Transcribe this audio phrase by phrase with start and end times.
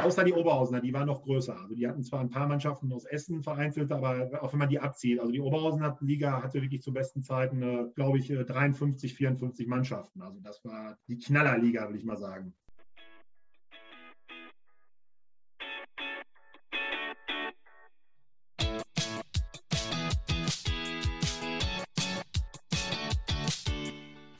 [0.00, 1.58] Außer die Oberhausener, die waren noch größer.
[1.60, 4.78] Also die hatten zwar ein paar Mannschaften aus Essen vereinzelt, aber auch wenn man die
[4.78, 5.18] abzieht.
[5.18, 10.22] Also die Oberhausener Liga hatte wirklich zu besten Zeiten, äh, glaube ich, 53, 54 Mannschaften.
[10.22, 12.54] Also das war die Knallerliga, würde ich mal sagen.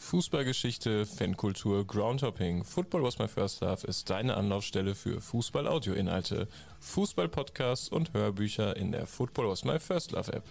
[0.09, 2.65] Fußballgeschichte, Fankultur, Groundhopping.
[2.65, 6.49] Football was my first love ist deine Anlaufstelle für Fußball-Audio-Inhalte,
[6.81, 10.45] Fußball-Podcasts und Hörbücher in der Football was my first love App.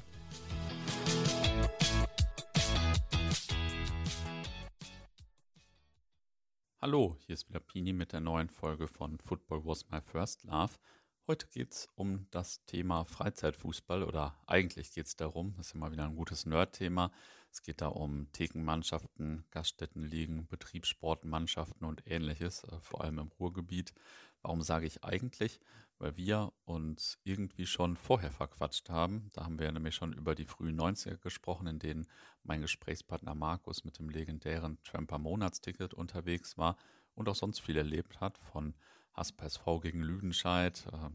[6.80, 10.76] Hallo, hier ist wieder Pini mit der neuen Folge von Football was my first love.
[11.26, 15.92] Heute geht es um das Thema Freizeitfußball oder eigentlich geht es darum, das ist immer
[15.92, 17.12] wieder ein gutes Nerd-Thema,
[17.52, 23.94] es geht da um Thekenmannschaften, Gaststättenligen, Betriebssportmannschaften und ähnliches, äh, vor allem im Ruhrgebiet.
[24.42, 25.60] Warum sage ich eigentlich?
[26.00, 29.30] Weil wir uns irgendwie schon vorher verquatscht haben.
[29.34, 32.08] Da haben wir nämlich schon über die frühen 90er gesprochen, in denen
[32.44, 36.78] mein Gesprächspartner Markus mit dem legendären Tramper Monatsticket unterwegs war
[37.16, 38.76] und auch sonst viel erlebt hat, von
[39.14, 41.10] Hasper SV gegen Lüdenscheid, äh,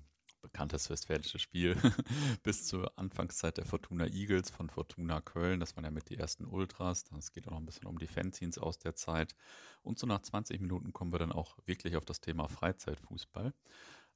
[0.53, 1.77] bekanntes westfälisches Spiel,
[2.43, 5.61] bis zur Anfangszeit der Fortuna Eagles von Fortuna Köln.
[5.61, 7.05] Das waren ja mit die ersten Ultras.
[7.19, 9.35] Es geht auch noch ein bisschen um die Fanzines aus der Zeit.
[9.83, 13.55] Und so nach 20 Minuten kommen wir dann auch wirklich auf das Thema Freizeitfußball.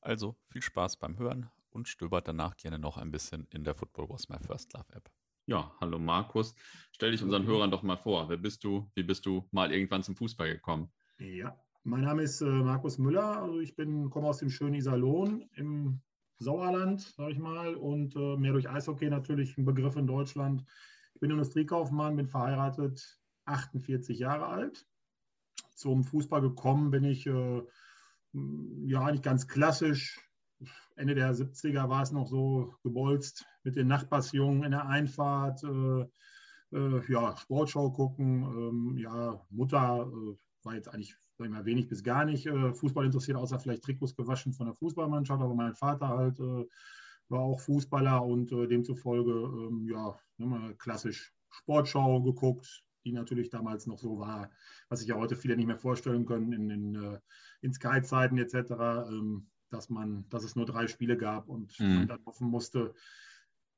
[0.03, 4.11] Also viel Spaß beim Hören und stöbert danach gerne noch ein bisschen in der Football
[4.11, 5.11] Was My First Love App.
[5.47, 6.55] Ja, hallo Markus.
[6.93, 8.29] Stell dich unseren Hörern doch mal vor.
[8.29, 8.91] Wer bist du?
[8.95, 10.93] Wie bist du mal irgendwann zum Fußball gekommen?
[11.19, 13.41] Ja, mein Name ist äh, Markus Müller.
[13.41, 16.03] Also ich bin, komme aus dem schönen Iserlohn im
[16.39, 20.65] Sauerland, sage ich mal, und äh, mehr durch Eishockey natürlich ein Begriff in Deutschland.
[21.15, 24.87] Ich bin Industriekaufmann, bin verheiratet, 48 Jahre alt.
[25.75, 27.63] Zum Fußball gekommen bin ich äh,
[28.33, 30.21] ja nicht ganz klassisch.
[30.95, 35.63] Ende der 70er war es noch so gebolzt mit den Nachbarsjungen in der Einfahrt.
[35.65, 36.07] Äh,
[36.77, 38.43] äh ja, Sportschau gucken.
[38.43, 42.73] Ähm, ja, Mutter äh, war jetzt eigentlich sag ich mal, wenig bis gar nicht äh,
[42.73, 45.43] Fußball interessiert, außer vielleicht Trikots gewaschen von der Fußballmannschaft.
[45.43, 46.67] Aber mein Vater halt äh,
[47.29, 53.87] war auch Fußballer und äh, demzufolge, ähm, ja, mal klassisch Sportschau geguckt, die natürlich damals
[53.87, 54.51] noch so war,
[54.89, 57.19] was sich ja heute viele nicht mehr vorstellen können in, in, äh,
[57.61, 61.95] in Sky-Zeiten etc., ähm, dass man, dass es nur drei Spiele gab und mhm.
[61.95, 62.95] man dann hoffen musste,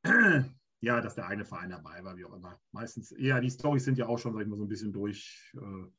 [0.81, 2.60] ja, dass der eine Verein dabei war, wie auch immer.
[2.72, 5.53] Meistens, ja, die Storys sind ja auch schon, sag ich mal, so ein bisschen durch
[5.56, 5.91] äh,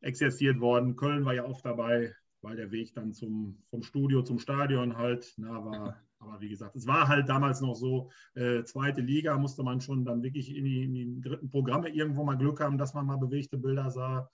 [0.00, 0.96] exerziert worden.
[0.96, 5.32] Köln war ja oft dabei, weil der Weg dann zum, vom Studio zum Stadion halt
[5.36, 5.96] nah war.
[6.20, 10.04] Aber wie gesagt, es war halt damals noch so, äh, zweite Liga musste man schon
[10.04, 13.16] dann wirklich in die, in die, dritten Programme irgendwo mal Glück haben, dass man mal
[13.16, 14.30] bewegte Bilder sah.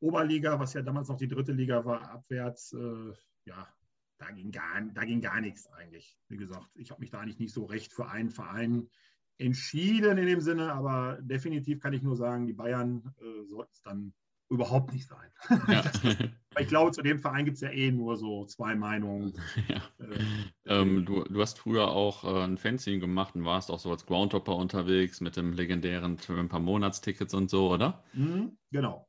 [0.00, 3.12] Oberliga, was ja damals noch die dritte Liga war, abwärts, äh,
[3.46, 3.66] ja,
[4.18, 6.18] da ging, gar, da ging gar nichts eigentlich.
[6.28, 8.90] Wie gesagt, ich habe mich da eigentlich nicht so recht für einen Verein
[9.38, 13.82] entschieden in dem Sinne, aber definitiv kann ich nur sagen, die Bayern äh, sollten es
[13.82, 14.12] dann
[14.50, 15.30] überhaupt nicht sein.
[15.68, 15.82] Ja.
[16.58, 19.34] ich glaube, zu dem Verein gibt es ja eh nur so zwei Meinungen.
[19.68, 19.82] Ja.
[19.98, 23.90] Äh, ähm, du, du, hast früher auch äh, ein Fanzine gemacht und warst auch so
[23.90, 28.02] als Groundhopper unterwegs mit dem legendären ein paar Monatstickets und so, oder?
[28.14, 29.08] Mhm, genau.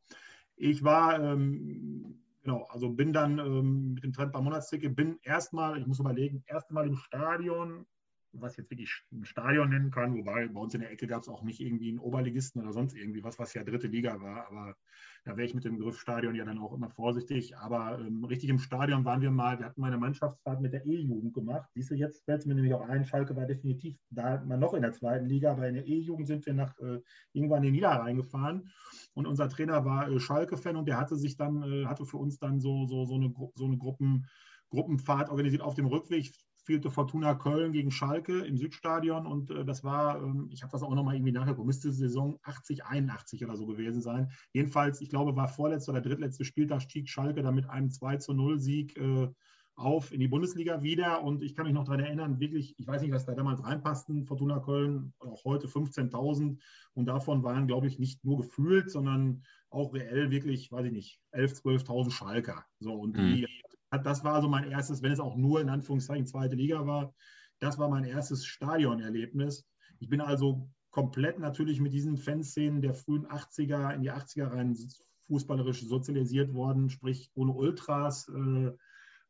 [0.55, 5.79] Ich war, ähm, genau, also bin dann ähm, mit dem Trend paar Monatsticket, bin erstmal,
[5.79, 7.85] ich muss überlegen, erstmal im Stadion
[8.33, 11.29] was jetzt wirklich ein Stadion nennen kann, wobei bei uns in der Ecke gab es
[11.29, 14.75] auch nicht irgendwie einen Oberligisten oder sonst irgendwie was, was ja dritte Liga war, aber
[15.25, 17.57] da wäre ich mit dem Begriff Stadion ja dann auch immer vorsichtig.
[17.57, 21.33] Aber ähm, richtig im Stadion waren wir mal, wir hatten meine Mannschaftsfahrt mit der E-Jugend
[21.33, 21.69] gemacht.
[21.73, 24.73] Siehst du, jetzt fällt es mir nämlich auch ein, Schalke war definitiv da mal noch
[24.73, 27.01] in der zweiten Liga, aber in der E-Jugend sind wir nach äh,
[27.33, 28.69] irgendwann in den Niederrhein gefahren
[29.13, 32.39] und unser Trainer war äh, Schalke-Fan und der hatte sich dann, äh, hatte für uns
[32.39, 34.25] dann so, so, so eine, so eine Gruppen,
[34.69, 36.31] Gruppenfahrt organisiert auf dem Rückweg
[36.69, 40.83] spielte Fortuna Köln gegen Schalke im Südstadion und äh, das war, ähm, ich habe das
[40.83, 44.29] auch nochmal irgendwie nachgeguckt, müsste Saison 80, 81 oder so gewesen sein.
[44.53, 48.33] Jedenfalls, ich glaube, war vorletzter oder drittletzter Spieltag stieg Schalke dann mit einem 2 zu
[48.33, 49.29] 0 Sieg äh,
[49.73, 53.01] auf in die Bundesliga wieder und ich kann mich noch daran erinnern, wirklich, ich weiß
[53.01, 56.59] nicht, was da damals reinpassten, Fortuna Köln, auch heute 15.000
[56.93, 59.41] und davon waren, glaube ich, nicht nur gefühlt, sondern
[59.71, 62.63] auch reell wirklich, weiß ich nicht, 11.000, 12.000 Schalker.
[62.79, 63.33] So, und mhm.
[63.33, 63.47] die
[63.91, 67.13] das war so mein erstes, wenn es auch nur in Anführungszeichen zweite Liga war,
[67.59, 69.65] das war mein erstes Stadionerlebnis.
[69.99, 74.77] Ich bin also komplett natürlich mit diesen Fanszenen der frühen 80er in die 80er rein
[75.27, 78.71] fußballerisch sozialisiert worden, sprich ohne Ultras, äh,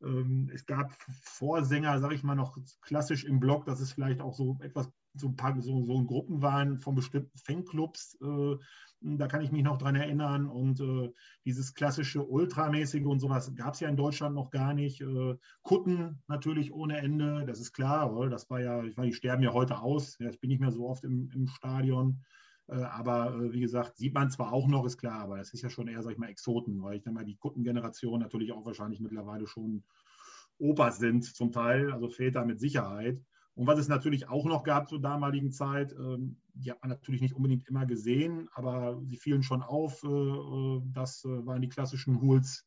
[0.02, 0.92] ähm, es gab
[1.22, 5.28] Vorsänger, sage ich mal, noch klassisch im Blog, dass es vielleicht auch so etwas, so
[5.28, 8.18] ein paar so, so Gruppen waren von bestimmten Fanclubs.
[8.22, 8.56] Äh,
[9.00, 10.46] da kann ich mich noch dran erinnern.
[10.46, 11.12] Und äh,
[11.44, 15.00] dieses klassische Ultramäßige und sowas gab es ja in Deutschland noch gar nicht.
[15.00, 18.14] Äh, Kutten natürlich ohne Ende, das ist klar.
[18.14, 18.30] Oder?
[18.30, 20.18] Das war ja, ich meine, die sterben ja heute aus.
[20.18, 22.22] Ja, ich bin nicht mehr so oft im, im Stadion.
[22.68, 25.62] Äh, aber äh, wie gesagt, sieht man zwar auch noch, ist klar, aber das ist
[25.62, 28.64] ja schon eher, sag ich mal, Exoten, weil ich dann mal die Kuttengeneration natürlich auch
[28.64, 29.82] wahrscheinlich mittlerweile schon
[30.58, 33.20] Opas sind zum Teil, also Väter mit Sicherheit.
[33.60, 37.20] Und was es natürlich auch noch gab zur damaligen Zeit, ähm, die hat man natürlich
[37.20, 40.02] nicht unbedingt immer gesehen, aber sie fielen schon auf.
[40.02, 42.66] Äh, das waren die klassischen Hools,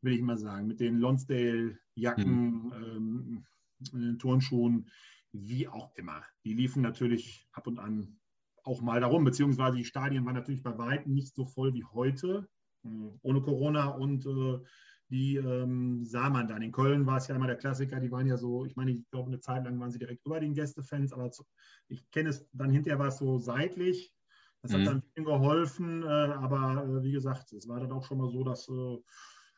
[0.00, 3.44] will ich mal sagen, mit den Lonsdale-Jacken,
[3.80, 4.18] mhm.
[4.20, 4.88] Turnschuhen,
[5.32, 6.22] wie auch immer.
[6.44, 8.20] Die liefen natürlich ab und an
[8.62, 12.48] auch mal darum, beziehungsweise die Stadien waren natürlich bei weitem nicht so voll wie heute,
[12.84, 12.88] äh,
[13.22, 14.60] ohne Corona und äh,
[15.10, 16.62] die ähm, sah man dann.
[16.62, 19.10] In Köln war es ja immer der Klassiker, die waren ja so, ich meine, ich
[19.10, 21.44] glaube, eine Zeit lang waren sie direkt über den Gästefans, aber zu,
[21.88, 24.14] ich kenne es, dann hinterher war es so seitlich.
[24.62, 24.84] Das hat mhm.
[24.86, 28.42] dann viel geholfen, äh, aber äh, wie gesagt, es war dann auch schon mal so,
[28.42, 28.98] dass äh,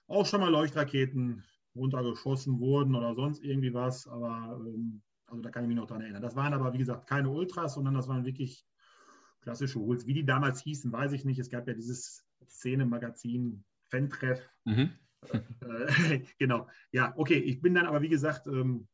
[0.08, 1.42] auch schon mal Leuchtraketen
[1.74, 6.02] runtergeschossen wurden oder sonst irgendwie was, aber ähm, also da kann ich mich noch dran
[6.02, 6.22] erinnern.
[6.22, 8.66] Das waren aber, wie gesagt, keine Ultras, sondern das waren wirklich
[9.40, 10.06] klassische Hools.
[10.06, 11.38] Wie die damals hießen, weiß ich nicht.
[11.38, 14.40] Es gab ja dieses Szene-Magazin Fan-Treff.
[14.64, 14.90] Mhm.
[15.22, 16.68] Äh, genau.
[16.92, 17.38] Ja, okay.
[17.38, 18.88] Ich bin dann aber, wie gesagt, ähm,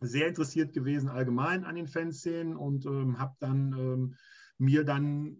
[0.00, 4.14] sehr interessiert gewesen allgemein an den Fanszenen und ähm, habe dann ähm,
[4.56, 5.36] mir dann,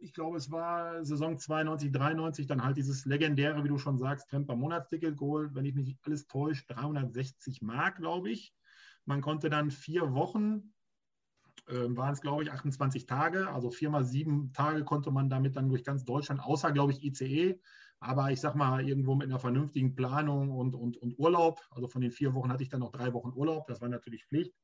[0.00, 4.28] ich glaube, es war Saison 92, 93, dann halt dieses legendäre, wie du schon sagst,
[4.28, 8.54] Tremper Monatsticket geholt, wenn ich mich nicht alles täusche, 360 Mark, glaube ich.
[9.04, 10.72] Man konnte dann vier Wochen
[11.66, 13.48] äh, waren es, glaube ich, 28 Tage.
[13.48, 17.60] Also viermal sieben Tage konnte man damit dann durch ganz Deutschland, außer, glaube ich, ICE.
[18.02, 21.60] Aber ich sag mal, irgendwo mit einer vernünftigen Planung und, und, und Urlaub.
[21.70, 23.66] Also von den vier Wochen hatte ich dann noch drei Wochen Urlaub.
[23.66, 24.54] Das war natürlich Pflicht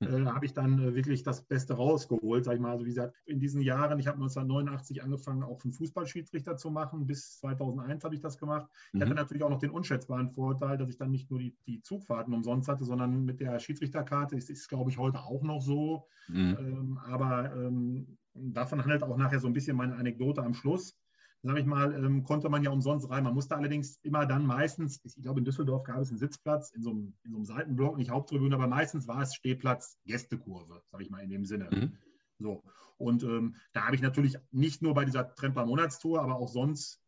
[0.00, 2.72] äh, habe ich dann äh, wirklich das Beste rausgeholt, sag ich mal.
[2.72, 7.06] Also wie gesagt, in diesen Jahren, ich habe 1989 angefangen, auch einen Fußballschiedsrichter zu machen.
[7.06, 8.68] Bis 2001 habe ich das gemacht.
[8.88, 9.02] Ich mhm.
[9.02, 12.34] hatte natürlich auch noch den unschätzbaren Vorteil, dass ich dann nicht nur die, die Zugfahrten
[12.34, 16.06] umsonst hatte, sondern mit der Schiedsrichterkarte, das ist, glaube ich, heute auch noch so.
[16.28, 16.56] Mhm.
[16.58, 20.98] Ähm, aber ähm, davon handelt auch nachher so ein bisschen meine Anekdote am Schluss
[21.44, 23.24] sage ich mal, ähm, konnte man ja umsonst rein.
[23.24, 26.82] Man musste allerdings immer dann meistens, ich glaube in Düsseldorf gab es einen Sitzplatz in
[26.82, 31.04] so einem, in so einem Seitenblock, nicht Haupttribüne, aber meistens war es Stehplatz, Gästekurve, sage
[31.04, 31.68] ich mal in dem Sinne.
[31.70, 31.98] Mhm.
[32.38, 32.62] So.
[32.96, 37.00] Und ähm, da habe ich natürlich nicht nur bei dieser Tremper Monatstour, aber auch sonst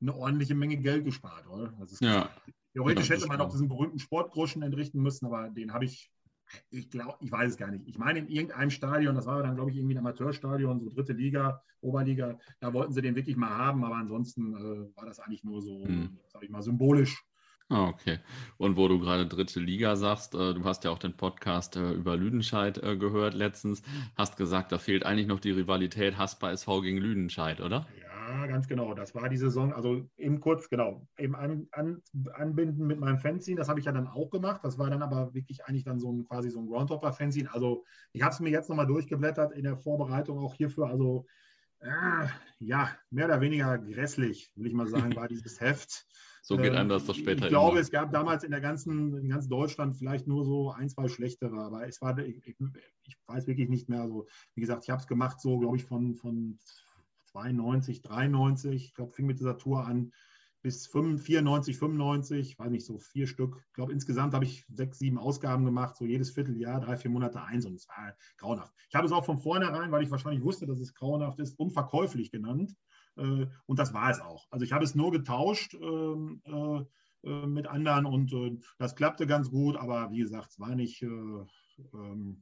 [0.00, 1.48] eine ordentliche Menge Geld gespart.
[1.48, 1.72] Oder?
[2.00, 2.30] ja.
[2.72, 6.12] Theoretisch hätte man auch diesen berühmten Sportgroschen entrichten müssen, aber den habe ich
[6.70, 7.86] ich glaube, ich weiß es gar nicht.
[7.86, 11.12] Ich meine, in irgendeinem Stadion, das war dann, glaube ich, irgendwie ein Amateurstadion, so dritte
[11.12, 15.44] Liga, Oberliga, da wollten sie den wirklich mal haben, aber ansonsten äh, war das eigentlich
[15.44, 16.18] nur so, hm.
[16.28, 17.24] sage ich mal, symbolisch.
[17.68, 18.18] Ah, okay.
[18.58, 21.92] Und wo du gerade dritte Liga sagst, äh, du hast ja auch den Podcast äh,
[21.92, 23.82] über Lüdenscheid äh, gehört letztens,
[24.16, 27.86] hast gesagt, da fehlt eigentlich noch die Rivalität Haspa SV gegen Lüdenscheid, oder?
[28.00, 28.09] Ja
[28.46, 28.94] ganz genau.
[28.94, 32.02] Das war die Saison, also eben kurz, genau, eben an, an,
[32.34, 33.56] anbinden mit meinem Fanzine.
[33.56, 34.60] Das habe ich ja dann auch gemacht.
[34.64, 37.52] Das war dann aber wirklich eigentlich dann so ein quasi so ein Groundhopper-Fanzine.
[37.52, 40.86] Also ich habe es mir jetzt nochmal durchgeblättert in der Vorbereitung auch hierfür.
[40.86, 41.26] Also
[41.80, 42.26] äh,
[42.58, 46.06] ja, mehr oder weniger grässlich, will ich mal sagen, war dieses Heft.
[46.42, 47.44] So geht einem das doch später.
[47.44, 47.80] Ich glaube, immer.
[47.80, 51.56] es gab damals in der ganzen, in ganz Deutschland vielleicht nur so ein, zwei schlechtere,
[51.58, 54.00] aber es war, ich, ich weiß wirklich nicht mehr.
[54.00, 56.58] Also, wie gesagt, ich habe es gemacht, so glaube ich, von, von
[57.32, 60.12] 92, 93, ich glaube, fing mit dieser Tour an
[60.62, 63.62] bis 94, 95, weiß nicht, so vier Stück.
[63.68, 67.42] Ich glaube, insgesamt habe ich sechs, sieben Ausgaben gemacht, so jedes Vierteljahr, drei, vier Monate
[67.42, 68.74] eins und es war grauenhaft.
[68.88, 72.30] Ich habe es auch von vornherein, weil ich wahrscheinlich wusste, dass es grauenhaft ist, unverkäuflich
[72.30, 72.76] genannt.
[73.16, 74.46] Äh, und das war es auch.
[74.50, 78.34] Also ich habe es nur getauscht ähm, äh, äh, mit anderen und
[78.78, 81.46] das klappte ganz gut, aber wie gesagt, es war nicht ähm,
[81.92, 82.36] äh,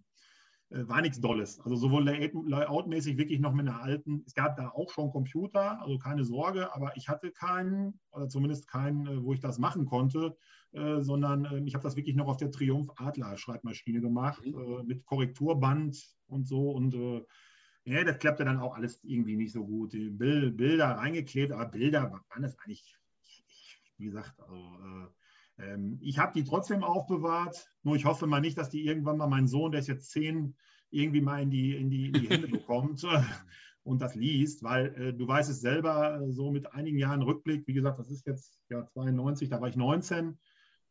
[0.70, 1.60] war nichts Dolles.
[1.60, 5.98] Also sowohl layoutmäßig wirklich noch mit einer alten, es gab da auch schon Computer, also
[5.98, 10.36] keine Sorge, aber ich hatte keinen, oder zumindest keinen, äh, wo ich das machen konnte,
[10.72, 14.58] äh, sondern äh, ich habe das wirklich noch auf der Triumph Adler Schreibmaschine gemacht, mhm.
[14.58, 15.96] äh, mit Korrekturband
[16.26, 17.24] und so und äh,
[17.84, 19.94] ja, das klappte dann auch alles irgendwie nicht so gut.
[19.94, 22.98] Die Bilder reingeklebt, aber Bilder waren das eigentlich,
[23.96, 25.08] wie gesagt, also,
[25.58, 29.26] ähm, ich habe die trotzdem aufbewahrt, nur ich hoffe mal nicht, dass die irgendwann mal
[29.26, 30.54] mein Sohn, der ist jetzt zehn,
[30.90, 33.04] irgendwie mal in die, in die, in die Hände bekommt
[33.82, 37.66] und das liest, weil äh, du weißt es selber, äh, so mit einigen Jahren Rückblick,
[37.66, 40.38] wie gesagt, das ist jetzt ja 92, da war ich 19.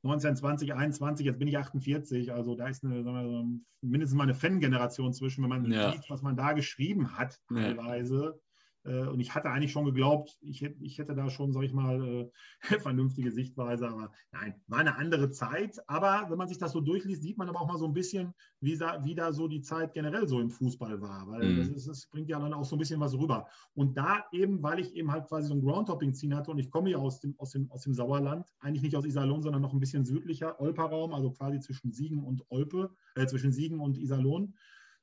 [0.03, 3.45] 19, 20, 21, jetzt bin ich 48, also da ist eine, wir,
[3.81, 5.91] mindestens mal eine Fan-Generation zwischen, wenn man ja.
[5.91, 8.39] sieht, was man da geschrieben hat, teilweise.
[8.88, 11.74] Äh, und ich hatte eigentlich schon geglaubt, ich hätte, ich hätte da schon, sag ich
[11.74, 12.32] mal, äh,
[12.79, 13.89] vernünftige Sichtweise.
[13.89, 15.77] Aber nein, war eine andere Zeit.
[15.88, 18.34] Aber wenn man sich das so durchliest, sieht man aber auch mal so ein bisschen,
[18.62, 21.27] wie da, wie da so die Zeit generell so im Fußball war.
[21.27, 21.58] Weil mhm.
[21.58, 23.48] das, ist, das, bringt ja dann auch so ein bisschen was rüber.
[23.74, 26.89] Und da eben, weil ich eben halt quasi so ein Groundtopping-Ziehen hatte und ich komme
[26.89, 29.79] ja aus dem, aus, dem, aus dem Sauerland, eigentlich nicht aus Iserlohn, sondern noch ein
[29.79, 34.53] bisschen südlicher, Olper-Raum, also quasi zwischen Siegen und Olpe, äh, zwischen Siegen und Iserlohn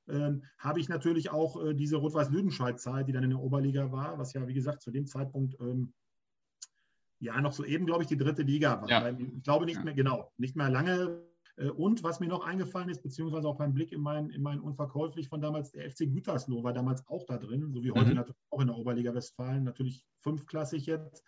[0.08, 4.32] ähm, habe ich natürlich auch äh, diese Rot-Weiß-Lüdenscheid-Zeit, die dann in der Oberliga war, was
[4.32, 5.92] ja, wie gesagt, zu dem Zeitpunkt ähm,
[7.20, 8.90] ja noch so eben, glaube ich, die dritte Liga war.
[8.90, 9.08] Ja.
[9.08, 11.23] Ich glaube nicht mehr, genau, nicht mehr lange.
[11.56, 14.61] Äh, und was mir noch eingefallen ist, beziehungsweise auch beim Blick in mein, in mein
[14.61, 18.16] Unverkäuflich von damals, der FC Gütersloh war damals auch da drin, so wie heute mhm.
[18.16, 21.25] natürlich auch in der Oberliga Westfalen, natürlich fünfklassig jetzt,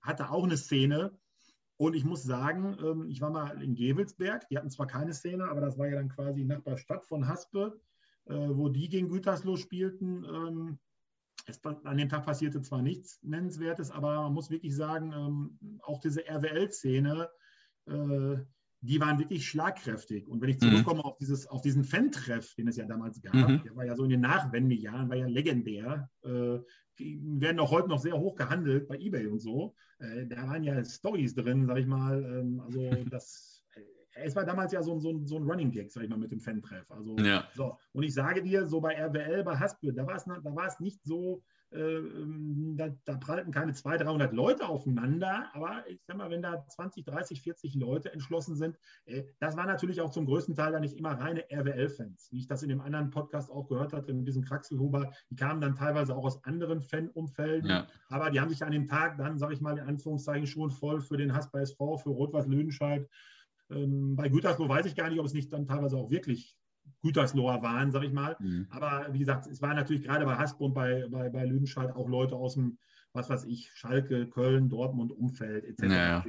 [0.00, 1.16] hatte auch eine Szene,
[1.78, 5.48] und ich muss sagen, ähm, ich war mal in Gevelsberg, die hatten zwar keine Szene,
[5.48, 7.78] aber das war ja dann quasi Nachbarstadt von Haspe.
[8.28, 10.24] Äh, wo die gegen Gütersloh spielten.
[10.24, 10.78] Ähm,
[11.46, 16.00] es, an dem Tag passierte zwar nichts Nennenswertes, aber man muss wirklich sagen, ähm, auch
[16.00, 17.28] diese RWL-Szene,
[17.86, 18.36] äh,
[18.80, 20.26] die waren wirklich schlagkräftig.
[20.26, 20.70] Und wenn ich mhm.
[20.70, 21.04] zurückkomme mhm.
[21.04, 23.62] auf, dieses, auf diesen Fan-Treff, den es ja damals gab, mhm.
[23.62, 26.10] der war ja so in den Nachwendejahren, war ja legendär.
[26.24, 26.58] Äh,
[26.98, 29.76] werden auch heute noch sehr hoch gehandelt bei Ebay und so.
[29.98, 32.24] Äh, da waren ja Stories drin, sag ich mal.
[32.24, 33.55] Ähm, also das
[34.22, 36.40] es war damals ja so, so, so ein Running Gag, sag ich mal, mit dem
[36.40, 36.90] Fan-Treff.
[36.90, 37.46] Also, ja.
[37.54, 37.76] so.
[37.92, 41.02] Und ich sage dir, so bei RWL, bei Haspel, da war es da war's nicht
[41.04, 41.42] so,
[41.72, 46.40] äh, ähm, da, da, prallten keine 200, 300 Leute aufeinander, aber ich sag mal, wenn
[46.40, 50.70] da 20, 30, 40 Leute entschlossen sind, äh, das war natürlich auch zum größten Teil
[50.70, 54.14] dann nicht immer reine RWL-Fans, wie ich das in dem anderen Podcast auch gehört hatte,
[54.14, 57.86] mit diesem Kraxelhuber, die kamen dann teilweise auch aus anderen Fan-Umfelden, ja.
[58.10, 61.00] aber die haben sich an dem Tag dann, sage ich mal, in Anführungszeichen schon voll
[61.00, 63.08] für den Hass bei SV, für Rot-Weiß-Lüdenscheid
[63.70, 66.56] ähm, bei Gütersloh weiß ich gar nicht, ob es nicht dann teilweise auch wirklich
[67.02, 68.36] Gütersloher waren, sag ich mal.
[68.38, 68.66] Mhm.
[68.70, 72.08] Aber wie gesagt, es waren natürlich gerade bei Hasbro und bei, bei, bei Lüdenscheid auch
[72.08, 72.78] Leute aus dem,
[73.12, 75.82] was weiß ich, Schalke, Köln, Dortmund, Umfeld etc.
[75.82, 76.24] Naja.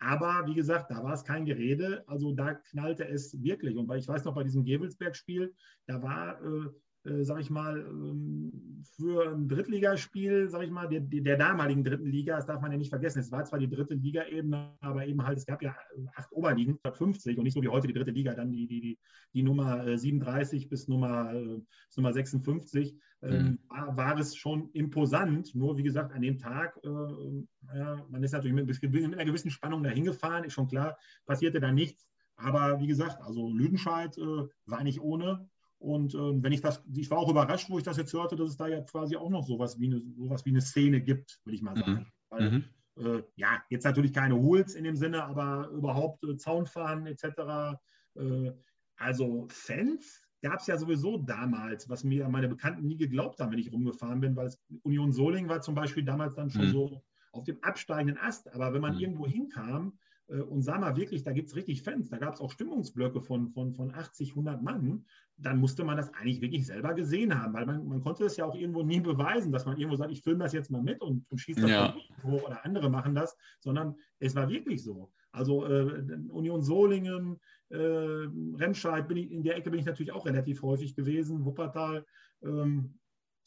[0.00, 2.04] Aber wie gesagt, da war es kein Gerede.
[2.06, 3.76] Also da knallte es wirklich.
[3.76, 5.54] Und ich weiß noch, bei diesem Gebelsberg-Spiel,
[5.86, 6.70] da war äh,
[7.04, 12.06] äh, sag ich mal, ähm, für ein Drittligaspiel, sag ich mal, der, der, damaligen dritten
[12.06, 13.20] Liga, das darf man ja nicht vergessen.
[13.20, 15.74] Es war zwar die dritte Liga-Ebene, aber eben halt, es gab ja
[16.14, 18.80] acht Oberligen statt 50 und nicht so wie heute die dritte Liga, dann die, die,
[18.80, 18.98] die,
[19.32, 22.96] die Nummer 37 äh, bis Nummer, äh, bis Nummer 56.
[23.22, 23.58] Ähm, mhm.
[23.68, 25.54] war, war, es schon imposant.
[25.54, 29.50] Nur wie gesagt, an dem Tag, äh, ja, man ist natürlich mit, mit einer gewissen
[29.50, 32.06] Spannung dahin gefahren, ist schon klar, passierte da nichts.
[32.36, 35.48] Aber wie gesagt, also Lüdenscheid äh, war nicht ohne.
[35.80, 38.50] Und ähm, wenn ich das, ich war auch überrascht, wo ich das jetzt hörte, dass
[38.50, 41.56] es da ja quasi auch noch sowas wie eine, sowas wie eine Szene gibt, würde
[41.56, 41.92] ich mal sagen.
[41.92, 42.06] Mhm.
[42.28, 42.64] Weil, mhm.
[42.98, 47.78] äh, ja, jetzt natürlich keine Hools in dem Sinne, aber überhaupt äh, Zaunfahren etc.
[48.14, 48.52] Äh,
[48.96, 53.58] also Fans gab es ja sowieso damals, was mir meine Bekannten nie geglaubt haben, wenn
[53.58, 56.72] ich rumgefahren bin, weil es, Union Soling war zum Beispiel damals dann schon mhm.
[56.72, 58.52] so auf dem absteigenden Ast.
[58.52, 59.00] Aber wenn man mhm.
[59.00, 59.98] irgendwo hinkam,
[60.38, 63.48] und sah mal wirklich, da gibt es richtig Fans, da gab es auch Stimmungsblöcke von,
[63.50, 65.04] von, von 80, 100 Mann,
[65.36, 68.44] dann musste man das eigentlich wirklich selber gesehen haben, weil man, man konnte es ja
[68.44, 71.28] auch irgendwo nie beweisen, dass man irgendwo sagt, ich filme das jetzt mal mit und,
[71.30, 71.96] und schieße das ja.
[72.22, 75.10] hoch oder andere machen das, sondern es war wirklich so.
[75.32, 80.26] Also äh, Union Solingen, äh, Remscheid, bin ich, in der Ecke bin ich natürlich auch
[80.26, 82.04] relativ häufig gewesen, Wuppertal,
[82.42, 82.98] ähm,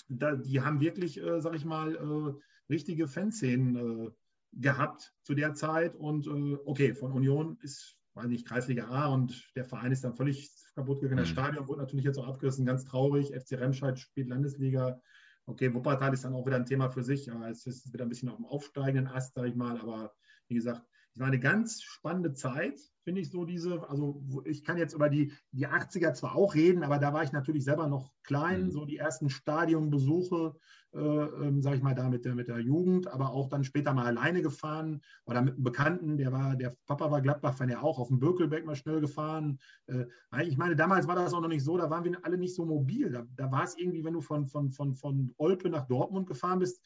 [0.10, 3.76] da, die haben wirklich, äh, sag ich mal, äh, richtige Fanszenen
[4.08, 4.12] äh,
[4.56, 5.96] gehabt zu der Zeit.
[5.96, 10.16] Und äh, okay, von Union ist, weiß nicht, Kreisliga A und der Verein ist dann
[10.16, 11.20] völlig kaputt gegangen.
[11.20, 11.34] Das mhm.
[11.34, 13.34] Stadion wurde natürlich jetzt auch abgerissen, ganz traurig.
[13.34, 15.00] FC Remscheid spielt Landesliga.
[15.46, 17.28] Okay, Wuppertal ist dann auch wieder ein Thema für sich.
[17.28, 19.78] Es ist wieder ein bisschen auf dem aufsteigenden Ast, sage ich mal.
[19.80, 20.14] Aber
[20.48, 20.84] wie gesagt,
[21.14, 25.10] es war eine ganz spannende Zeit, finde ich so diese, also ich kann jetzt über
[25.10, 28.72] die, die 80er zwar auch reden, aber da war ich natürlich selber noch klein, mhm.
[28.72, 30.56] so die ersten Stadionbesuche,
[30.94, 33.94] äh, ähm, sage ich mal, da mit der, mit der Jugend, aber auch dann später
[33.94, 38.00] mal alleine gefahren oder mit einem Bekannten, der war, der Papa war Gladbach-Fan, ja auch
[38.00, 39.60] auf dem Bökelberg mal schnell gefahren.
[39.86, 40.06] Äh,
[40.48, 42.66] ich meine, damals war das auch noch nicht so, da waren wir alle nicht so
[42.66, 43.12] mobil.
[43.12, 46.60] Da, da war es irgendwie, wenn du von, von, von, von Olpe nach Dortmund gefahren
[46.60, 46.82] bist,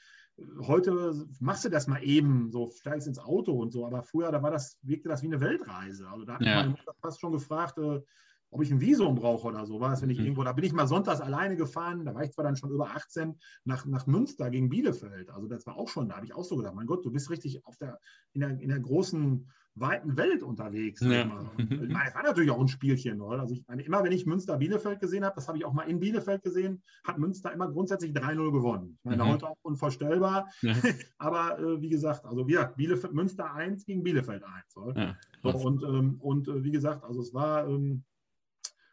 [0.61, 4.41] heute machst du das mal eben, so steigst ins Auto und so, aber früher, da
[4.41, 6.07] war das, wirkte das wie eine Weltreise.
[6.09, 6.55] Also da hat ja.
[6.55, 8.01] meine Mutter fast schon gefragt, äh,
[8.49, 10.25] ob ich ein Visum brauche oder so, war es, wenn ich mhm.
[10.25, 12.91] irgendwo, da bin ich mal sonntags alleine gefahren, da war ich zwar dann schon über
[12.91, 15.29] 18, nach, nach Münster gegen Bielefeld.
[15.29, 17.29] Also das war auch schon, da habe ich auch so gedacht, mein Gott, du bist
[17.29, 17.99] richtig auf der,
[18.33, 19.47] in der, in der großen
[19.79, 21.01] weiten Welt unterwegs.
[21.01, 21.25] Ja.
[21.25, 23.21] meine, es war natürlich auch ein Spielchen.
[23.21, 23.41] Oder?
[23.41, 25.99] Also ich meine, immer wenn ich Münster-Bielefeld gesehen habe, das habe ich auch mal in
[25.99, 28.97] Bielefeld gesehen, hat Münster immer grundsätzlich 3-0 gewonnen.
[28.99, 29.29] Ich meine, mhm.
[29.29, 30.49] heute auch unvorstellbar.
[30.61, 30.73] Ja.
[31.17, 34.75] Aber äh, wie gesagt, also wir, Bielefeld, Münster 1 gegen Bielefeld 1.
[34.95, 38.03] Ja, und ähm, und äh, wie gesagt, also es war, ähm,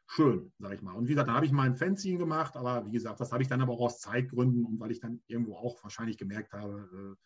[0.07, 0.93] schön, sage ich mal.
[0.93, 3.49] Und wie gesagt, da habe ich mein Fanzine gemacht, aber wie gesagt, das habe ich
[3.49, 7.17] dann aber auch aus Zeitgründen und weil ich dann irgendwo auch wahrscheinlich gemerkt habe,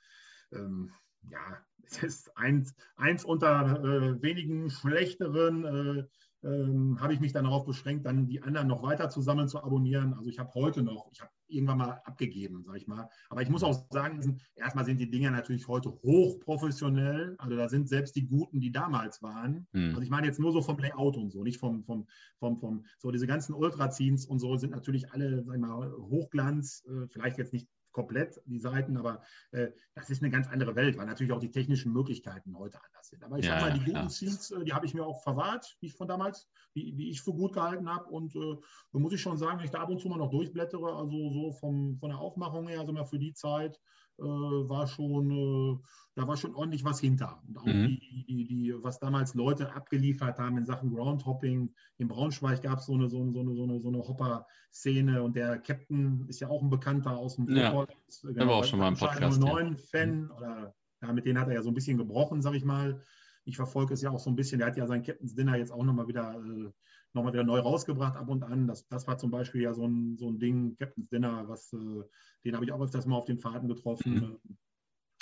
[0.53, 0.93] äh, ähm,
[1.31, 6.05] ja, es ist eins, eins unter äh, wenigen schlechteren äh,
[6.47, 10.15] ähm, habe ich mich dann darauf beschränkt, dann die anderen noch weiter zusammen zu abonnieren.
[10.15, 13.09] Also ich habe heute noch, ich habe irgendwann mal abgegeben, sage ich mal.
[13.29, 17.35] Aber ich muss auch sagen, erstmal sind die Dinge natürlich heute hochprofessionell.
[17.39, 19.67] Also da sind selbst die Guten, die damals waren.
[19.73, 19.91] Mhm.
[19.91, 22.07] Also ich meine jetzt nur so vom Layout und so, nicht vom, vom,
[22.39, 26.85] vom, vom so diese ganzen Ultraziens und so sind natürlich alle, sag ich mal, Hochglanz,
[26.87, 30.97] äh, vielleicht jetzt nicht komplett die Seiten, aber äh, das ist eine ganz andere Welt,
[30.97, 33.25] weil natürlich auch die technischen Möglichkeiten heute anders sind.
[33.25, 35.77] Aber ich ja, sag mal, die guten Scenes, äh, die habe ich mir auch verwahrt,
[35.83, 38.09] die ich von damals, wie, wie ich für gut gehalten habe.
[38.09, 38.57] Und äh,
[38.93, 41.33] da muss ich schon sagen, wenn ich da ab und zu mal noch durchblättere, also
[41.33, 43.81] so vom, von der Aufmachung her, also mal für die Zeit,
[44.23, 45.79] war schon, äh,
[46.15, 47.41] da war schon ordentlich was hinter.
[47.47, 47.87] Und auch mhm.
[47.87, 51.73] die, die, die, was damals Leute abgeliefert haben in Sachen Groundhopping.
[51.99, 55.37] In Braunschweig gab so es so eine, so eine, so eine, so eine Hopper-Szene und
[55.37, 57.71] der Captain ist ja auch ein Bekannter aus dem ja.
[57.71, 57.97] Football.
[58.35, 59.41] Genau, war auch schon mal im Podcast.
[59.41, 60.31] 09 Fan mhm.
[60.33, 63.01] oder ja, mit denen hat er ja so ein bisschen gebrochen, sag ich mal.
[63.45, 64.59] Ich verfolge es ja auch so ein bisschen.
[64.59, 66.71] Der hat ja sein Captain's Dinner jetzt auch nochmal wieder äh,
[67.19, 68.67] nochmal wieder neu rausgebracht ab und an.
[68.67, 72.03] Das, das war zum Beispiel ja so ein, so ein Ding, Captain's Dinner, was, äh,
[72.45, 74.23] den habe ich auch öfters mal auf den Fahrten getroffen, mhm.
[74.23, 74.55] Äh,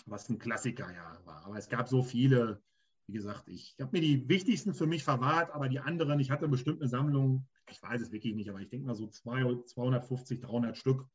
[0.07, 1.45] was ein Klassiker ja war.
[1.45, 2.63] Aber es gab so viele,
[3.07, 6.49] wie gesagt, ich habe mir die wichtigsten für mich verwahrt, aber die anderen, ich hatte
[6.49, 10.77] bestimmt eine Sammlung, ich weiß es wirklich nicht, aber ich denke mal so 250, 300
[10.77, 11.07] Stück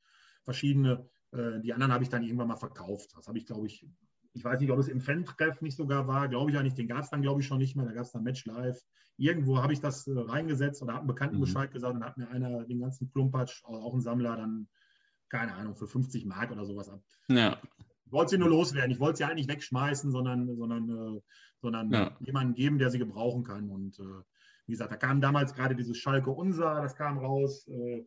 [0.44, 1.08] verschiedene.
[1.32, 3.14] Äh, die anderen habe ich dann irgendwann mal verkauft.
[3.16, 3.88] Das habe ich, glaube ich,
[4.34, 6.78] ich weiß nicht, ob es im Fan-Treff nicht sogar war, glaube ich ja nicht.
[6.78, 7.86] Den gab es dann, glaube ich, schon nicht mehr.
[7.86, 8.80] Da gab es dann Match Live.
[9.18, 11.42] Irgendwo habe ich das äh, reingesetzt oder habe einen Bekannten mhm.
[11.42, 14.68] Bescheid gesagt und hat mir einer den ganzen Klumpatsch, auch ein Sammler, dann,
[15.30, 17.02] keine Ahnung, für 50 Mark oder sowas ab.
[17.28, 17.62] Ja.
[18.06, 18.92] Ich wollte sie nur loswerden.
[18.92, 21.22] Ich wollte sie eigentlich wegschmeißen, sondern, sondern, äh,
[21.62, 22.18] sondern ja.
[22.22, 23.70] jemanden geben, der sie gebrauchen kann.
[23.70, 24.24] Und äh,
[24.66, 27.68] wie gesagt, da kam damals gerade dieses Schalke Unser, das kam raus.
[27.68, 28.06] Äh,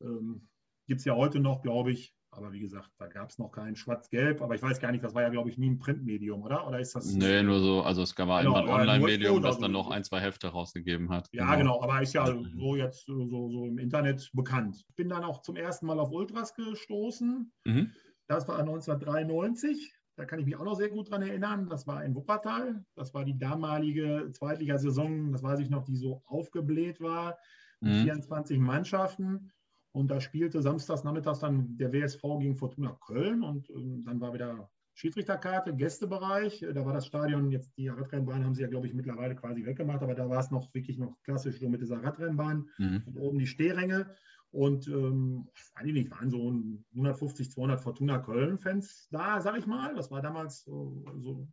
[0.00, 0.48] ähm,
[0.86, 2.14] Gibt es ja heute noch, glaube ich.
[2.30, 5.14] Aber wie gesagt, da gab es noch kein Schwarz-Gelb, aber ich weiß gar nicht, das
[5.14, 6.66] war ja, glaube ich, nie ein Printmedium, oder?
[6.68, 7.14] Oder ist das.
[7.14, 10.20] Nee, nur so, also es gab genau, immer ein Online-Medium, das dann noch ein, zwei
[10.20, 11.28] Hefte rausgegeben hat.
[11.32, 14.84] Ja, genau, genau aber ist ja so jetzt so, so im Internet bekannt.
[14.88, 17.50] Ich bin dann auch zum ersten Mal auf Ultras gestoßen.
[17.64, 17.92] Mhm.
[18.26, 19.94] Das war 1993.
[20.16, 21.68] Da kann ich mich auch noch sehr gut dran erinnern.
[21.68, 22.84] Das war in Wuppertal.
[22.94, 27.38] Das war die damalige Zweitligasaison, das weiß ich noch, die so aufgebläht war.
[27.80, 28.02] Mhm.
[28.02, 29.52] 24 Mannschaften.
[29.92, 34.34] Und da spielte samstags nachmittags dann der WSV gegen Fortuna Köln und ähm, dann war
[34.34, 36.64] wieder Schiedsrichterkarte, Gästebereich.
[36.74, 40.02] Da war das Stadion, jetzt die Radrennbahn haben sie ja, glaube ich, mittlerweile quasi weggemacht,
[40.02, 43.02] aber da war es noch wirklich noch klassisch so mit dieser Radrennbahn mhm.
[43.06, 44.14] und oben die Stehränge.
[44.50, 46.52] Und ähm, eigentlich waren so
[46.94, 49.94] 150, 200 Fortuna Köln-Fans da, sag ich mal.
[49.94, 51.46] Das war damals so, so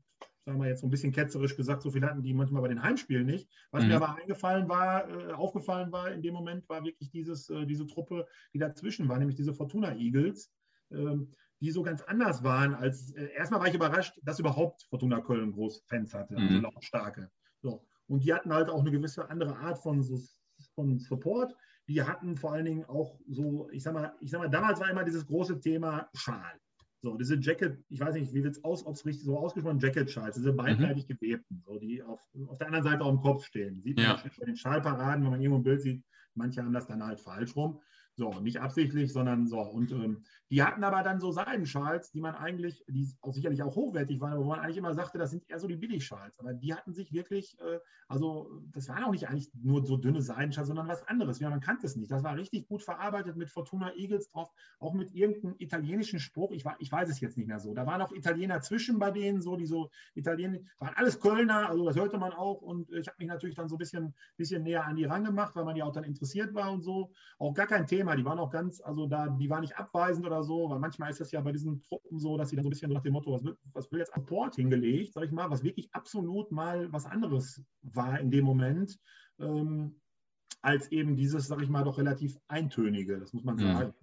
[0.45, 2.81] sagen wir jetzt so ein bisschen ketzerisch gesagt, so viel hatten die manchmal bei den
[2.81, 3.49] Heimspielen nicht.
[3.71, 3.89] Was mhm.
[3.89, 7.87] mir aber eingefallen war, äh, aufgefallen war in dem Moment, war wirklich dieses, äh, diese
[7.87, 10.51] Truppe, die dazwischen war, nämlich diese Fortuna Eagles,
[10.91, 11.17] äh,
[11.61, 15.51] die so ganz anders waren als, äh, erstmal war ich überrascht, dass überhaupt Fortuna Köln
[15.51, 16.61] groß Fans hatte, also mhm.
[16.61, 17.31] lautstarke.
[17.61, 17.83] So.
[18.07, 20.19] Und die hatten halt auch eine gewisse andere Art von, so,
[20.75, 21.55] von Support.
[21.87, 24.89] Die hatten vor allen Dingen auch so, ich sag mal, ich sag mal, damals war
[24.89, 26.59] immer dieses große Thema Schal.
[27.05, 29.77] So, diese Jacket, ich weiß nicht, wie wird es aus, ob es richtig so ausgesprochen
[29.77, 31.13] Jacket-Schals, diese beidseitig mhm.
[31.13, 33.79] gewebten, so, die auf, auf der anderen Seite auf dem Kopf stehen.
[33.83, 34.23] Sieht man ja.
[34.39, 37.55] bei den Schalparaden, wenn man irgendwo ein Bild sieht, manche haben das dann halt falsch
[37.55, 37.79] rum.
[38.17, 39.59] So, nicht absichtlich, sondern so.
[39.59, 43.75] Und ähm, die hatten aber dann so Seidenschals, die man eigentlich, die auch sicherlich auch
[43.75, 46.39] hochwertig waren, wo man eigentlich immer sagte, das sind eher so die Billigschals.
[46.39, 50.21] Aber die hatten sich wirklich, äh, also das waren auch nicht eigentlich nur so dünne
[50.21, 51.39] Seidenschals, sondern was anderes.
[51.39, 52.09] Ja, man kannte es nicht.
[52.09, 54.49] Das war richtig gut verarbeitet mit Fortuna Eagles drauf,
[54.79, 56.51] auch mit irgendeinem italienischen Spruch.
[56.51, 57.73] Ich, war, ich weiß es jetzt nicht mehr so.
[57.73, 61.83] Da waren auch Italiener zwischen bei denen, so die so Italiener, waren alles Kölner, also
[61.85, 62.61] das hörte man auch.
[62.61, 65.53] Und ich habe mich natürlich dann so ein bisschen, bisschen näher an die ran gemacht,
[65.55, 67.11] weil man ja auch dann interessiert war und so.
[67.39, 68.15] Auch gar kein Thema Thema.
[68.15, 71.21] Die waren auch ganz, also da, die waren nicht abweisend oder so, weil manchmal ist
[71.21, 73.33] es ja bei diesen Truppen so, dass sie dann so ein bisschen nach dem Motto,
[73.33, 76.91] was will, was will jetzt am Port hingelegt, sag ich mal, was wirklich absolut mal
[76.91, 78.99] was anderes war in dem Moment,
[79.39, 79.99] ähm,
[80.61, 83.93] als eben dieses, sag ich mal, doch relativ eintönige, das muss man sagen.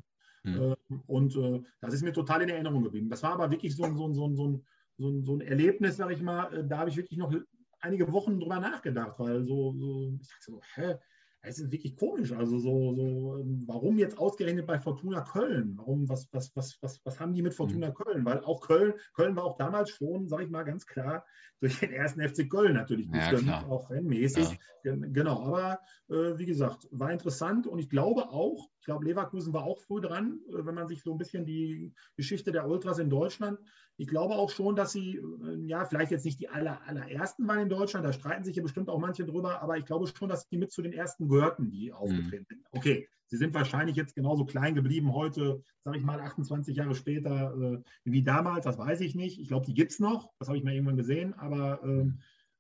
[0.45, 0.75] Mhm.
[0.91, 3.09] Ähm, und äh, das ist mir total in Erinnerung geblieben.
[3.09, 4.63] Das war aber wirklich so, so, so, so,
[4.99, 7.33] so, so ein Erlebnis, sag ich mal, äh, da habe ich wirklich noch
[7.81, 10.97] einige Wochen drüber nachgedacht, weil so, so ich dachte so, hä,
[11.43, 12.33] es ist wirklich komisch.
[12.33, 15.75] Also so, so, warum jetzt ausgerechnet bei Fortuna Köln?
[15.77, 17.95] Warum, was, was, was, was, was haben die mit Fortuna mhm.
[17.95, 18.25] Köln?
[18.25, 21.25] Weil auch Köln, Köln war auch damals schon, sage ich mal ganz klar,
[21.61, 24.59] durch den ersten FC Köln natürlich bestimmt, ja, auch rennmäßig.
[24.85, 24.97] Ja.
[24.97, 29.63] Genau, aber äh, wie gesagt, war interessant und ich glaube auch, ich glaube, Leverkusen war
[29.63, 33.11] auch früh dran, äh, wenn man sich so ein bisschen die Geschichte der Ultras in
[33.11, 33.61] Deutschland.
[33.97, 37.61] Ich glaube auch schon, dass sie, äh, ja, vielleicht jetzt nicht die aller, allerersten waren
[37.61, 40.49] in Deutschland, da streiten sich ja bestimmt auch manche drüber, aber ich glaube schon, dass
[40.49, 41.95] die mit zu den ersten gehörten die mhm.
[41.95, 42.65] aufgetreten sind.
[42.73, 47.55] Okay, sie sind wahrscheinlich jetzt genauso klein geblieben heute, sage ich mal, 28 Jahre später
[47.57, 49.41] äh, wie damals, das weiß ich nicht.
[49.41, 52.11] Ich glaube, die gibt es noch, das habe ich mal irgendwann gesehen, aber äh,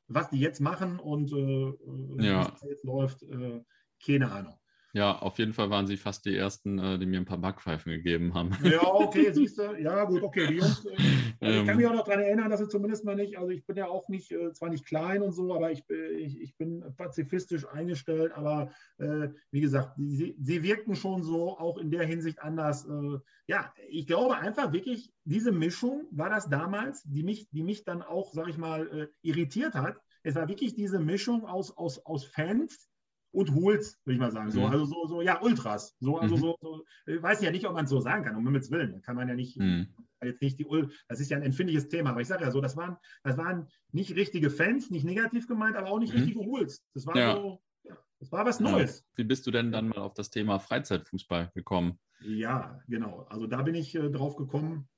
[0.08, 2.46] was die jetzt machen und äh, äh ja.
[2.46, 3.62] wie es jetzt läuft, äh,
[4.04, 4.54] keine Ahnung.
[4.94, 7.90] Ja, auf jeden Fall waren sie fast die Ersten, äh, die mir ein paar Backpfeifen
[7.92, 8.50] gegeben haben.
[8.62, 9.74] Ja, okay, siehst du.
[9.80, 10.46] Ja, gut, okay.
[10.48, 13.16] Die Jungs, äh, also ich kann mich auch noch daran erinnern, dass sie zumindest mal
[13.16, 15.82] nicht, also ich bin ja auch nicht, äh, zwar nicht klein und so, aber ich,
[15.88, 21.78] ich, ich bin pazifistisch eingestellt, aber äh, wie gesagt, sie, sie wirkten schon so, auch
[21.78, 22.86] in der Hinsicht anders.
[22.86, 27.84] Äh, ja, ich glaube einfach wirklich, diese Mischung war das damals, die mich, die mich
[27.84, 29.96] dann auch, sag ich mal, äh, irritiert hat.
[30.22, 32.91] Es war wirklich diese Mischung aus, aus, aus Fans,
[33.32, 34.50] und Hools, würde ich mal sagen.
[34.50, 34.66] So, mhm.
[34.66, 35.96] Also so, so, ja, Ultras.
[36.00, 36.40] So, also mhm.
[36.40, 39.00] so, so, ich weiß ja nicht, ob man es so sagen kann, um Himmels Willen.
[39.02, 39.88] Kann man ja nicht, mhm.
[40.22, 42.60] jetzt nicht die Ul das ist ja ein empfindliches Thema, aber ich sage ja so,
[42.60, 46.20] das waren, das waren nicht richtige Fans, nicht negativ gemeint, aber auch nicht mhm.
[46.20, 46.84] richtige Hools.
[46.94, 47.34] Das war ja.
[47.34, 49.00] so, ja, das war was Neues.
[49.00, 49.06] Ja.
[49.16, 51.98] Wie bist du denn dann mal auf das Thema Freizeitfußball gekommen?
[52.20, 53.26] Ja, genau.
[53.30, 54.88] Also da bin ich äh, drauf gekommen.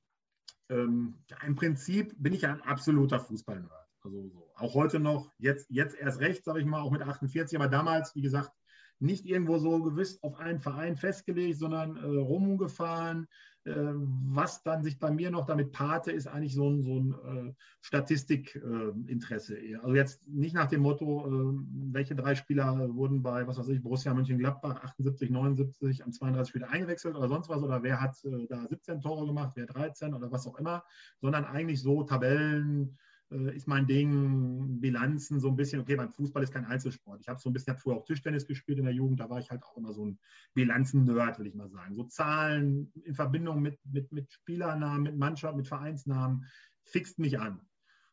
[0.69, 3.84] Ähm, Im Prinzip bin ich ja ein absoluter Fußballnerd.
[4.05, 4.51] Also so.
[4.57, 8.15] auch heute noch, jetzt, jetzt erst recht, sage ich mal, auch mit 48, aber damals,
[8.15, 8.53] wie gesagt,
[9.01, 13.27] nicht irgendwo so gewiss auf einen Verein festgelegt, sondern äh, rumgefahren.
[13.67, 17.49] Äh, was dann sich bei mir noch damit pate, ist eigentlich so ein, so ein
[17.49, 19.59] äh, Statistikinteresse.
[19.83, 23.83] also jetzt nicht nach dem Motto, äh, welche drei Spieler wurden bei, was weiß ich,
[23.83, 28.47] Borussia Mönchengladbach 78, 79 am 32 Spiele eingewechselt oder sonst was, oder wer hat äh,
[28.49, 30.85] da 17 Tore gemacht, wer 13 oder was auch immer,
[31.23, 32.99] sondern eigentlich so Tabellen,
[33.31, 37.21] äh, ist mein Ding, Bilanzen so ein bisschen, okay, beim Fußball ist kein Einzelsport.
[37.21, 39.39] Ich habe so ein bisschen, habe früher auch Tischtennis gespielt in der Jugend, da war
[39.39, 40.19] ich halt auch immer so ein
[40.55, 41.95] Bilanzen-Nerd, will ich mal sagen.
[41.95, 46.47] So Zahlen in Verbindung mit, mit, mit Spielernamen, mit Mannschaft, mit Vereinsnamen,
[46.83, 47.61] fixt mich an.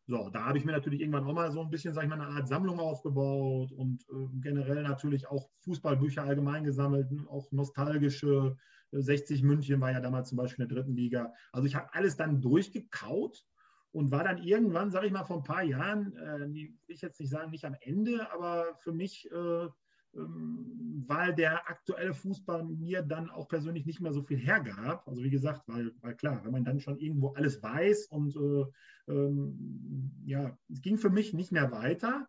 [0.08, 2.20] So, da habe ich mir natürlich irgendwann auch mal so ein bisschen, sag ich mal,
[2.20, 8.58] eine Art Sammlung aufgebaut und äh, generell natürlich auch Fußballbücher allgemein gesammelt, auch nostalgische.
[8.94, 11.34] 60 München war ja damals zum Beispiel in der dritten Liga.
[11.54, 13.46] Also ich habe alles dann durchgekaut
[13.92, 17.20] und war dann irgendwann, sage ich mal, vor ein paar Jahren, äh, will ich jetzt
[17.20, 19.68] nicht sagen, nicht am Ende, aber für mich, äh,
[20.14, 25.08] ähm, weil der aktuelle Fußball mir dann auch persönlich nicht mehr so viel hergab.
[25.08, 28.66] Also wie gesagt, weil, weil klar, wenn man dann schon irgendwo alles weiß und äh,
[29.12, 32.28] ähm, ja, es ging für mich nicht mehr weiter.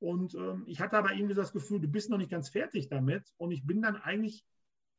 [0.00, 3.32] Und ähm, ich hatte aber irgendwie das Gefühl, du bist noch nicht ganz fertig damit.
[3.36, 4.44] Und ich bin dann eigentlich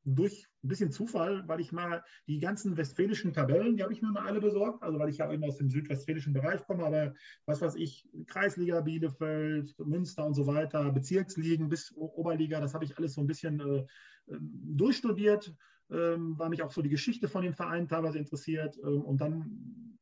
[0.05, 4.11] durch ein bisschen Zufall, weil ich mal die ganzen westfälischen Tabellen, die habe ich mir
[4.11, 7.13] mal alle besorgt, also weil ich ja eben aus dem südwestfälischen Bereich komme, aber
[7.45, 12.97] was weiß ich, Kreisliga Bielefeld, Münster und so weiter, Bezirksligen bis Oberliga, das habe ich
[12.97, 13.85] alles so ein bisschen äh,
[14.27, 15.53] ähm, durchstudiert,
[15.89, 19.97] ähm, weil mich auch so die Geschichte von den Vereinen teilweise interessiert ähm, und dann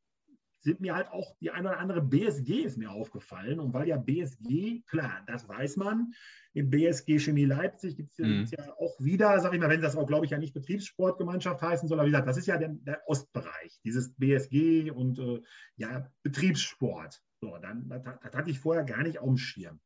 [0.64, 3.60] sind mir halt auch die eine oder andere BSG ist mir aufgefallen.
[3.60, 6.12] Und weil ja BSG, klar, das weiß man,
[6.54, 8.46] im BSG Chemie Leipzig gibt es ja, mhm.
[8.50, 11.86] ja, auch wieder, sag ich mal, wenn das auch, glaube ich, ja nicht Betriebssportgemeinschaft heißen
[11.86, 15.42] soll, aber wie gesagt, das ist ja der, der Ostbereich, dieses BSG und äh,
[15.76, 17.22] ja, Betriebssport.
[17.40, 19.80] So, dann, das, das, hatte ich vorher gar nicht auf dem Schirm.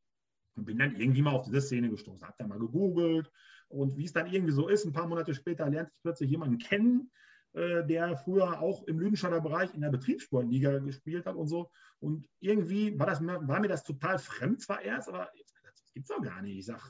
[0.54, 3.30] Und bin dann irgendwie mal auf diese Szene gestoßen, habe da mal gegoogelt
[3.68, 6.58] und wie es dann irgendwie so ist, ein paar Monate später lernt ich plötzlich jemanden
[6.58, 7.10] kennen,
[7.54, 11.70] der früher auch im Lüdenscheider Bereich in der Betriebssportliga gespielt hat und so.
[11.98, 15.30] Und irgendwie war, das, war mir das total fremd zwar erst, aber
[15.64, 16.58] das gibt es doch gar nicht.
[16.58, 16.82] Ich sage,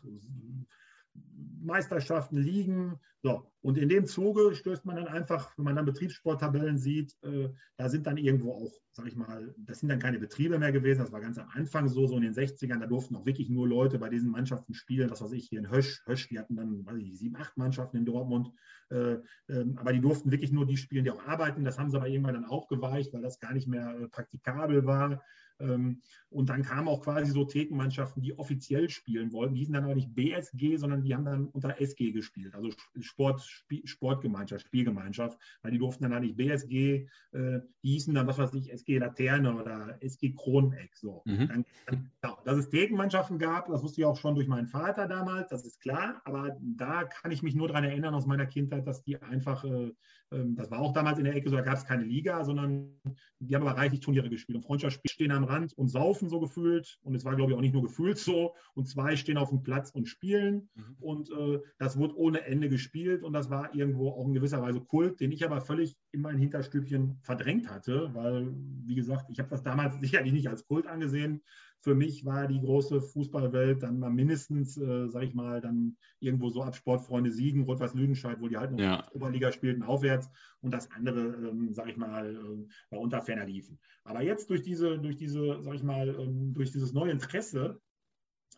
[1.61, 2.99] Meisterschaften, Ligen.
[3.23, 3.51] So.
[3.61, 7.89] Und in dem Zuge stößt man dann einfach, wenn man dann Betriebssporttabellen sieht, äh, da
[7.89, 11.01] sind dann irgendwo auch, sag ich mal, das sind dann keine Betriebe mehr gewesen.
[11.01, 13.67] Das war ganz am Anfang so, so in den 60ern, da durften auch wirklich nur
[13.67, 15.09] Leute bei diesen Mannschaften spielen.
[15.09, 17.97] Das was ich hier in Hösch, Hösch, die hatten dann, weiß ich, sieben, acht Mannschaften
[17.97, 18.51] in Dortmund.
[18.91, 19.15] Äh,
[19.49, 21.65] äh, aber die durften wirklich nur die spielen, die auch arbeiten.
[21.65, 24.87] Das haben sie aber irgendwann dann auch geweicht, weil das gar nicht mehr äh, praktikabel
[24.87, 25.23] war.
[25.61, 29.55] Ähm, und dann kamen auch quasi so Thekenmannschaften, die offiziell spielen wollten.
[29.55, 33.41] Die hießen dann aber nicht BSG, sondern die haben dann unter SG gespielt, also Sport,
[33.41, 38.39] Sp Sportgemeinschaft, Spielgemeinschaft, weil die durften dann halt nicht BSG, äh, die hießen dann, was
[38.39, 40.97] weiß ich, SG Laterne oder SG Kroneck.
[40.97, 41.23] So.
[41.25, 41.49] Mhm.
[41.49, 45.07] Dann, dann, ja, dass es Thekenmannschaften gab, das wusste ich auch schon durch meinen Vater
[45.07, 48.87] damals, das ist klar, aber da kann ich mich nur daran erinnern aus meiner Kindheit,
[48.87, 49.95] dass die einfach, äh, äh,
[50.31, 53.01] das war auch damals in der Ecke so, da gab es keine Liga, sondern
[53.41, 56.99] die haben aber reichlich Turniere gespielt und Freundschaftsspiele stehen am Rand und saufen so gefühlt.
[57.03, 58.55] Und es war, glaube ich, auch nicht nur gefühlt so.
[58.75, 60.69] Und zwei stehen auf dem Platz und spielen.
[60.75, 60.97] Mhm.
[61.01, 63.23] Und äh, das wurde ohne Ende gespielt.
[63.23, 66.37] Und das war irgendwo auch in gewisser Weise Kult, den ich aber völlig in mein
[66.37, 68.53] Hinterstübchen verdrängt hatte, weil,
[68.85, 71.43] wie gesagt, ich habe das damals sicherlich nicht als Kult angesehen,
[71.81, 76.51] für mich war die große Fußballwelt dann mal mindestens, äh, sage ich mal, dann irgendwo
[76.51, 79.07] so ab Sportfreunde Siegen, Rot-Weiß Lüdenscheid, wo die halt noch ja.
[79.13, 80.29] Oberliga spielten, aufwärts
[80.61, 83.79] und das andere, ähm, sage ich mal, äh, war unter ferner liefen.
[84.05, 87.81] Aber jetzt durch diese, durch diese, sage ich mal, ähm, durch dieses neue Interesse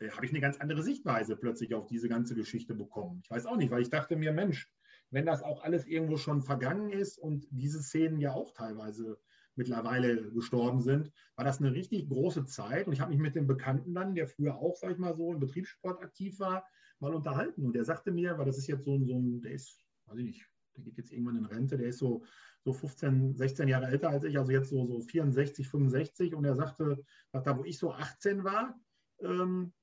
[0.00, 3.20] äh, habe ich eine ganz andere Sichtweise plötzlich auf diese ganze Geschichte bekommen.
[3.22, 4.72] Ich weiß auch nicht, weil ich dachte mir, Mensch,
[5.10, 9.18] wenn das auch alles irgendwo schon vergangen ist und diese Szenen ja auch teilweise
[9.60, 12.86] mittlerweile gestorben sind, war das eine richtig große Zeit.
[12.86, 15.34] Und ich habe mich mit dem Bekannten dann, der früher auch, sag ich mal, so
[15.34, 16.66] im Betriebssport aktiv war,
[16.98, 17.66] mal unterhalten.
[17.66, 20.18] Und der sagte mir, weil das ist jetzt so ein, so ein der ist, weiß
[20.18, 22.24] ich nicht, der geht jetzt irgendwann in Rente, der ist so,
[22.64, 26.34] so 15, 16 Jahre älter als ich, also jetzt so, so 64, 65.
[26.34, 28.80] Und er sagte, da wo ich so 18 war,
[29.20, 29.74] ähm,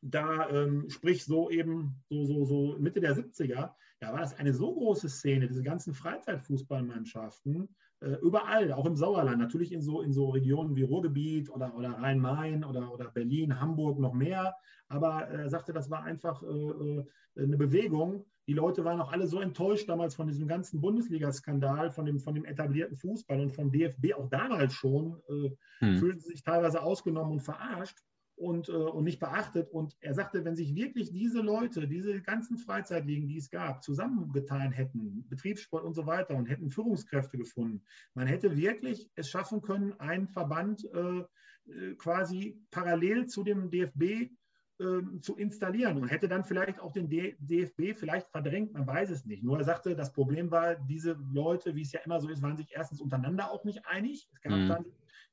[0.00, 4.54] da ähm, sprich so eben so, so, so Mitte der 70er, da war das eine
[4.54, 7.68] so große Szene, diese ganzen Freizeitfußballmannschaften,
[8.22, 12.64] überall, auch im Sauerland, natürlich in so, in so Regionen wie Ruhrgebiet oder, oder Rhein-Main
[12.64, 14.54] oder, oder Berlin, Hamburg noch mehr.
[14.88, 17.04] Aber er äh, sagte, das war einfach äh, äh,
[17.36, 18.24] eine Bewegung.
[18.46, 22.34] Die Leute waren auch alle so enttäuscht damals von diesem ganzen Bundesliga-Skandal, von dem, von
[22.34, 25.98] dem etablierten Fußball und vom DFB auch damals schon, äh, hm.
[25.98, 27.98] fühlten sich teilweise ausgenommen und verarscht
[28.38, 29.70] und, äh, und nicht beachtet.
[29.70, 34.72] Und er sagte, wenn sich wirklich diese Leute, diese ganzen Freizeitligen, die es gab, zusammengetan
[34.72, 37.82] hätten, Betriebssport und so weiter, und hätten Führungskräfte gefunden,
[38.14, 41.20] man hätte wirklich es schaffen können, einen Verband äh,
[41.70, 44.30] äh quasi parallel zu dem DFB
[44.80, 49.24] ähm, zu installieren und hätte dann vielleicht auch den DFB vielleicht verdrängt, man weiß es
[49.24, 49.42] nicht.
[49.42, 52.56] Nur er sagte, das Problem war, diese Leute, wie es ja immer so ist, waren
[52.56, 54.28] sich erstens untereinander auch nicht einig.
[54.32, 54.68] Es gab mhm.
[54.68, 54.84] dann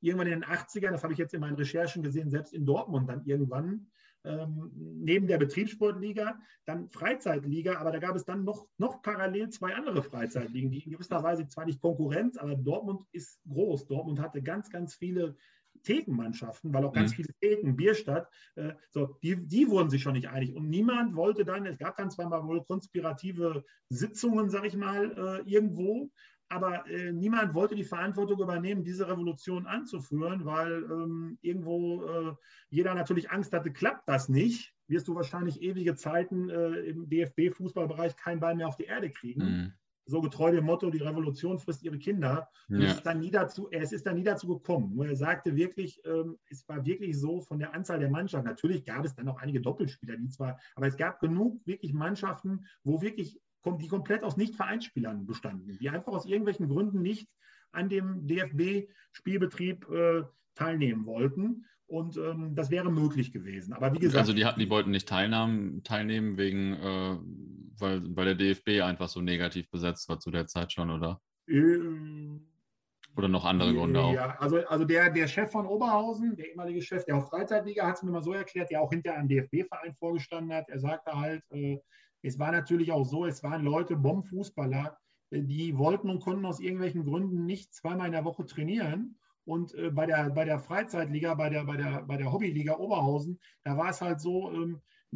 [0.06, 3.08] irgendwann in den 80ern, das habe ich jetzt in meinen Recherchen gesehen, selbst in Dortmund
[3.08, 3.88] dann irgendwann,
[4.24, 9.74] ähm, neben der Betriebssportliga, dann Freizeitliga, aber da gab es dann noch, noch parallel zwei
[9.74, 13.86] andere Freizeitligen, die in gewisser Weise zwar nicht Konkurrenz, aber Dortmund ist groß.
[13.86, 15.36] Dortmund hatte ganz, ganz viele
[15.84, 17.16] Thekenmannschaften, weil auch ganz mhm.
[17.16, 20.54] viele Theken, Bierstadt, äh, so, die, die wurden sich schon nicht einig.
[20.54, 25.42] Und niemand wollte dann, es gab dann zwar mal wohl konspirative Sitzungen, sag ich mal,
[25.46, 26.10] äh, irgendwo,
[26.48, 32.34] aber äh, niemand wollte die Verantwortung übernehmen, diese Revolution anzuführen, weil ähm, irgendwo äh,
[32.70, 38.16] jeder natürlich Angst hatte, klappt das nicht, wirst du wahrscheinlich ewige Zeiten äh, im DFB-Fußballbereich
[38.16, 39.44] keinen Ball mehr auf die Erde kriegen.
[39.44, 39.72] Mhm.
[40.08, 42.48] So getreu dem Motto, die Revolution frisst ihre Kinder.
[42.68, 42.78] Ja.
[42.78, 44.94] Es, ist dann nie dazu, es ist dann nie dazu gekommen.
[44.94, 48.46] Nur er sagte wirklich, ähm, es war wirklich so von der Anzahl der Mannschaften.
[48.46, 52.66] Natürlich gab es dann auch einige Doppelspieler, die zwar, aber es gab genug wirklich Mannschaften,
[52.84, 53.40] wo wirklich
[53.74, 57.28] die komplett aus Nicht-Vereinsspielern bestanden, die einfach aus irgendwelchen Gründen nicht
[57.72, 60.22] an dem DFB-Spielbetrieb äh,
[60.54, 61.66] teilnehmen wollten.
[61.88, 63.72] Und ähm, das wäre möglich gewesen.
[63.72, 64.18] Aber wie gesagt.
[64.18, 67.16] Also die, die wollten nicht teilnehmen, teilnehmen wegen, äh,
[67.78, 71.20] weil, weil der DFB einfach so negativ besetzt war zu der Zeit schon, oder?
[71.48, 72.48] Ähm,
[73.16, 74.12] oder noch andere Gründe auch?
[74.12, 77.96] Ja, also, also der, der Chef von Oberhausen, der ehemalige Chef der auch Freizeitliga, hat
[77.96, 80.68] es mir mal so erklärt, der auch hinterher am DFB-Verein vorgestanden hat.
[80.68, 81.78] Er sagte halt, äh,
[82.26, 84.98] es war natürlich auch so, es waren Leute, Bombenfußballer,
[85.30, 89.16] äh, die wollten und konnten aus irgendwelchen Gründen nicht zweimal in der Woche trainieren.
[89.44, 93.38] Und äh, bei, der, bei der Freizeitliga, bei der, bei, der, bei der Hobbyliga Oberhausen,
[93.62, 94.50] da war es halt so,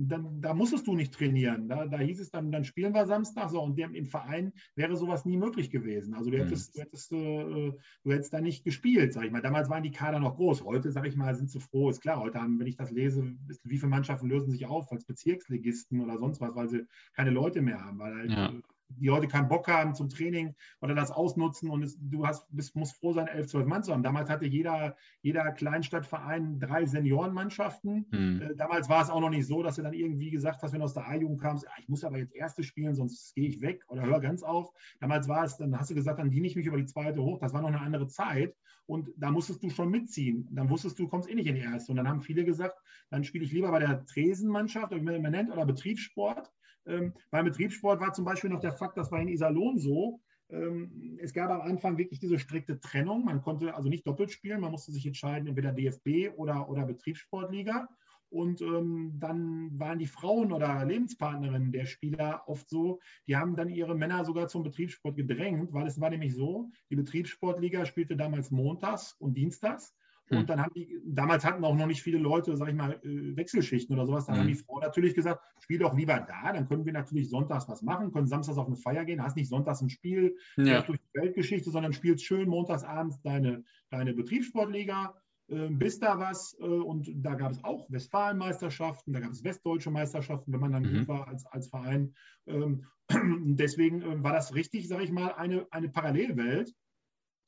[0.08, 1.68] dann, da musstest du nicht trainieren.
[1.68, 3.50] Da, da hieß es dann, dann spielen wir Samstag.
[3.50, 6.14] So, und dem, im Verein wäre sowas nie möglich gewesen.
[6.14, 6.42] Also du mhm.
[6.42, 7.72] hättest, du hättest, äh,
[8.04, 9.42] du hättest da nicht gespielt, sag ich mal.
[9.42, 10.64] Damals waren die Kader noch groß.
[10.64, 11.90] Heute, sag ich mal, sind sie froh.
[11.90, 15.04] Ist klar, heute haben, wenn ich das lese, wie viele Mannschaften lösen sich auf als
[15.04, 17.98] Bezirksligisten oder sonst was, weil sie keine Leute mehr haben.
[17.98, 18.52] Weil halt, ja
[18.98, 22.76] die Leute keinen Bock haben zum Training oder das ausnutzen und es, du hast, bist,
[22.76, 24.02] musst froh sein, elf, zwölf Mann zu haben.
[24.02, 28.06] Damals hatte jeder, jeder Kleinstadtverein drei Seniorenmannschaften.
[28.10, 28.52] Mhm.
[28.56, 30.84] Damals war es auch noch nicht so, dass du dann irgendwie gesagt hast, wenn du
[30.84, 34.02] aus der A-Jugend kamst, ich muss aber jetzt Erste spielen, sonst gehe ich weg oder
[34.02, 34.70] hör ganz auf.
[35.00, 37.38] Damals war es, dann hast du gesagt, dann diene ich mich über die zweite hoch.
[37.38, 38.54] Das war noch eine andere Zeit
[38.86, 40.48] und da musstest du schon mitziehen.
[40.50, 41.92] Dann wusstest du, du kommst eh nicht in die Erste.
[41.92, 42.76] Und dann haben viele gesagt,
[43.08, 46.50] dann spiele ich lieber bei der Tresenmannschaft, wie man nennt, oder Betriebssport
[46.86, 50.20] ähm, beim Betriebssport war zum Beispiel noch der Fakt, das war in Iserlohn so,
[50.52, 53.24] ähm, es gab am Anfang wirklich diese strikte Trennung.
[53.24, 57.88] Man konnte also nicht doppelt spielen, man musste sich entscheiden, entweder DFB oder, oder Betriebssportliga.
[58.30, 63.68] Und ähm, dann waren die Frauen oder Lebenspartnerinnen der Spieler oft so, die haben dann
[63.68, 68.52] ihre Männer sogar zum Betriebssport gedrängt, weil es war nämlich so, die Betriebssportliga spielte damals
[68.52, 69.96] montags und dienstags
[70.30, 70.46] und hm.
[70.46, 73.94] dann haben die, damals hatten auch noch nicht viele Leute, sag ich mal, äh, Wechselschichten
[73.96, 74.26] oder sowas.
[74.26, 74.40] Dann mhm.
[74.40, 74.54] haben hm.
[74.54, 78.12] die Frau natürlich gesagt, spiel doch lieber da, dann können wir natürlich sonntags was machen,
[78.12, 80.82] können samstags auf eine Feier gehen, hast nicht sonntags ein Spiel ja.
[80.82, 85.14] durch die Weltgeschichte, sondern spielst schön montags abends deine, deine Betriebssportliga,
[85.48, 86.56] äh, bist da was.
[86.60, 90.84] Äh, und da gab es auch Westfalenmeisterschaften, da gab es westdeutsche Meisterschaften, wenn man dann
[90.84, 90.98] mhm.
[90.98, 92.14] gut war als, als Verein.
[92.46, 92.86] Ähm,
[93.56, 96.72] deswegen äh, war das richtig, sag ich mal, eine, eine Parallelwelt,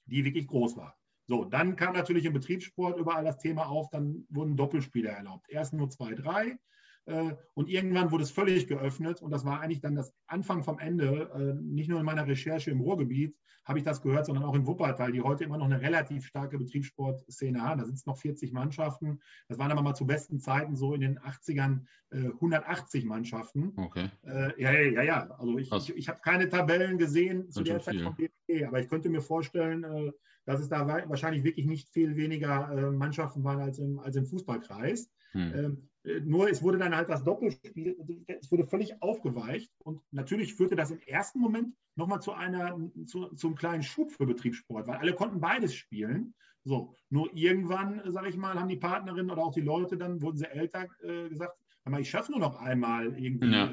[0.06, 0.96] die wirklich groß war.
[1.26, 5.48] So, dann kam natürlich im Betriebssport überall das Thema auf, dann wurden Doppelspiele erlaubt.
[5.48, 6.58] Erst nur zwei, drei,
[7.04, 10.78] Äh, und irgendwann wurde es völlig geöffnet und das war eigentlich dann das Anfang vom
[10.78, 11.30] Ende.
[11.34, 14.66] Äh, nicht nur in meiner Recherche im Ruhrgebiet habe ich das gehört, sondern auch in
[14.66, 17.80] Wuppertal, die heute immer noch eine relativ starke Betriebssportszene haben.
[17.80, 19.20] Da sind es noch 40 Mannschaften.
[19.48, 23.72] Das waren aber mal zu besten Zeiten so in den 80ern 180 Mannschaften.
[23.76, 24.10] Okay.
[24.58, 25.30] Ja, ja, ja.
[25.38, 28.88] Also ich, ich, ich habe keine Tabellen gesehen zu der Zeit vom DFB, aber ich
[28.88, 30.12] könnte mir vorstellen,
[30.44, 35.10] dass es da wahrscheinlich wirklich nicht viel weniger Mannschaften waren als im, als im Fußballkreis.
[35.32, 35.52] Hm.
[35.54, 40.54] Ähm, äh, nur es wurde dann halt das Doppelspiel, es wurde völlig aufgeweicht und natürlich
[40.54, 44.86] führte das im ersten Moment nochmal zu einer, zu, zu einem kleinen Schub für Betriebssport,
[44.86, 46.34] weil alle konnten beides spielen.
[46.64, 50.36] So, nur irgendwann, sage ich mal, haben die Partnerinnen oder auch die Leute dann, wurden
[50.36, 51.56] sie älter, äh, gesagt,
[51.98, 53.72] ich schaffe nur noch einmal irgendwie ja.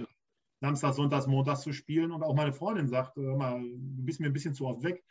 [0.62, 4.34] Samstag, Sonntags, Montags zu spielen und auch meine Freundin sagt, mal, du bist mir ein
[4.34, 5.04] bisschen zu oft weg.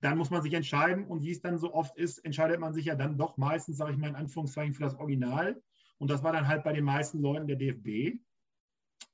[0.00, 2.86] Dann muss man sich entscheiden und wie es dann so oft ist, entscheidet man sich
[2.86, 5.60] ja dann doch meistens, sage ich mal in Anführungszeichen, für das Original
[6.00, 8.18] und das war dann halt bei den meisten Leuten der DFB.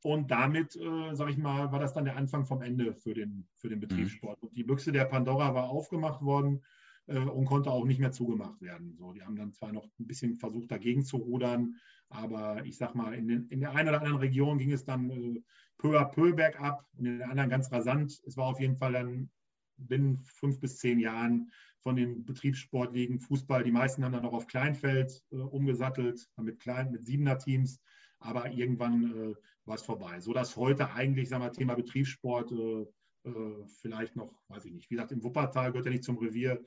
[0.03, 3.49] Und damit, äh, sage ich mal, war das dann der Anfang vom Ende für den,
[3.55, 4.40] für den Betriebssport.
[4.40, 6.62] Und die Büchse der Pandora war aufgemacht worden
[7.07, 8.94] äh, und konnte auch nicht mehr zugemacht werden.
[8.96, 11.75] So, die haben dann zwar noch ein bisschen versucht, dagegen zu rudern,
[12.09, 15.11] aber ich sag mal, in, den, in der einen oder anderen Region ging es dann
[15.11, 15.42] äh,
[15.77, 18.22] peu à peu bergab und in der anderen ganz rasant.
[18.27, 19.31] Es war auf jeden Fall dann
[19.77, 23.62] binnen fünf bis zehn Jahren von den Betriebssportligen Fußball.
[23.62, 27.81] Die meisten haben dann auch auf Kleinfeld äh, umgesattelt, mit kleinen, mit siebener Teams.
[28.19, 29.35] Aber irgendwann äh,
[29.65, 30.21] war es vorbei.
[30.21, 32.87] So dass heute eigentlich, sagen wir, Thema Betriebssport äh,
[33.27, 34.91] äh, vielleicht noch, weiß ich nicht.
[34.91, 36.62] Wie gesagt, im Wuppertal gehört ja nicht zum Revier.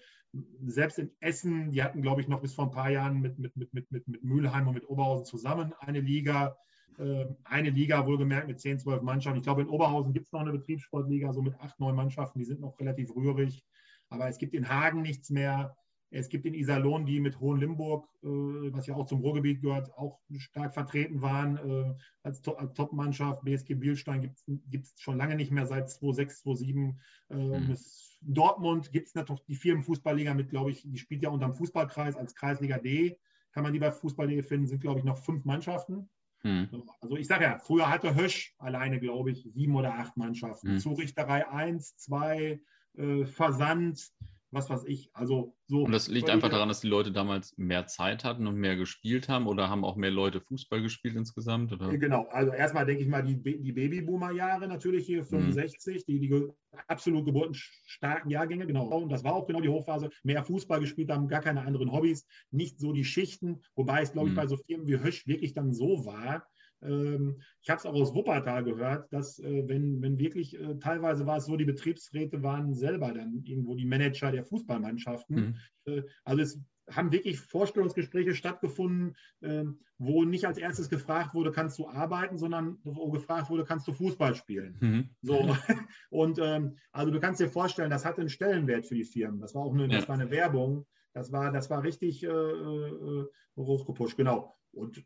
[0.65, 3.55] Selbst in Essen, die hatten, glaube ich, noch bis vor ein paar Jahren mit, mit,
[3.55, 6.57] mit, mit, mit Mülheim und mit Oberhausen zusammen eine Liga.
[6.97, 9.37] Äh, eine Liga, wohlgemerkt, mit 10, 12 Mannschaften.
[9.37, 12.39] Ich glaube, in Oberhausen gibt es noch eine Betriebssportliga, so mit acht, neun Mannschaften.
[12.39, 13.63] Die sind noch relativ rührig.
[14.09, 15.75] Aber es gibt in Hagen nichts mehr.
[16.11, 20.19] Es gibt in Iserlohn, die mit Hohenlimburg, äh, was ja auch zum Ruhrgebiet gehört, auch
[20.37, 23.43] stark vertreten waren äh, als, to als Top-Mannschaft.
[23.43, 26.99] BSG Bielstein gibt es schon lange nicht mehr seit 2006, 2007.
[27.29, 27.77] Äh, mhm.
[28.21, 32.15] Dortmund gibt es natürlich die Firmenfußballliga mit, glaube ich, die spielt ja unter dem Fußballkreis
[32.15, 33.19] als Kreisliga D.
[33.51, 36.09] Kann man die bei Fußball.de finden, sind, glaube ich, noch fünf Mannschaften.
[36.43, 36.83] Mhm.
[37.01, 40.73] Also ich sage ja, früher hatte Hösch alleine, glaube ich, sieben oder acht Mannschaften.
[40.73, 40.79] Mhm.
[40.79, 42.61] Zurichterei 1, 2,
[42.95, 44.11] äh, Versand,
[44.51, 45.09] was weiß ich.
[45.13, 45.83] Also so.
[45.83, 49.29] Und das liegt einfach daran, dass die Leute damals mehr Zeit hatten und mehr gespielt
[49.29, 51.71] haben oder haben auch mehr Leute Fußball gespielt insgesamt?
[51.71, 51.95] Oder?
[51.97, 56.11] Genau, also erstmal denke ich mal die, die Babyboomer-Jahre natürlich hier 65, mhm.
[56.11, 56.47] die, die
[56.87, 58.87] absolut geburtenstarken Jahrgänge, genau.
[58.87, 60.09] Und das war auch genau die Hochphase.
[60.23, 64.29] Mehr Fußball gespielt haben, gar keine anderen Hobbys, nicht so die Schichten, wobei es, glaube
[64.29, 64.37] ich, mhm.
[64.37, 66.45] bei so Firmen wie Hösch wirklich dann so war,
[66.81, 71.37] ich habe es auch aus Wuppertal gehört, dass äh, wenn, wenn wirklich, äh, teilweise war
[71.37, 75.35] es so, die Betriebsräte waren selber dann irgendwo die Manager der Fußballmannschaften.
[75.35, 75.93] Mhm.
[75.93, 81.77] Äh, also es haben wirklich Vorstellungsgespräche stattgefunden, ähm, wo nicht als erstes gefragt wurde, kannst
[81.77, 84.77] du arbeiten, sondern wo gefragt wurde, kannst du Fußball spielen.
[84.79, 85.09] Mhm.
[85.21, 85.55] So.
[86.09, 89.41] Und ähm, also du kannst dir vorstellen, das hatte einen Stellenwert für die Firmen.
[89.41, 89.99] Das war auch eine, ja.
[89.99, 90.85] das war eine Werbung.
[91.13, 93.25] Das war, das war richtig äh,
[93.57, 94.55] hochgepusht, genau.
[94.71, 95.03] Und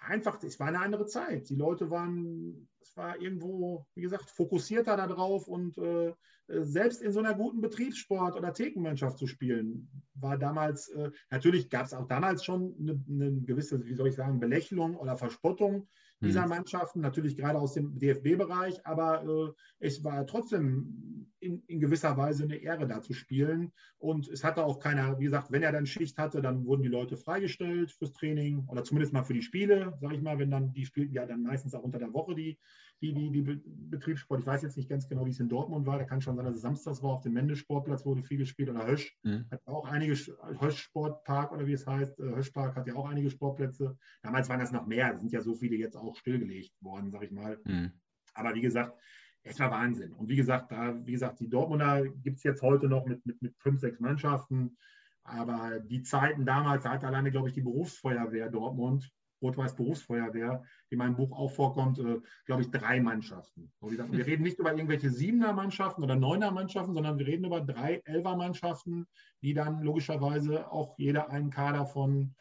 [0.00, 1.48] einfach, es war eine andere Zeit.
[1.48, 6.12] Die Leute waren, es war irgendwo, wie gesagt, fokussierter darauf und äh,
[6.48, 11.86] selbst in so einer guten Betriebssport- oder Thekenmannschaft zu spielen, war damals, äh, natürlich gab
[11.86, 15.88] es auch damals schon eine, eine, gewisse, wie soll ich sagen, Belächelung oder Verspottung
[16.20, 16.50] dieser mhm.
[16.50, 22.44] Mannschaften, natürlich gerade aus dem DFB-Bereich, aber äh, es war trotzdem in, in, gewisser Weise
[22.44, 23.72] eine Ehre, da zu spielen.
[23.98, 26.88] Und es hatte auch keiner, wie gesagt, wenn er dann Schicht hatte, dann wurden die
[26.88, 30.72] Leute freigestellt fürs Training oder zumindest mal für die Spiele, sage ich mal, wenn dann,
[30.72, 32.58] die spielten ja dann meistens auch unter der Woche die,
[33.02, 34.40] die, die, die Betriebssport.
[34.40, 35.98] Ich weiß jetzt nicht ganz genau, wie es in Dortmund war.
[35.98, 37.12] Da kann schon sein, dass es samstags war.
[37.12, 39.46] Auf dem Mendesportplatz wurde viel gespielt oder Hösch mhm.
[39.50, 42.18] hat auch einige, Hösch Sportpark oder wie es heißt.
[42.20, 43.96] Äh, Höschpark hat ja auch einige Sportplätze.
[44.22, 45.14] Damals waren das noch mehr.
[45.14, 47.58] Es sind ja so viele jetzt auch stillgelegt worden, sag ich mal.
[47.64, 47.92] Mhm.
[48.34, 48.98] Aber wie gesagt,
[49.42, 50.12] es war Wahnsinn.
[50.12, 53.40] Und wie gesagt, da, wie gesagt, die Dortmunder gibt es jetzt heute noch mit, mit,
[53.40, 54.76] mit fünf, sechs Mannschaften.
[55.24, 59.10] Aber die Zeiten damals, da hat alleine, glaube ich, die Berufsfeuerwehr Dortmund
[59.42, 63.72] Rot-Weiß Berufsfeuerwehr, die in meinem Buch auch vorkommt, äh, glaube ich, drei Mannschaften.
[63.80, 67.60] Gesagt, wir reden nicht über irgendwelche Siebener Mannschaften oder Neuner Mannschaften, sondern wir reden über
[67.60, 69.06] drei Elfer Mannschaften,
[69.42, 72.34] die dann logischerweise auch jeder einen Kader von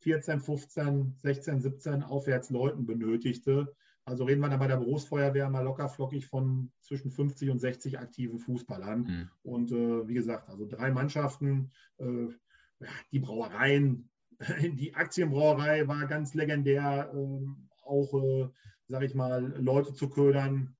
[0.00, 3.74] 14, 15, 16, 17 aufwärts Leuten benötigte.
[4.04, 7.98] Also reden wir dann bei der Berufsfeuerwehr mal locker flockig von zwischen 50 und 60
[7.98, 9.00] aktiven Fußballern.
[9.00, 9.30] Mhm.
[9.42, 12.28] Und äh, wie gesagt, also drei Mannschaften, äh,
[13.12, 14.08] die Brauereien,
[14.62, 18.48] die Aktienbrauerei war ganz legendär, ähm, auch, äh,
[18.86, 20.76] sage ich mal, Leute zu ködern.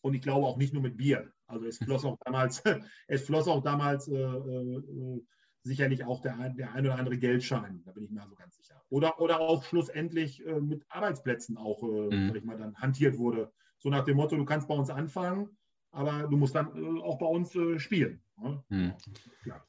[0.00, 1.32] Und ich glaube auch nicht nur mit Bier.
[1.46, 2.62] Also es floss auch damals,
[3.08, 5.22] es floss auch damals, äh, äh,
[5.62, 8.82] sicherlich auch der, der ein oder andere Geldschein, da bin ich mir also ganz sicher.
[8.90, 12.36] Oder, oder auch schlussendlich äh, mit Arbeitsplätzen auch, äh, mhm.
[12.36, 13.50] ich mal, dann hantiert wurde.
[13.78, 15.56] So nach dem Motto, du kannst bei uns anfangen,
[15.94, 18.20] aber du musst dann äh, auch bei uns äh, spielen.
[18.36, 18.64] Ne?
[18.68, 18.92] Hm.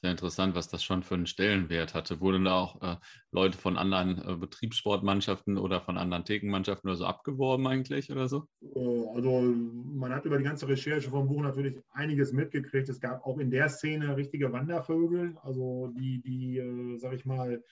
[0.01, 2.19] Sehr interessant, was das schon für einen Stellenwert hatte.
[2.19, 2.95] Wurden da auch äh,
[3.31, 8.47] Leute von anderen äh, Betriebssportmannschaften oder von anderen Thekenmannschaften oder so abgeworben eigentlich oder so?
[8.61, 12.89] Äh, also man hat über die ganze Recherche vom Buch natürlich einiges mitgekriegt.
[12.89, 17.63] Es gab auch in der Szene richtige Wandervögel, also die, die, äh, sag ich mal,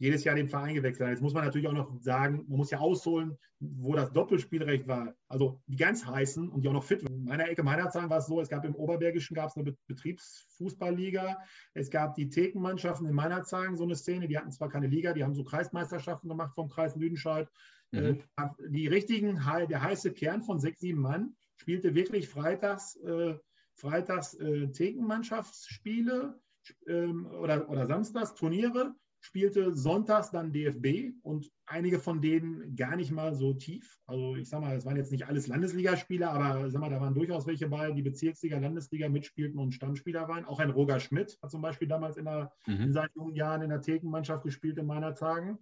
[0.00, 1.12] jedes Jahr den Verein gewechselt hat.
[1.12, 5.14] Jetzt muss man natürlich auch noch sagen, man muss ja ausholen, wo das Doppelspielrecht war.
[5.28, 7.18] Also die ganz heißen und die auch noch fit waren.
[7.18, 9.76] In meiner Ecke meiner Zahlen war es so, es gab im Oberbergischen gab es eine
[9.86, 11.38] Betriebsfußballliga.
[11.74, 15.12] Es gab die Thekenmannschaften in meiner Zahlen so eine Szene, die hatten zwar keine Liga,
[15.12, 17.46] die haben so Kreismeisterschaften gemacht vom Kreis Lüdenscheid.
[17.92, 18.22] Mhm.
[18.38, 19.38] Äh, die richtigen,
[19.68, 23.34] der heiße Kern von sechs, sieben Mann spielte wirklich freitags, äh,
[23.74, 26.40] freitags äh, Thekenmannschaftsspiele
[26.86, 33.12] ähm, oder, oder samstags Turniere spielte sonntags dann DFB und einige von denen gar nicht
[33.12, 33.98] mal so tief.
[34.06, 37.14] Also ich sag mal, es waren jetzt nicht alles Landesligaspieler, aber sag mal, da waren
[37.14, 40.46] durchaus welche bei, die Bezirksliga, Landesliga mitspielten und Stammspieler waren.
[40.46, 42.80] Auch ein Roger Schmidt hat zum Beispiel damals in, der, mhm.
[42.80, 45.58] in seinen jungen Jahren in der Thekenmannschaft gespielt in meiner Tagen.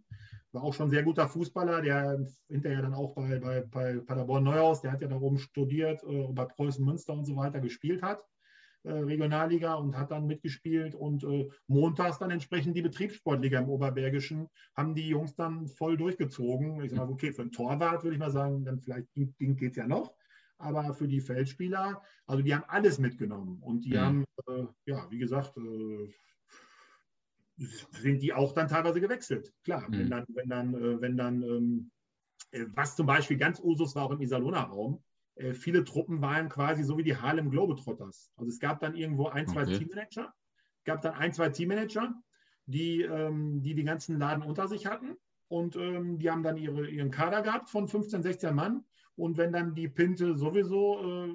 [0.53, 4.45] War auch schon ein sehr guter Fußballer, der hinterher dann auch bei, bei, bei Paderborn
[4.45, 8.03] Neuhaus, der hat ja da oben studiert, äh, bei Preußen Münster und so weiter gespielt
[8.03, 8.23] hat.
[8.85, 14.49] Äh, Regionalliga und hat dann mitgespielt und äh, montags dann entsprechend die Betriebssportliga im Oberbergischen
[14.77, 16.81] haben die Jungs dann voll durchgezogen.
[16.85, 19.87] Ich sage, okay, für einen Torwart würde ich mal sagen, dann vielleicht geht es ja
[19.89, 20.15] noch.
[20.59, 24.01] Aber für die Feldspieler, also die haben alles mitgenommen und die mhm.
[24.01, 26.15] haben, äh, ja, wie gesagt, äh,
[27.57, 29.53] sind die auch dann teilweise gewechselt.
[29.65, 29.99] Klar, mhm.
[29.99, 31.91] wenn dann, wenn dann, äh, wenn dann ähm,
[32.53, 35.03] äh, was zum Beispiel ganz Usus war auch im Iserlohner Raum,
[35.39, 38.33] äh, viele Truppen waren quasi so wie die Harlem Globetrotters.
[38.37, 39.79] Also es gab dann irgendwo ein, zwei okay.
[39.79, 40.35] Teammanager,
[40.85, 42.13] gab dann ein, zwei Teammanager,
[42.67, 45.17] die, ähm, die die ganzen Laden unter sich hatten
[45.49, 48.85] und ähm, die haben dann ihre, ihren Kader gehabt von 15, 16 Mann
[49.17, 51.35] und wenn dann die Pinte sowieso, äh,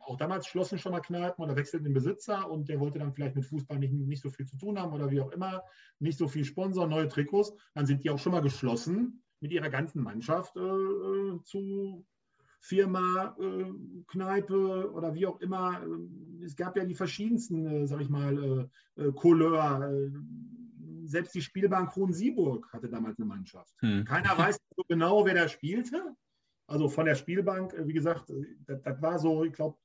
[0.00, 3.34] auch damals schlossen schon mal Kneipen oder wechselten den Besitzer und der wollte dann vielleicht
[3.34, 5.64] mit Fußball nicht, nicht so viel zu tun haben oder wie auch immer,
[5.98, 9.70] nicht so viel Sponsor, neue Trikots, dann sind die auch schon mal geschlossen mit ihrer
[9.70, 12.06] ganzen Mannschaft äh, äh zu
[12.64, 13.72] Firma, äh,
[14.06, 15.82] Kneipe oder wie auch immer.
[15.82, 19.92] Äh, es gab ja die verschiedensten, äh, sag ich mal, äh, Couleur.
[21.04, 23.74] Selbst die Spielbank Kron-Sieburg hatte damals eine Mannschaft.
[23.80, 24.06] Hm.
[24.06, 26.16] Keiner weiß so genau, wer da spielte.
[26.66, 28.32] Also von der Spielbank, wie gesagt,
[28.66, 29.76] das, das war so, ich glaube,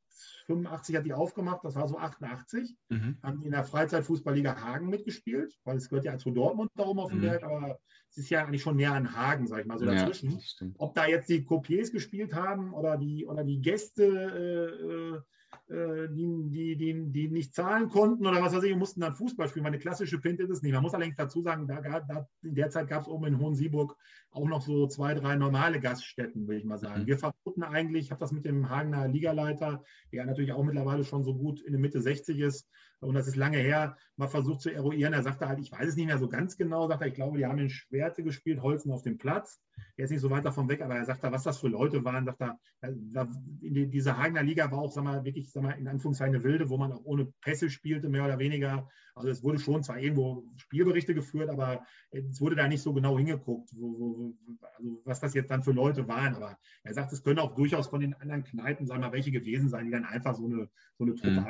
[0.48, 2.76] 85 hat die aufgemacht, das war so 88.
[2.90, 3.18] Mhm.
[3.24, 7.00] Haben die in der Freizeitfußballliga Hagen mitgespielt, weil es gehört ja zu Dortmund da oben
[7.00, 7.24] auf dem mhm.
[7.24, 9.94] Berg, aber es ist ja eigentlich schon näher an Hagen, sag ich mal, so ja,
[9.94, 10.42] dazwischen.
[10.78, 15.22] Ob da jetzt die Copiers gespielt haben oder die, oder die Gäste, äh äh,
[15.70, 19.66] die, die, die, die nicht zahlen konnten oder was weiß ich, mussten dann Fußball spielen.
[19.66, 20.74] Weil eine klassische Pinte ist es nicht.
[20.74, 23.96] Man muss allerdings dazu sagen, da, da, in der Zeit gab es oben in Hohensieburg
[24.32, 27.04] auch noch so zwei, drei normale Gaststätten, würde ich mal sagen.
[27.04, 27.08] Mhm.
[27.08, 31.24] Wir verboten eigentlich, ich habe das mit dem Hagener Ligaleiter, der natürlich auch mittlerweile schon
[31.24, 32.68] so gut in der Mitte 60 ist,
[33.08, 35.14] und das ist lange her, mal versucht zu eruieren.
[35.14, 37.38] Er sagte halt, ich weiß es nicht mehr so ganz genau, sagt er, ich glaube,
[37.38, 39.62] die haben in Schwerte gespielt, Holzen auf dem Platz.
[39.96, 42.04] Er ist nicht so weit davon weg, aber er sagt da, was das für Leute
[42.04, 46.36] waren, sagt er, diese Hagener Liga war auch, sag mal, wirklich, sag mal, in Anführungszeichen
[46.36, 48.90] eine wilde, wo man auch ohne Pässe spielte, mehr oder weniger.
[49.16, 53.18] Also es wurde schon zwar irgendwo Spielberichte geführt, aber es wurde da nicht so genau
[53.18, 54.34] hingeguckt, wo, wo,
[54.78, 56.36] also was das jetzt dann für Leute waren.
[56.36, 59.32] Aber er sagt, es können auch durchaus von den anderen Kneipen, sagen wir mal, welche
[59.32, 61.48] gewesen sein, die dann einfach so eine, so eine Truppe mhm.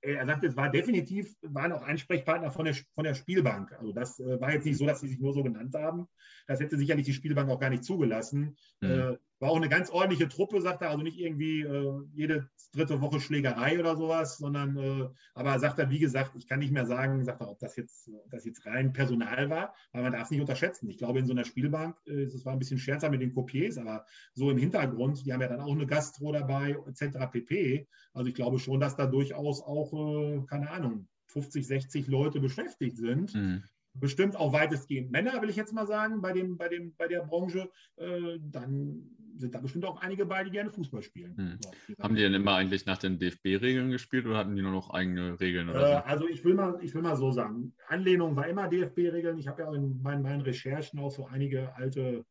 [0.00, 3.72] Er sagt, es war definitiv, waren auch Ansprechpartner von der, von der Spielbank.
[3.78, 6.06] Also das äh, war jetzt nicht so, dass sie sich nur so genannt haben.
[6.46, 8.56] Das hätte sicherlich die Spielbank auch gar nicht zugelassen.
[8.80, 9.18] Mhm.
[9.42, 13.18] War auch eine ganz ordentliche Truppe, sagt er, also nicht irgendwie äh, jede dritte Woche
[13.18, 17.24] Schlägerei oder sowas, sondern, äh, aber sagt er, wie gesagt, ich kann nicht mehr sagen,
[17.24, 20.40] sagt er, ob das jetzt, das jetzt rein Personal war, weil man darf es nicht
[20.40, 20.88] unterschätzen.
[20.88, 24.06] Ich glaube, in so einer Spielbank, äh, war ein bisschen scherzer mit den Copiers, aber
[24.32, 27.26] so im Hintergrund, die haben ja dann auch eine Gastro dabei, etc.
[27.32, 27.88] pp.
[28.12, 32.96] Also ich glaube schon, dass da durchaus auch, äh, keine Ahnung, 50, 60 Leute beschäftigt
[32.96, 33.34] sind.
[33.34, 33.64] Mhm
[33.94, 37.20] bestimmt auch weitestgehend Männer, will ich jetzt mal sagen, bei, dem, bei, dem, bei der
[37.20, 41.36] Branche, äh, dann sind da bestimmt auch einige bei, die gerne Fußball spielen.
[41.36, 41.58] Hm.
[41.60, 44.90] So, Haben die denn immer eigentlich nach den DFB-Regeln gespielt oder hatten die nur noch
[44.90, 45.68] eigene Regeln?
[45.68, 45.78] Äh, so?
[45.78, 49.38] Also ich will, mal, ich will mal so sagen, Anlehnung war immer DFB-Regeln.
[49.38, 52.24] Ich habe ja auch in meinen, meinen, Recherchen auch so einige alte,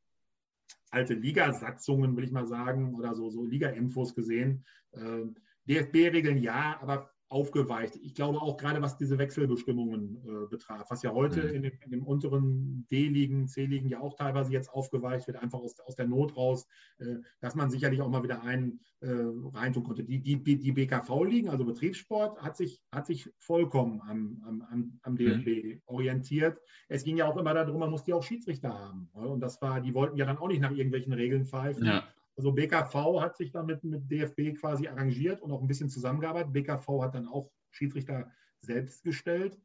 [0.90, 4.66] alte Ligasatzungen, will ich mal sagen, oder so, so Liga-Infos gesehen.
[4.92, 5.26] Äh,
[5.66, 7.96] DFB-Regeln ja, aber aufgeweicht.
[8.04, 11.56] Ich glaube auch gerade, was diese Wechselbestimmungen äh, betraf, was ja heute mhm.
[11.56, 15.80] in, dem, in, dem, unteren D-Ligen, C-Ligen ja auch teilweise jetzt aufgeweicht wird, einfach aus,
[15.80, 16.68] aus der Not raus,
[17.00, 19.10] äh, dass man sicherlich auch mal wieder einen äh,
[19.54, 20.04] reintun konnte.
[20.04, 25.48] Die, die, die BKV-Ligen, also Betriebssport, hat sich, hat sich vollkommen am, am, am DFB
[25.48, 25.82] mhm.
[25.86, 26.60] orientiert.
[26.90, 29.10] Es ging ja auch immer darum, man muss die auch Schiedsrichter haben.
[29.14, 31.86] Und das war, die wollten ja dann auch nicht nach irgendwelchen Regeln pfeifen.
[31.86, 32.04] Ja.
[32.42, 36.52] Also BKV hat sich dann mit, DFB quasi arrangiert und auch ein bisschen zusammengearbeitet.
[36.52, 38.32] BKV hat dann auch Schiedsrichter
[38.62, 39.60] selbst gestellt.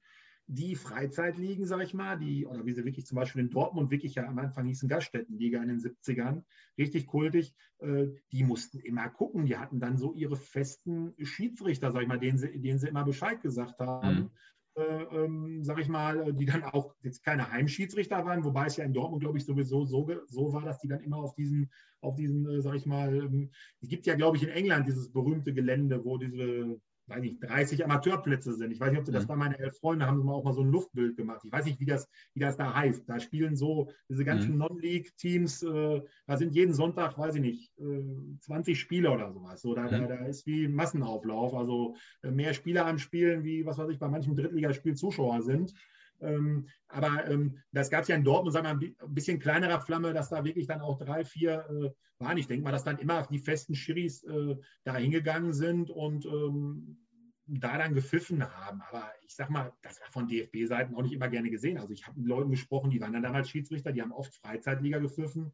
[0.46, 4.16] Die Freizeitligen, sage ich mal, die, oder wie sie wirklich zum Beispiel in Dortmund wirklich
[4.16, 6.44] ja am Anfang hießen Gaststättenliga in den 70ern,
[6.76, 9.46] richtig kultig, äh, die mussten immer gucken.
[9.46, 13.04] Die hatten dann so ihre festen Schiedsrichter, sage ich mal, denen sie, denen sie immer
[13.04, 14.16] Bescheid gesagt haben.
[14.16, 14.30] Mhm
[14.76, 18.92] ähm, sag ich mal, die dann auch jetzt keine Heimschiedsrichter waren, wobei es ja in
[18.92, 21.70] Dortmund, glaube ich, sowieso so, so war, dass die dann immer auf diesen,
[22.00, 23.50] auf diesen, äh, sag ich mal, ähm,
[23.80, 27.84] es gibt ja, glaube ich, in England dieses berühmte Gelände, wo diese weiß nicht, 30
[27.84, 28.70] Amateurplätze sind.
[28.72, 29.28] Ich weiß nicht, ob du das mhm.
[29.28, 31.42] bei meinen elf Freunden haben sie mal auch mal so ein Luftbild gemacht.
[31.44, 33.08] Ich weiß nicht, wie das, wie das da heißt.
[33.08, 34.58] Da spielen so diese ganzen mhm.
[34.58, 39.62] Non-League-Teams, äh, da sind jeden Sonntag, weiß ich nicht, äh, 20 Spieler oder sowas.
[39.62, 39.90] So, da, mhm.
[39.90, 41.54] da, da, ist wie Massenauflauf.
[41.54, 45.74] Also äh, mehr Spieler am Spielen, wie, was weiß ich, bei manchem Drittligaspiel Zuschauer sind.
[46.20, 49.80] Ähm, aber ähm, das gab es ja in Dortmund, sagen wir mal, ein bisschen kleinerer
[49.80, 52.38] Flamme, dass da wirklich dann auch drei, vier äh, waren.
[52.38, 56.98] Ich denke mal, dass dann immer die festen Schiris äh, da hingegangen sind und ähm,
[57.46, 58.82] da dann gepfiffen haben.
[58.82, 61.78] Aber ich sag mal, das war von DFB-Seiten auch nicht immer gerne gesehen.
[61.78, 64.98] Also ich habe mit Leuten gesprochen, die waren dann damals Schiedsrichter, die haben oft Freizeitliga
[64.98, 65.52] gepfiffen.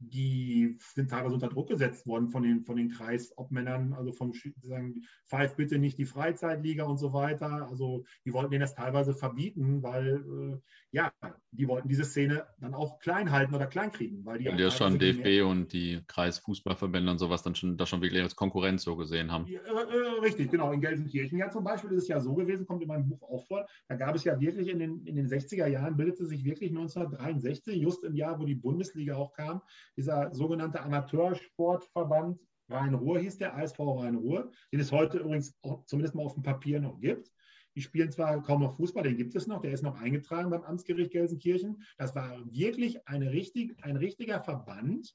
[0.00, 4.32] Äh, die sind teilweise unter Druck gesetzt worden von den, von den Kreisobmännern, also vom
[4.60, 7.68] sagen, pfeif bitte nicht die Freizeitliga und so weiter.
[7.68, 10.58] Also die wollten denen das teilweise verbieten, weil äh,
[10.90, 11.12] ja,
[11.50, 14.24] die wollten diese Szene dann auch klein halten oder klein kriegen.
[14.24, 18.22] Weil die ja schon DFB und die Kreisfußballverbände und sowas dann schon, das schon wirklich
[18.22, 19.46] als Konkurrenz so gesehen haben.
[19.46, 20.72] Ja, äh, richtig, genau.
[20.72, 23.46] In Gelsenkirchen ja zum Beispiel ist es ja so gewesen, kommt in meinem Buch auch
[23.46, 26.70] vor, da gab es ja wirklich in den, in den 60er Jahren, bildete sich wirklich
[26.70, 29.62] 1963, just im Jahr, wo die Bundesliga auch kam,
[29.96, 35.54] dieser sogenannte Amateursportverband Rhein-Ruhr hieß der, ASV Rhein-Ruhr, den es heute übrigens
[35.86, 37.30] zumindest mal auf dem Papier noch gibt.
[37.76, 40.62] Die spielen zwar kaum noch Fußball, den gibt es noch, der ist noch eingetragen beim
[40.62, 41.82] Amtsgericht Gelsenkirchen.
[41.98, 45.14] Das war wirklich eine richtig, ein richtiger Verband,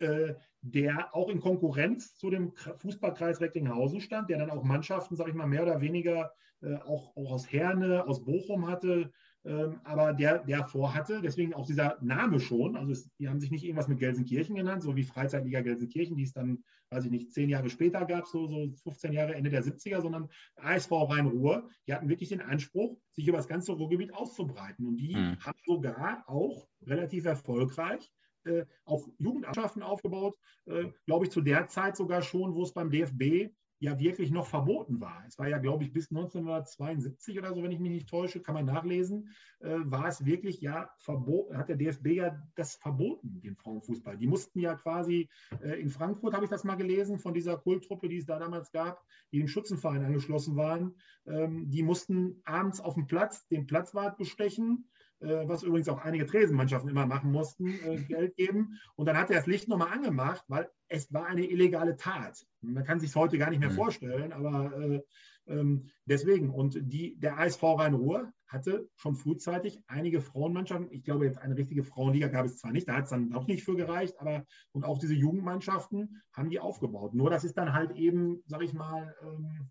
[0.00, 5.30] äh, der auch in Konkurrenz zu dem Fußballkreis Recklinghausen stand, der dann auch Mannschaften, sage
[5.30, 9.12] ich mal, mehr oder weniger äh, auch, auch aus Herne, aus Bochum hatte,
[9.44, 13.50] ähm, aber der, der vorhatte, deswegen auch dieser Name schon, also es, die haben sich
[13.50, 17.32] nicht irgendwas mit Gelsenkirchen genannt, so wie Freizeitliga Gelsenkirchen, die es dann, weiß ich nicht,
[17.32, 21.94] zehn Jahre später gab, so, so 15 Jahre, Ende der 70er, sondern ASV Rhein-Ruhr, die
[21.94, 24.86] hatten wirklich den Anspruch, sich über das ganze Ruhrgebiet auszubreiten.
[24.86, 25.38] Und die mhm.
[25.40, 28.10] haben sogar auch relativ erfolgreich
[28.44, 30.36] äh, auch Jugendmannschaften aufgebaut,
[30.66, 34.46] äh, glaube ich, zu der Zeit sogar schon, wo es beim DFB ja wirklich noch
[34.46, 35.24] verboten war.
[35.26, 38.54] Es war ja, glaube ich, bis 1972 oder so, wenn ich mich nicht täusche, kann
[38.54, 43.56] man nachlesen, äh, war es wirklich ja verboten, hat der DFB ja das verboten, den
[43.56, 44.18] Frauenfußball.
[44.18, 45.30] Die mussten ja quasi,
[45.62, 48.70] äh, in Frankfurt habe ich das mal gelesen, von dieser Kulttruppe, die es da damals
[48.70, 49.02] gab,
[49.32, 50.94] die dem Schützenverein angeschlossen waren,
[51.26, 54.89] ähm, die mussten abends auf dem Platz den Platzwart bestechen
[55.20, 58.78] was übrigens auch einige Tresenmannschaften immer machen mussten, äh, Geld geben.
[58.96, 62.44] Und dann hat er das Licht nochmal angemacht, weil es war eine illegale Tat.
[62.60, 63.74] Man kann sich es heute gar nicht mehr mhm.
[63.74, 65.00] vorstellen, aber äh,
[65.46, 66.50] ähm, deswegen.
[66.50, 70.90] Und die, der ASV Rhein-Ruhr hatte schon frühzeitig einige Frauenmannschaften.
[70.90, 73.46] Ich glaube, jetzt eine richtige Frauenliga gab es zwar nicht, da hat es dann auch
[73.46, 77.14] nicht für gereicht, aber und auch diese Jugendmannschaften haben die aufgebaut.
[77.14, 79.70] Nur das ist dann halt eben, sag ich mal, ähm,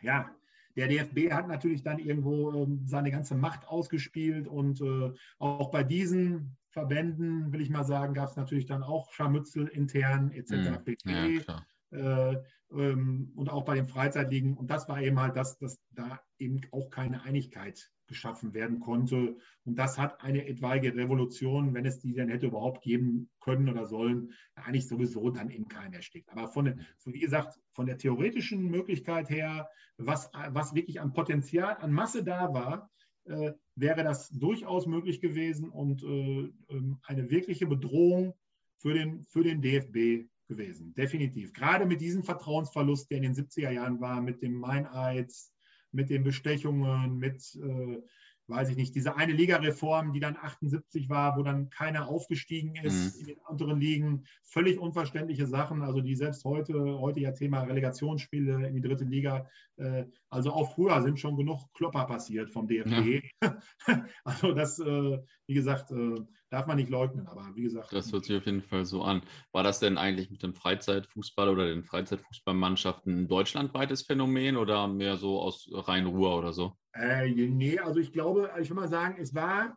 [0.00, 0.30] ja,
[0.76, 5.84] der DFB hat natürlich dann irgendwo ähm, seine ganze Macht ausgespielt und äh, auch bei
[5.84, 10.52] diesen Verbänden, will ich mal sagen, gab es natürlich dann auch Scharmützel intern etc.
[10.52, 10.84] Mhm.
[10.84, 11.42] pp.
[11.46, 12.36] Ja, äh,
[12.72, 14.56] ähm, und auch bei den Freizeitligen.
[14.56, 19.36] Und das war eben halt das, dass da eben auch keine Einigkeit geschaffen werden konnte.
[19.64, 23.86] Und das hat eine etwaige Revolution, wenn es die denn hätte überhaupt geben können oder
[23.86, 26.30] sollen, eigentlich sowieso dann im Keim erstickt.
[26.30, 31.92] Aber von, wie gesagt, von der theoretischen Möglichkeit her, was, was wirklich an Potenzial, an
[31.92, 32.90] Masse da war,
[33.24, 38.34] äh, wäre das durchaus möglich gewesen und äh, ähm, eine wirkliche Bedrohung
[38.78, 40.92] für den, für den DFB gewesen.
[40.94, 41.52] Definitiv.
[41.52, 45.51] Gerade mit diesem Vertrauensverlust, der in den 70er Jahren war, mit dem Meineids,
[45.92, 48.02] mit den Bestechungen, mit, äh,
[48.48, 53.16] weiß ich nicht, diese eine Ligareform, die dann 78 war, wo dann keiner aufgestiegen ist
[53.16, 53.20] mhm.
[53.20, 58.66] in den unteren Ligen, völlig unverständliche Sachen, also die selbst heute, heute ja Thema Relegationsspiele
[58.66, 63.22] in die dritte Liga, äh, also auch früher sind schon genug Klopper passiert vom DFB.
[63.42, 63.58] Ja.
[64.24, 66.16] also das, äh, wie gesagt, äh,
[66.50, 67.92] darf man nicht leugnen, aber wie gesagt.
[67.92, 69.22] Das hört sich auf jeden Fall so an.
[69.52, 75.16] War das denn eigentlich mit dem Freizeitfußball oder den Freizeitfußballmannschaften ein deutschlandweites Phänomen oder mehr
[75.16, 76.76] so aus Rhein-Ruhr oder so?
[76.94, 79.76] Äh, nee, also ich glaube, ich will mal sagen, es war,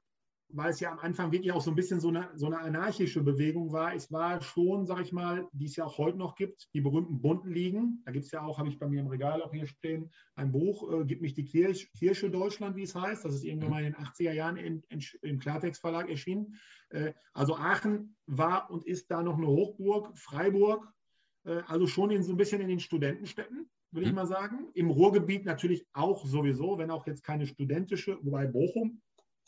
[0.50, 3.24] weil es ja am Anfang wirklich auch so ein bisschen so eine, so eine anarchische
[3.24, 6.70] Bewegung war, es war schon, sag ich mal, die es ja auch heute noch gibt,
[6.74, 8.02] die berühmten bunten Ligen.
[8.06, 10.52] Da gibt es ja auch, habe ich bei mir im Regal auch hier stehen, ein
[10.52, 13.26] Buch, äh, Gib mich die Kirche, Kirche Deutschland, wie es heißt.
[13.26, 16.56] Das ist irgendwann mal in den 80er Jahren in, in, im Klartext Verlag erschienen.
[16.90, 20.88] Äh, also Aachen war und ist da noch eine Hochburg, Freiburg,
[21.46, 24.18] äh, also schon in, so ein bisschen in den Studentenstädten würde ich mhm.
[24.18, 24.68] mal sagen.
[24.74, 29.02] Im Ruhrgebiet natürlich auch sowieso, wenn auch jetzt keine studentische, wobei Bochum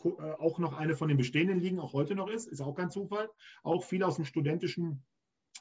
[0.04, 2.90] äh, auch noch eine von den bestehenden Ligen auch heute noch ist, ist auch kein
[2.90, 3.30] Zufall.
[3.64, 5.04] Auch viel aus dem studentischen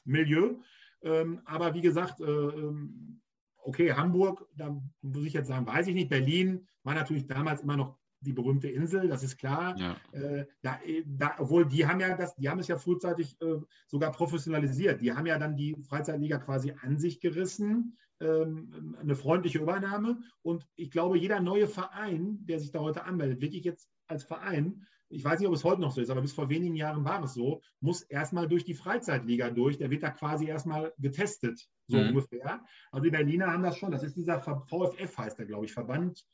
[0.05, 0.55] Milieu.
[1.03, 3.21] Ähm, aber wie gesagt, äh, ähm,
[3.57, 6.09] okay, Hamburg, da muss ich jetzt sagen, weiß ich nicht.
[6.09, 9.77] Berlin war natürlich damals immer noch die berühmte Insel, das ist klar.
[9.77, 9.95] Ja.
[10.11, 14.11] Äh, da, da, obwohl die haben ja das, die haben es ja frühzeitig äh, sogar
[14.11, 15.01] professionalisiert.
[15.01, 20.19] Die haben ja dann die Freizeitliga quasi an sich gerissen, eine freundliche Übernahme.
[20.41, 24.85] Und ich glaube, jeder neue Verein, der sich da heute anmeldet, wirklich jetzt als Verein,
[25.09, 27.23] ich weiß nicht, ob es heute noch so ist, aber bis vor wenigen Jahren war
[27.23, 29.77] es so, muss erstmal durch die Freizeitliga durch.
[29.77, 32.09] Der wird da quasi erstmal getestet, so mhm.
[32.09, 32.61] ungefähr.
[32.91, 33.91] Also die Berliner haben das schon.
[33.91, 36.25] Das ist dieser VFF, heißt der, glaube ich, Verband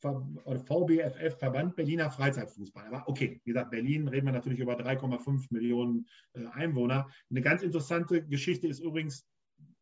[0.00, 2.86] VBFF, Verband Berliner Freizeitfußball.
[2.86, 7.08] Aber okay, wie gesagt, Berlin reden wir natürlich über 3,5 Millionen äh, Einwohner.
[7.30, 9.26] Eine ganz interessante Geschichte ist übrigens,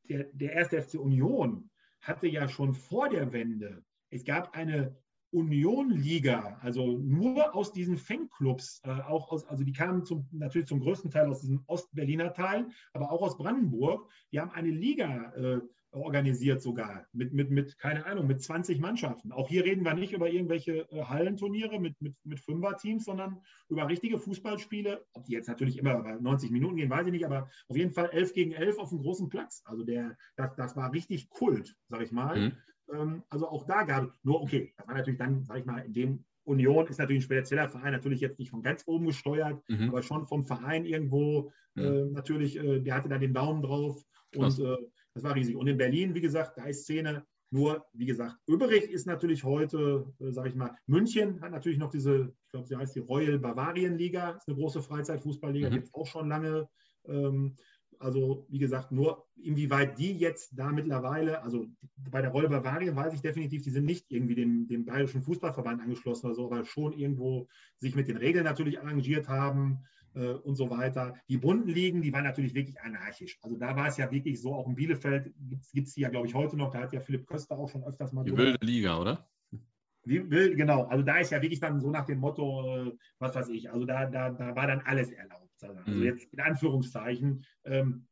[0.09, 4.97] der, der erste FC Union hatte ja schon vor der Wende, es gab eine
[5.35, 10.81] Union-Liga, also nur aus diesen Fanclubs, äh, auch aus, also die kamen zum, natürlich zum
[10.81, 14.09] größten Teil aus diesem Ostberliner Teil, aber auch aus Brandenburg.
[14.33, 15.61] Die haben eine Liga äh,
[15.95, 19.33] organisiert sogar, mit, mit, mit, keine Ahnung, mit 20 Mannschaften.
[19.33, 23.89] Auch hier reden wir nicht über irgendwelche äh, Hallenturniere mit, mit, mit Fünfer-Teams, sondern über
[23.89, 27.49] richtige Fußballspiele, ob die jetzt natürlich immer bei 90 Minuten gehen, weiß ich nicht, aber
[27.69, 29.63] auf jeden Fall 11 gegen 11 auf einem großen Platz.
[29.65, 32.39] Also der, das, das war richtig Kult, sag ich mal.
[32.39, 32.53] Mhm.
[32.93, 35.79] Ähm, also auch da gab es, nur okay, das war natürlich dann, sag ich mal,
[35.81, 39.63] in dem Union ist natürlich ein spezieller Verein, natürlich jetzt nicht von ganz oben gesteuert,
[39.69, 39.89] mhm.
[39.89, 41.83] aber schon vom Verein irgendwo mhm.
[41.83, 44.05] äh, natürlich, äh, der hatte da den Daumen drauf
[44.37, 44.77] und äh,
[45.15, 45.57] das war riesig.
[45.57, 47.25] Und in Berlin, wie gesagt, da ist Szene.
[47.51, 51.91] Nur, wie gesagt, übrig ist natürlich heute, äh, sage ich mal, München hat natürlich noch
[51.91, 55.75] diese, ich glaube, sie heißt die Royal Bavarian Liga, ist eine große Freizeitfußballliga, mhm.
[55.75, 56.69] gibt es auch schon lange.
[57.07, 57.55] Ähm,
[58.01, 61.67] also, wie gesagt, nur inwieweit die jetzt da mittlerweile, also
[62.11, 65.83] bei der Rolle Bavaria weiß ich definitiv, die sind nicht irgendwie dem, dem Bayerischen Fußballverband
[65.83, 69.81] angeschlossen oder so, aber schon irgendwo sich mit den Regeln natürlich arrangiert haben
[70.15, 71.15] äh, und so weiter.
[71.29, 73.39] Die bunten Ligen, die waren natürlich wirklich anarchisch.
[73.43, 75.33] Also da war es ja wirklich so, auch in Bielefeld
[75.73, 77.85] gibt es die ja, glaube ich, heute noch, da hat ja Philipp Köster auch schon
[77.85, 78.25] öfters mal.
[78.25, 79.29] Die wilde Liga, oder?
[80.07, 83.35] Wie will, genau, also da ist ja wirklich dann so nach dem Motto, äh, was
[83.35, 85.44] weiß ich, also da, da, da war dann alles erlaubt.
[85.65, 86.03] Also mhm.
[86.03, 87.45] jetzt in Anführungszeichen.
[87.65, 88.07] Ähm,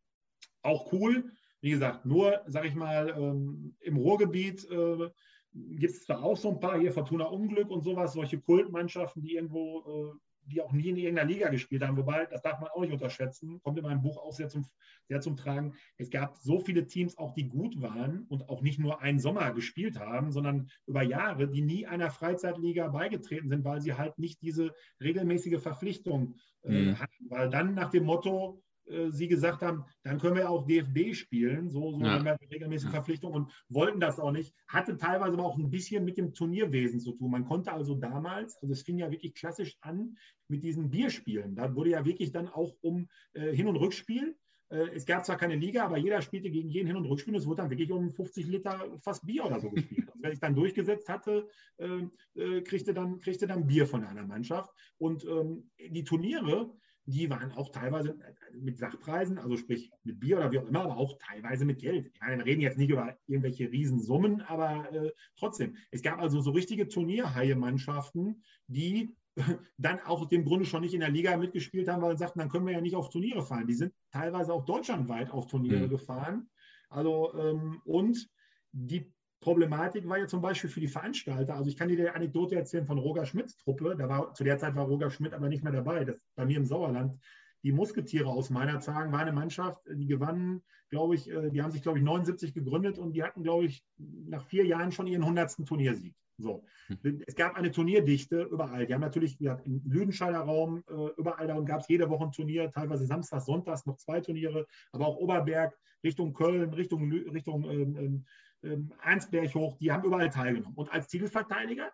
[0.62, 1.32] auch cool.
[1.60, 5.10] Wie gesagt, nur, sag ich mal, ähm, im Ruhrgebiet äh,
[5.52, 9.34] gibt es zwar auch so ein paar hier, Fortuna Unglück und sowas, solche Kultmannschaften, die
[9.34, 12.80] irgendwo, äh, die auch nie in irgendeiner Liga gespielt haben, wobei, das darf man auch
[12.80, 14.66] nicht unterschätzen, kommt in meinem Buch auch sehr zum,
[15.08, 15.74] sehr zum Tragen.
[15.96, 19.52] Es gab so viele Teams auch, die gut waren und auch nicht nur einen Sommer
[19.52, 24.42] gespielt haben, sondern über Jahre, die nie einer Freizeitliga beigetreten sind, weil sie halt nicht
[24.42, 26.98] diese regelmäßige Verpflichtung äh, mhm.
[26.98, 27.30] hatten.
[27.30, 28.62] Weil dann nach dem Motto,
[28.92, 32.12] äh, sie gesagt haben, dann können wir auch DFB spielen, so, so ja.
[32.12, 32.92] haben wir regelmäßige ja.
[32.92, 34.54] Verpflichtung und wollten das auch nicht.
[34.68, 37.30] Hatte teilweise aber auch ein bisschen mit dem Turnierwesen zu tun.
[37.30, 40.16] Man konnte also damals, also es fing ja wirklich klassisch an
[40.48, 41.56] mit diesen Bierspielen.
[41.56, 44.36] Da wurde ja wirklich dann auch um äh, Hin- und Rückspiel.
[44.72, 47.34] Äh, es gab zwar keine Liga, aber jeder spielte gegen jeden Hin- und Rückspiel.
[47.36, 50.08] Es wurde dann wirklich um 50 Liter fast Bier oder so gespielt.
[50.08, 54.26] Also wer sich dann durchgesetzt hatte, äh, äh, kriegte, dann, kriegte dann Bier von einer
[54.26, 54.70] Mannschaft.
[54.98, 56.72] Und ähm, die Turniere,
[57.04, 58.16] die waren auch teilweise
[58.52, 62.12] mit Sachpreisen, also sprich mit Bier oder wie auch immer, aber auch teilweise mit Geld.
[62.20, 65.76] Ja, wir reden jetzt nicht über irgendwelche Riesensummen, aber äh, trotzdem.
[65.90, 69.16] Es gab also so richtige Turnierhaie-Mannschaften, die
[69.78, 72.48] dann auch dem Grunde schon nicht in der Liga mitgespielt haben, weil sie sagten, dann
[72.48, 73.66] können wir ja nicht auf Turniere fahren.
[73.66, 75.90] Die sind teilweise auch deutschlandweit auf Turniere mhm.
[75.90, 76.50] gefahren.
[76.88, 78.28] Also, ähm, und
[78.72, 79.12] die
[79.42, 82.86] Problematik war ja zum Beispiel für die Veranstalter, also ich kann dir die Anekdote erzählen
[82.86, 85.72] von Roger Schmidts Truppe, da war, zu der Zeit war Roger Schmidt aber nicht mehr
[85.72, 87.20] dabei, das bei mir im Sauerland.
[87.64, 91.72] die Musketiere aus meiner Zagen war eine Mannschaft, die gewannen, glaube ich, äh, die haben
[91.72, 95.22] sich, glaube ich, 79 gegründet und die hatten, glaube ich, nach vier Jahren schon ihren
[95.22, 95.66] 100.
[95.66, 96.14] Turniersieg.
[96.38, 96.64] So.
[96.88, 97.22] Hm.
[97.26, 98.86] Es gab eine Turnierdichte überall.
[98.86, 102.32] Die haben natürlich ja, im Lüdenscheider Raum, äh, überall darum gab es jede Woche ein
[102.32, 108.24] Turnier, teilweise Samstag, Sonntags noch zwei Turniere, aber auch Oberberg, Richtung Köln, Richtung, Richtung ähm,
[108.62, 110.76] ähm, ähm, Einsberg hoch, die haben überall teilgenommen.
[110.76, 111.90] Und als Titelverteidiger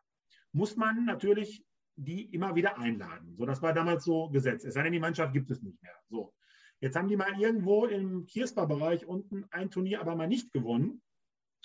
[0.53, 1.65] muss man natürlich
[1.97, 3.35] die immer wieder einladen.
[3.37, 4.65] So, das war damals so gesetzt.
[4.65, 5.95] Es sei denn, die Mannschaft gibt es nicht mehr.
[6.09, 6.33] So.
[6.81, 11.03] Jetzt haben die mal irgendwo im Kiersper-Bereich unten ein Turnier aber mal nicht gewonnen.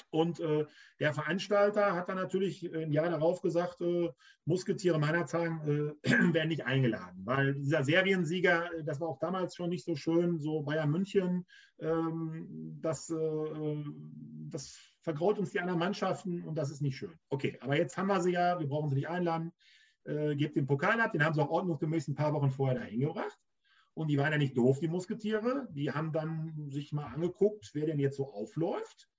[0.10, 0.66] Und äh,
[1.00, 4.12] der Veranstalter hat dann natürlich im Jahr darauf gesagt, äh,
[4.46, 9.70] Musketiere meiner Zahlen äh, werden nicht eingeladen, weil dieser Seriensieger, das war auch damals schon
[9.70, 11.46] nicht so schön, so Bayern München,
[11.80, 13.84] ähm, das, äh,
[14.50, 17.14] das vergraut uns die anderen Mannschaften und das ist nicht schön.
[17.30, 19.54] Okay, aber jetzt haben wir sie ja, wir brauchen sie nicht einladen
[20.06, 23.02] äh, gebt den Pokal ab, den haben sie auch ordnungsgemäß ein paar Wochen vorher dahin
[23.02, 23.40] gebracht.
[23.94, 25.68] Und die waren ja nicht doof, die Musketiere.
[25.72, 29.10] Die haben dann sich mal angeguckt, wer denn jetzt so aufläuft.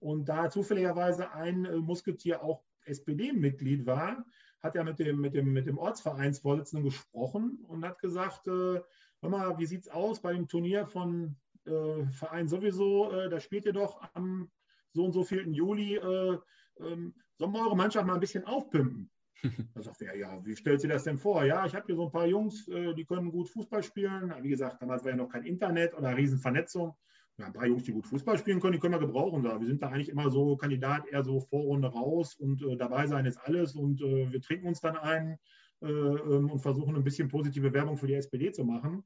[0.00, 4.24] Und da zufälligerweise ein äh, Musketier auch SPD-Mitglied war,
[4.60, 8.80] hat er mit dem, mit dem, mit dem Ortsvereinsvorsitzenden gesprochen und hat gesagt, äh,
[9.20, 13.40] hör mal, wie sieht es aus bei dem Turnier von äh, Verein sowieso, äh, da
[13.40, 14.50] spielt ihr doch am
[14.94, 15.48] so und so 4.
[15.48, 16.38] Juli, äh,
[16.80, 19.10] ähm, sollen wir eure Mannschaft mal ein bisschen aufpimpen?
[19.74, 21.44] Da sagt er, ja, wie stellt sie das denn vor?
[21.44, 24.32] Ja, ich habe hier so ein paar Jungs, äh, die können gut Fußball spielen.
[24.40, 26.94] Wie gesagt, damals war ja noch kein Internet oder Riesenvernetzung.
[27.36, 29.42] Ja, ein paar Jungs, die gut Fußball spielen können, die können wir gebrauchen.
[29.42, 29.60] Da.
[29.60, 33.26] Wir sind da eigentlich immer so Kandidat, eher so Vorrunde raus und äh, dabei sein
[33.26, 33.74] ist alles.
[33.74, 35.38] Und äh, wir trinken uns dann ein
[35.82, 39.04] äh, ähm, und versuchen ein bisschen positive Werbung für die SPD zu machen.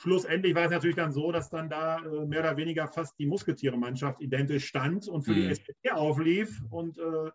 [0.00, 3.26] Schlussendlich war es natürlich dann so, dass dann da äh, mehr oder weniger fast die
[3.26, 5.34] Musketiere-Mannschaft identisch stand und für mhm.
[5.34, 6.62] die SPD auflief.
[6.70, 7.30] Und äh,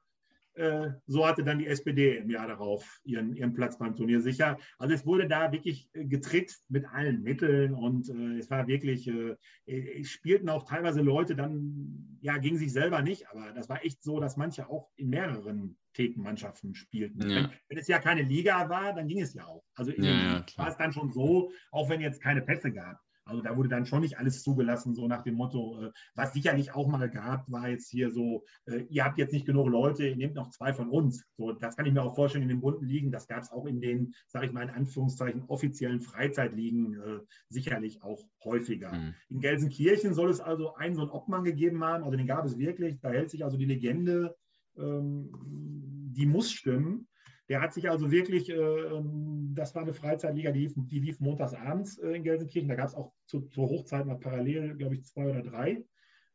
[1.06, 4.58] so hatte dann die SPD im Jahr darauf ihren, ihren Platz beim Turnier sicher.
[4.78, 9.08] Also es wurde da wirklich äh, getrickst mit allen Mitteln und äh, es war wirklich,
[9.08, 9.36] äh,
[9.66, 14.04] es spielten auch teilweise Leute dann, ja, gegen sich selber nicht, aber das war echt
[14.04, 17.30] so, dass manche auch in mehreren Thekenmannschaften spielten.
[17.30, 17.36] Ja.
[17.36, 19.64] Wenn, wenn, es ja keine Liga war, dann ging es ja auch.
[19.76, 22.98] Also ja, ja, war es dann schon so, auch wenn jetzt keine Pässe gab.
[23.26, 26.74] Also da wurde dann schon nicht alles zugelassen, so nach dem Motto, äh, was sicherlich
[26.76, 30.16] auch mal gab, war jetzt hier so, äh, ihr habt jetzt nicht genug Leute, ihr
[30.16, 31.26] nehmt noch zwei von uns.
[31.36, 33.12] So, das kann ich mir auch vorstellen in den bunten Ligen.
[33.12, 37.20] Das gab es auch in den, sage ich mal in Anführungszeichen, offiziellen Freizeitligen äh,
[37.50, 38.94] sicherlich auch häufiger.
[38.94, 39.16] Mhm.
[39.30, 42.60] In Gelsenkirchen soll es also einen so einen Obmann gegeben haben, also den gab es
[42.60, 43.00] wirklich.
[43.02, 44.36] Da hält sich also die Legende,
[44.78, 45.32] ähm,
[46.12, 47.08] die muss stimmen.
[47.48, 51.20] Der hat sich also wirklich, äh, ähm, das war eine Freizeitliga, die lief, die lief
[51.20, 52.70] montags abends äh, in Gelsenkirchen.
[52.70, 55.86] Da gab es auch zu, zur Hochzeit mal parallel, glaube ich, zwei oder drei.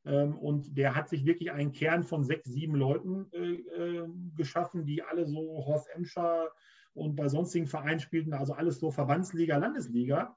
[0.05, 4.05] Ähm, und der hat sich wirklich einen Kern von sechs, sieben Leuten äh,
[4.37, 6.49] geschaffen, die alle so Horst Emscher
[6.93, 10.37] und bei sonstigen Vereinen spielten, also alles so Verbandsliga, Landesliga.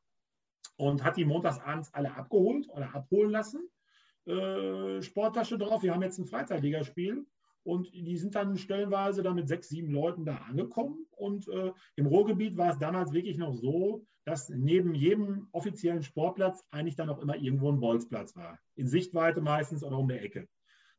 [0.76, 3.62] Und hat die montags abends alle abgeholt oder abholen lassen.
[5.02, 7.28] Sporttasche drauf, wir haben jetzt ein Freizeitligaspiel
[7.64, 11.06] und die sind dann stellenweise dann mit sechs, sieben Leuten da angekommen.
[11.12, 16.66] Und äh, im Ruhrgebiet war es damals wirklich noch so, dass neben jedem offiziellen Sportplatz
[16.72, 18.60] eigentlich dann auch immer irgendwo ein Bolzplatz war.
[18.76, 20.48] In Sichtweite meistens oder um der Ecke.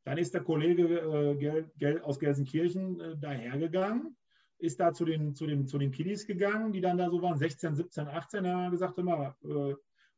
[0.05, 4.17] Dann ist der Kollege äh, Gel, Gel, aus Gelsenkirchen äh, dahergegangen,
[4.59, 7.39] ist da zu den, zu, den, zu den Kiddies gegangen, die dann da so waren,
[7.39, 9.75] 16, 17, 18, er gesagt immer, äh,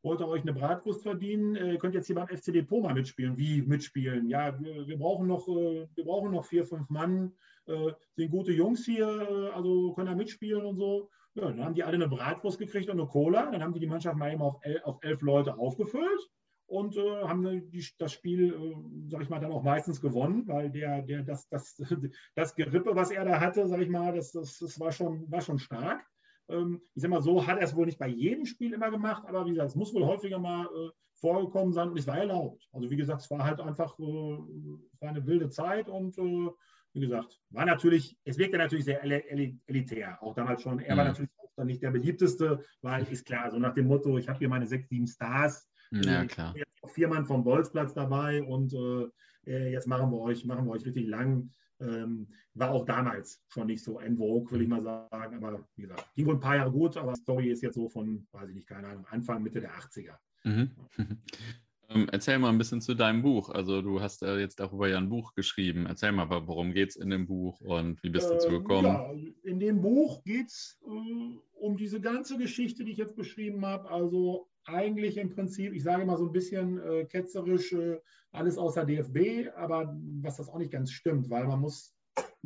[0.07, 3.37] wollt ihr euch eine Bratwurst verdienen, äh, könnt jetzt hier beim FCD Poma mitspielen.
[3.37, 4.29] Wie mitspielen?
[4.29, 7.33] Ja, wir, wir brauchen, noch, äh, wir brauchen noch vier, fünf Mann,
[7.67, 11.11] äh, sind gute Jungs hier, äh, also können da mitspielen und so.
[11.35, 13.51] Ja, dann haben die alle eine Bratwurst gekriegt und eine Cola.
[13.51, 16.31] Dann haben die die Mannschaft mal eben auf, el auf elf Leute aufgefüllt
[16.67, 20.71] und äh, haben die, das Spiel, äh, sag ich mal, dann auch meistens gewonnen, weil
[20.71, 21.77] der, der, das, das,
[22.37, 25.41] das Gerippe, was er da hatte, sag ich mal, das, das, das war, schon, war
[25.41, 26.07] schon stark.
[26.49, 29.25] Ähm, ich sag mal, so hat er es wohl nicht bei jedem Spiel immer gemacht,
[29.27, 32.69] aber wie gesagt, es muss wohl häufiger mal äh, vorgekommen sein und es war erlaubt.
[32.73, 34.39] Also wie gesagt, es war halt einfach, äh,
[35.01, 36.51] eine wilde Zeit und äh,
[36.93, 40.79] wie gesagt, war natürlich, es wirkte natürlich sehr elitär, auch damals schon.
[40.81, 40.99] Er mhm.
[40.99, 44.29] war natürlich auch dann nicht der beliebteste, weil ist klar, so nach dem Motto, ich
[44.29, 45.69] habe hier meine sechs, sieben Stars.
[45.91, 46.55] Ja, klar.
[46.57, 50.73] Jetzt auch vier Mann vom Bolzplatz dabei und äh, jetzt machen wir euch, machen wir
[50.73, 51.53] euch richtig lang.
[51.81, 55.45] Ähm, war auch damals schon nicht so en vogue, will ich mal sagen.
[55.45, 57.89] Aber wie gesagt, ging wohl ein paar Jahre gut, aber die Story ist jetzt so
[57.89, 60.17] von, weiß ich nicht, keine Ahnung, Anfang, Mitte der 80er.
[60.45, 60.71] Mhm.
[61.89, 63.51] Ähm, erzähl mal ein bisschen zu deinem Buch.
[63.51, 65.87] Also du hast äh, jetzt darüber ja ein Buch geschrieben.
[65.87, 68.87] Erzähl mal, worum geht es in dem Buch und wie bist du dazu ähm, gekommen?
[68.87, 69.13] Ja,
[69.45, 73.89] in dem Buch geht es äh, um diese ganze Geschichte, die ich jetzt beschrieben habe.
[73.89, 78.01] Also eigentlich im Prinzip, ich sage mal so ein bisschen äh, ketzerisch, äh,
[78.37, 81.97] alles außer DFB, aber was das auch nicht ganz stimmt, weil man muss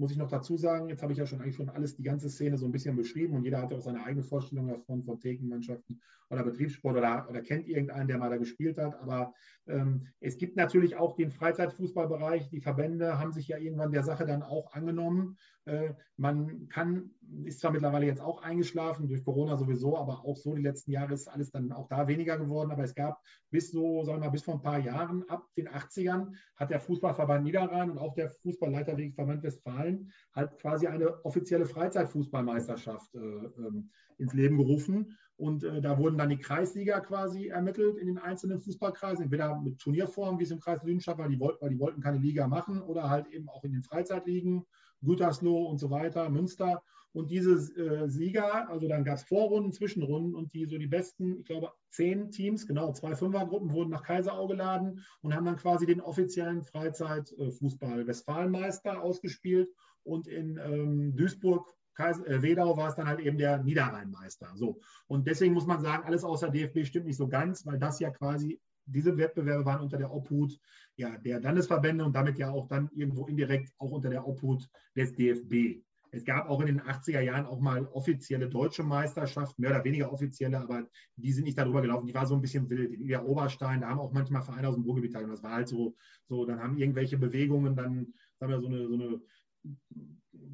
[0.01, 2.30] muss ich noch dazu sagen, jetzt habe ich ja schon eigentlich schon alles, die ganze
[2.30, 5.20] Szene so ein bisschen beschrieben und jeder hat ja auch seine eigene Vorstellung davon, von
[5.20, 8.99] Thekenmannschaften oder Betriebssport oder, oder kennt irgendeinen, der mal da gespielt hat.
[9.01, 9.34] Aber
[9.66, 12.49] ähm, es gibt natürlich auch den Freizeitfußballbereich.
[12.49, 15.36] Die Verbände haben sich ja irgendwann der Sache dann auch angenommen.
[15.66, 17.11] Äh, man kann,
[17.44, 21.14] ist zwar mittlerweile jetzt auch eingeschlafen, durch Corona sowieso, aber auch so die letzten Jahre
[21.14, 22.70] ist alles dann auch da weniger geworden.
[22.70, 25.68] Aber es gab bis so, sagen wir mal, bis vor ein paar Jahren, ab den
[25.68, 33.14] 80ern, hat der Fußballverband Niederrhein und auch der Fußballleiterwegverband Westfalen halt quasi eine offizielle Freizeitfußballmeisterschaft
[33.14, 35.16] äh, ähm, ins Leben gerufen.
[35.36, 39.78] Und äh, da wurden dann die Kreisliga quasi ermittelt in den einzelnen Fußballkreisen, entweder mit
[39.78, 43.08] Turnierformen, wie es im Kreis Lüdenstadt war, die, weil die wollten keine Liga machen, oder
[43.08, 44.66] halt eben auch in den Freizeitligen,
[45.03, 46.82] Gütersloh und so weiter, Münster.
[47.12, 51.40] Und diese äh, Sieger, also dann gab es Vorrunden, Zwischenrunden und die so die besten,
[51.40, 55.86] ich glaube, zehn Teams, genau, zwei Fünfergruppen wurden nach Kaiserau geladen und haben dann quasi
[55.86, 59.70] den offiziellen Freizeitfußball Westfalenmeister ausgespielt.
[60.05, 61.66] Und in ähm, Duisburg
[61.98, 64.53] äh, Wedau war es dann halt eben der Niederrheinmeister.
[64.55, 64.80] So.
[65.07, 68.11] Und deswegen muss man sagen, alles außer DFB stimmt nicht so ganz, weil das ja
[68.11, 68.61] quasi,
[68.91, 70.59] diese Wettbewerbe waren unter der Obhut
[70.97, 75.14] ja, der Landesverbände und damit ja auch dann irgendwo indirekt auch unter der Obhut des
[75.14, 75.82] DFB.
[76.12, 80.12] Es gab auch in den 80er Jahren auch mal offizielle deutsche Meisterschaften, mehr oder weniger
[80.12, 80.86] offizielle, aber
[81.16, 82.07] die sind nicht darüber gelaufen.
[82.07, 82.93] Die war so ein bisschen wild.
[82.93, 85.36] In der Oberstein, da haben auch manchmal Vereine aus dem Ruhrgebiet teilgenommen.
[85.36, 85.95] Das war halt so,
[86.28, 89.20] so, dann haben irgendwelche Bewegungen dann, sagen wir, so eine, so eine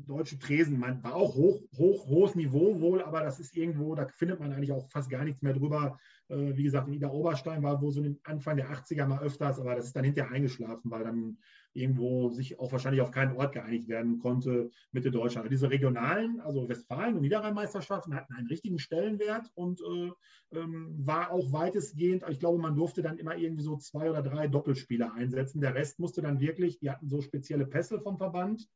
[0.05, 4.07] deutsche Tresen, man war auch hoch, hoch, hohes Niveau wohl, aber das ist irgendwo, da
[4.09, 5.99] findet man eigentlich auch fast gar nichts mehr drüber.
[6.28, 9.74] Äh, wie gesagt, in Ida Oberstein war wohl so Anfang der 80er mal öfters, aber
[9.74, 11.38] das ist dann hinterher eingeschlafen, weil dann
[11.72, 15.44] irgendwo sich auch wahrscheinlich auf keinen Ort geeinigt werden konnte Mitte Deutschland.
[15.44, 21.30] Aber diese regionalen, also Westfalen- und Niederrhein-Meisterschaften hatten einen richtigen Stellenwert und äh, ähm, war
[21.30, 25.61] auch weitestgehend, ich glaube, man durfte dann immer irgendwie so zwei oder drei Doppelspieler einsetzen.
[25.61, 28.66] Der Rest musste dann wirklich, die hatten so spezielle Pässe vom Verband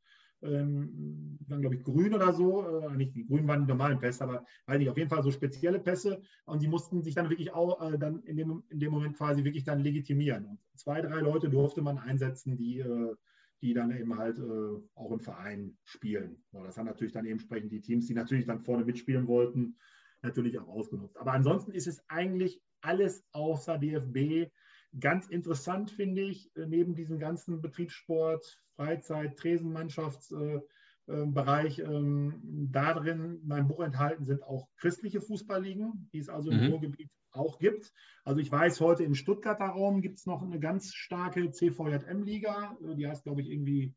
[0.42, 2.66] ähm, waren, glaube ich, grün oder so.
[2.66, 5.30] Äh, nicht die grünen waren die normalen Pässe, aber weiß nicht, auf jeden Fall so
[5.30, 6.22] spezielle Pässe.
[6.44, 9.44] Und die mussten sich dann wirklich auch äh, dann in dem, in dem Moment quasi
[9.44, 10.46] wirklich dann legitimieren.
[10.46, 13.14] Und zwei, drei Leute durfte man einsetzen, die, äh,
[13.62, 16.42] die dann eben halt äh, auch im Verein spielen.
[16.52, 19.76] So, das haben natürlich dann entsprechend die Teams, die natürlich dann vorne mitspielen wollten,
[20.22, 21.18] natürlich auch ausgenutzt.
[21.18, 24.50] Aber ansonsten ist es eigentlich alles außer DFB
[24.98, 33.46] Ganz interessant finde ich, äh, neben diesem ganzen Betriebssport, Freizeit, Tresenmannschaftsbereich, äh, ähm, darin in
[33.46, 36.72] meinem Buch enthalten sind auch christliche Fußballligen, die es also im mhm.
[36.72, 37.92] Ruhrgebiet auch gibt.
[38.24, 42.96] Also ich weiß, heute im Stuttgarter Raum gibt es noch eine ganz starke CVJM-Liga, äh,
[42.96, 43.94] die heißt, glaube ich, irgendwie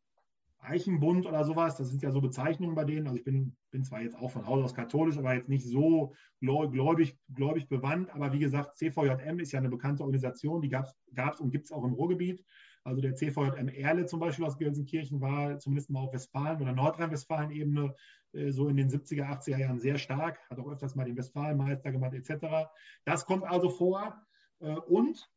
[0.63, 3.07] Eichenbund oder sowas, das sind ja so Bezeichnungen bei denen.
[3.07, 6.13] Also ich bin, bin zwar jetzt auch von Haus aus katholisch, aber jetzt nicht so
[6.39, 8.09] gläubig, gläubig bewandt.
[8.13, 11.71] Aber wie gesagt, CVJM ist ja eine bekannte Organisation, die gab es und gibt es
[11.71, 12.43] auch im Ruhrgebiet.
[12.83, 17.95] Also der CVJM Erle zum Beispiel aus Gelsenkirchen war zumindest mal auf Westfalen- oder Nordrhein-Westfalen-Ebene
[18.33, 21.91] äh, so in den 70er, 80er Jahren sehr stark, hat auch öfters mal den Westfalenmeister
[21.91, 22.67] gemacht etc.
[23.05, 24.21] Das kommt also vor.
[24.59, 25.29] Äh, und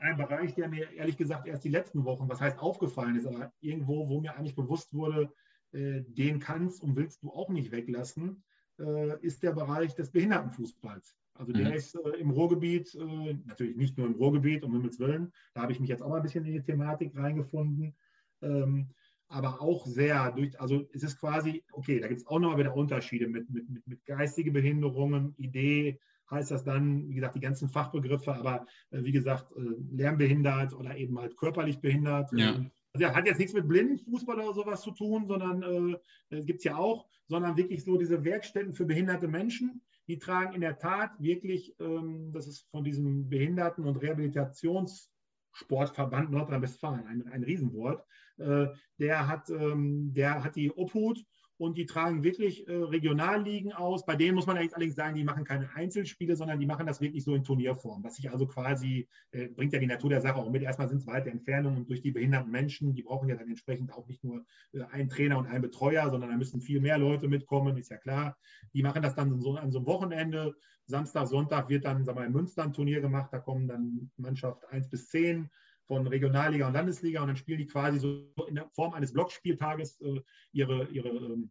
[0.00, 3.52] ein Bereich, der mir ehrlich gesagt erst die letzten Wochen, was heißt aufgefallen ist, aber
[3.60, 5.32] irgendwo, wo mir eigentlich bewusst wurde,
[5.72, 8.42] äh, den kannst und willst du auch nicht weglassen,
[8.78, 11.16] äh, ist der Bereich des Behindertenfußballs.
[11.34, 11.74] Also der mhm.
[11.74, 15.72] ist äh, im Ruhrgebiet, äh, natürlich nicht nur im Ruhrgebiet, um Himmels Willen, da habe
[15.72, 17.94] ich mich jetzt auch mal ein bisschen in die Thematik reingefunden,
[18.42, 18.88] ähm,
[19.28, 22.74] aber auch sehr durch, also es ist quasi, okay, da gibt es auch nochmal wieder
[22.74, 27.68] Unterschiede mit, mit, mit, mit geistige Behinderungen, Idee, heißt das dann, wie gesagt, die ganzen
[27.68, 32.30] Fachbegriffe, aber äh, wie gesagt, äh, lernbehindert oder eben halt körperlich behindert.
[32.32, 32.54] Ja.
[32.54, 35.96] Ähm, also hat jetzt nichts mit Blindenfußball oder sowas zu tun, sondern
[36.30, 39.82] äh, gibt es ja auch, sondern wirklich so diese Werkstätten für behinderte Menschen.
[40.08, 47.06] Die tragen in der Tat wirklich, ähm, das ist von diesem Behinderten- und Rehabilitationssportverband Nordrhein-Westfalen
[47.06, 48.02] ein, ein Riesenwort.
[48.38, 48.68] Äh,
[48.98, 51.22] der, hat, ähm, der hat die Obhut
[51.58, 54.06] und die tragen wirklich äh, Regionalligen aus.
[54.06, 57.24] Bei denen muss man allerdings sagen, die machen keine Einzelspiele, sondern die machen das wirklich
[57.24, 58.04] so in Turnierform.
[58.04, 60.62] Was sich also quasi, äh, bringt ja die Natur der Sache auch mit.
[60.62, 63.92] Erstmal sind es weite Entfernungen und durch die behinderten Menschen, die brauchen ja dann entsprechend
[63.92, 67.26] auch nicht nur äh, einen Trainer und einen Betreuer, sondern da müssen viel mehr Leute
[67.26, 68.38] mitkommen, ist ja klar.
[68.72, 70.54] Die machen das dann so an so einem Wochenende.
[70.86, 73.30] Samstag, Sonntag wird dann, sagen wir, in Münster ein Turnier gemacht.
[73.32, 75.50] Da kommen dann Mannschaft 1 bis 10
[75.88, 80.00] von Regionalliga und Landesliga und dann spielen die quasi so in der Form eines Blockspieltages
[80.02, 80.20] äh,
[80.52, 81.50] ihre, ihre, ähm,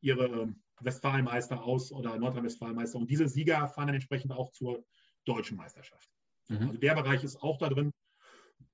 [0.00, 2.98] ihre ähm, Westfalenmeister aus oder Nordrhein-Westfalenmeister.
[2.98, 4.84] Und diese Sieger fahren dann entsprechend auch zur
[5.24, 6.10] deutschen Meisterschaft.
[6.48, 6.68] Mhm.
[6.68, 7.92] Also der Bereich ist auch da drin.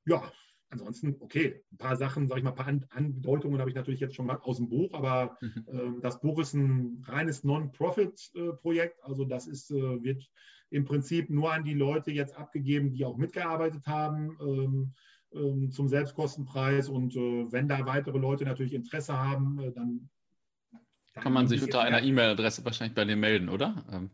[0.07, 0.33] Ja,
[0.75, 4.15] ansonsten, okay, ein paar Sachen, sage ich mal, ein paar Andeutungen habe ich natürlich jetzt
[4.15, 8.99] schon aus dem Buch, aber äh, das Buch ist ein reines Non-Profit-Projekt.
[8.99, 10.29] Äh, also das ist, äh, wird
[10.71, 14.37] im Prinzip nur an die Leute jetzt abgegeben, die auch mitgearbeitet haben.
[14.41, 14.95] Ähm,
[15.35, 16.89] ähm, zum Selbstkostenpreis.
[16.89, 20.09] Und äh, wenn da weitere Leute natürlich Interesse haben, äh, dann,
[21.13, 23.85] dann, Kann man sich unter einer E-Mail-Adresse wahrscheinlich bei dir melden, oder?
[23.93, 24.11] Ähm.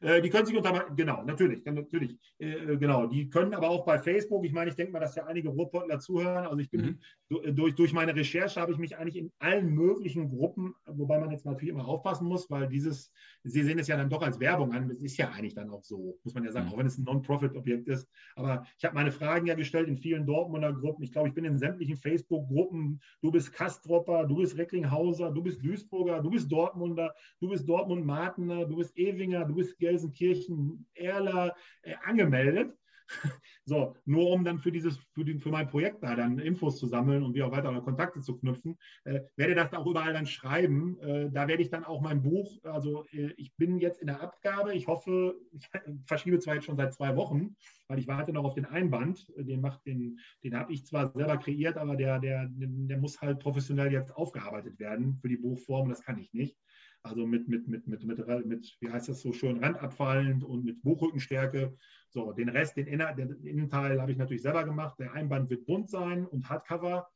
[0.00, 3.06] Äh, die können sich unter, genau, natürlich, natürlich, äh, genau.
[3.06, 6.00] Die können aber auch bei Facebook, ich meine, ich denke mal, dass ja einige Ruhrpottler
[6.00, 6.46] zuhören.
[6.46, 7.00] Also ich bin mhm.
[7.30, 11.46] Durch, durch meine Recherche habe ich mich eigentlich in allen möglichen Gruppen, wobei man jetzt
[11.46, 13.12] natürlich immer aufpassen muss, weil dieses,
[13.44, 15.84] Sie sehen es ja dann doch als Werbung an, das ist ja eigentlich dann auch
[15.84, 16.72] so, muss man ja sagen, mhm.
[16.72, 18.08] auch wenn es ein Non-Profit-Objekt ist.
[18.34, 21.04] Aber ich habe meine Fragen ja gestellt in vielen Dortmunder Gruppen.
[21.04, 23.00] Ich glaube, ich bin in sämtlichen Facebook-Gruppen.
[23.22, 28.66] Du bist Kastropper, du bist Recklinghauser, du bist Duisburger, du bist Dortmunder, du bist Dortmund-Martener,
[28.66, 32.74] du bist Ewinger, du bist Gelsenkirchen, Erler äh, angemeldet.
[33.70, 36.88] So, nur um dann für dieses, für, den, für mein Projekt da dann Infos zu
[36.88, 40.98] sammeln und wie auch weiter Kontakte zu knüpfen, äh, werde das auch überall dann schreiben.
[40.98, 44.22] Äh, da werde ich dann auch mein Buch, also äh, ich bin jetzt in der
[44.22, 45.68] Abgabe, ich hoffe, ich
[46.04, 47.54] verschiebe zwar jetzt schon seit zwei Wochen,
[47.86, 49.32] weil ich warte noch auf den Einband.
[49.36, 53.38] Den macht den, den habe ich zwar selber kreiert, aber der, der, der muss halt
[53.38, 56.58] professionell jetzt aufgearbeitet werden für die Buchform, das kann ich nicht.
[57.02, 60.82] Also mit, mit, mit, mit, mit, mit, wie heißt das so schön, randabfallend und mit
[60.82, 61.76] Buchrückenstärke.
[62.12, 64.98] So, den Rest, den, Inner, den Innenteil habe ich natürlich selber gemacht.
[64.98, 67.08] Der Einband wird bunt sein und Hardcover,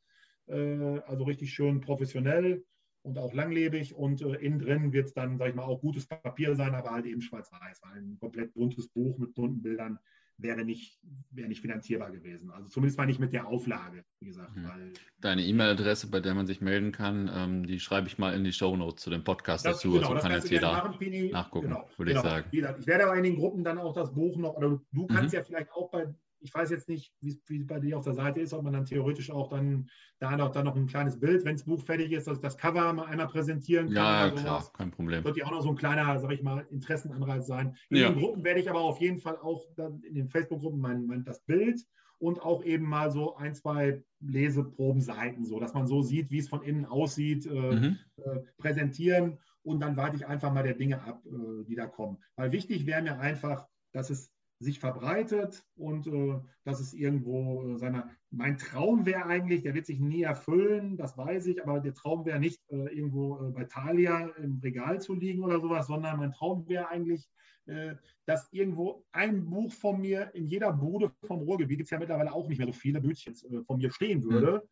[0.47, 2.65] äh, also richtig schön professionell
[3.03, 3.95] und auch langlebig.
[3.95, 6.91] Und äh, innen drin wird es dann, sage ich mal, auch gutes Papier sein, aber
[6.91, 7.83] halt eben schwarz-weiß.
[7.83, 9.99] Ein komplett buntes Buch mit bunten Bildern
[10.39, 10.99] wäre nicht,
[11.31, 12.51] wäre nicht finanzierbar gewesen.
[12.51, 14.57] Also zumindest mal nicht mit der Auflage, wie gesagt.
[14.57, 14.93] Mhm.
[15.21, 18.53] Deine E-Mail-Adresse, bei der man sich melden kann, ähm, die schreibe ich mal in die
[18.53, 19.93] Show Notes zu dem Podcast das, dazu.
[19.93, 22.25] Genau, also kann jetzt jeder machen, nachgucken, genau, würde genau.
[22.25, 22.49] ich sagen.
[22.81, 25.39] Ich werde aber in den Gruppen dann auch das Buch noch, oder du kannst mhm.
[25.39, 26.13] ja vielleicht auch bei
[26.45, 28.85] ich weiß jetzt nicht, wie es bei dir auf der Seite ist, ob man dann
[28.85, 29.89] theoretisch auch dann
[30.19, 32.59] da noch, dann noch ein kleines Bild, wenn das Buch fertig ist, dass ich das
[32.59, 33.95] Cover mal einmal präsentieren kann.
[33.95, 35.25] Ja, klar, kein Problem.
[35.25, 37.77] Wird ja auch noch so ein kleiner, sag ich mal, Interessenanreiz sein.
[37.89, 38.11] In ja.
[38.11, 41.25] den Gruppen werde ich aber auf jeden Fall auch dann in den Facebook-Gruppen mein, mein,
[41.25, 41.81] das Bild
[42.19, 46.49] und auch eben mal so ein, zwei Leseprobenseiten, so dass man so sieht, wie es
[46.49, 47.99] von innen aussieht, äh, mhm.
[48.19, 52.19] äh, präsentieren und dann warte ich einfach mal der Dinge ab, äh, die da kommen.
[52.37, 54.34] Weil wichtig wäre mir einfach, dass es
[54.65, 58.11] sich verbreitet und äh, dass es irgendwo äh, seiner.
[58.31, 62.25] Mein Traum wäre eigentlich, der wird sich nie erfüllen, das weiß ich, aber der Traum
[62.25, 66.33] wäre nicht äh, irgendwo äh, bei Thalia im Regal zu liegen oder sowas, sondern mein
[66.33, 67.29] Traum wäre eigentlich,
[67.67, 67.95] äh,
[68.27, 72.33] dass irgendwo ein Buch von mir in jeder Bude vom Ruhrgebiet, gibt es ja mittlerweile
[72.33, 74.31] auch nicht mehr so viele Bütchen, äh, von mir stehen mhm.
[74.31, 74.53] würde.
[74.53, 74.69] Mhm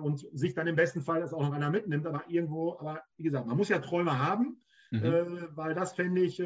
[0.00, 3.24] und sich dann im besten Fall das auch noch einer mitnimmt, aber irgendwo, aber wie
[3.24, 5.48] gesagt, man muss ja Träume haben, mhm.
[5.50, 6.42] weil das fände ich,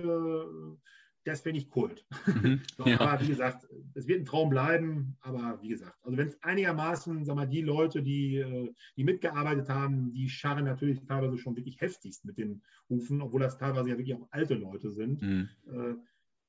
[1.24, 2.06] das finde ich Kult.
[2.26, 2.60] Mhm.
[2.76, 3.00] so, ja.
[3.00, 7.24] Aber wie gesagt, es wird ein Traum bleiben, aber wie gesagt, also wenn es einigermaßen,
[7.24, 11.80] sag mal, die Leute, die, äh, die mitgearbeitet haben, die scharren natürlich teilweise schon wirklich
[11.80, 15.22] heftigst mit den Hufen, obwohl das teilweise ja wirklich auch alte Leute sind.
[15.22, 15.48] Mhm.
[15.66, 15.94] Äh,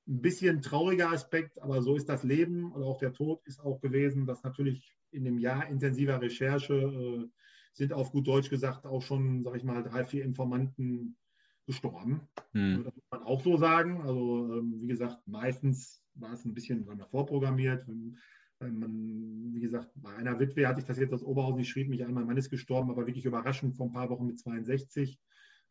[0.07, 3.81] ein bisschen trauriger Aspekt, aber so ist das Leben oder auch der Tod ist auch
[3.81, 7.27] gewesen, dass natürlich in dem Jahr intensiver Recherche äh,
[7.73, 11.17] sind auf gut Deutsch gesagt auch schon, sag ich mal, drei, vier Informanten
[11.65, 12.21] gestorben.
[12.51, 12.83] Hm.
[12.83, 14.01] Das muss man auch so sagen.
[14.01, 17.87] Also, ähm, wie gesagt, meistens war es ein bisschen vorprogrammiert.
[18.59, 22.05] Man, wie gesagt, bei einer Witwe hatte ich das jetzt aus Oberhausen, die schrieb mich
[22.05, 25.19] an, mein Mann ist gestorben, aber wirklich überraschend vor ein paar Wochen mit 62.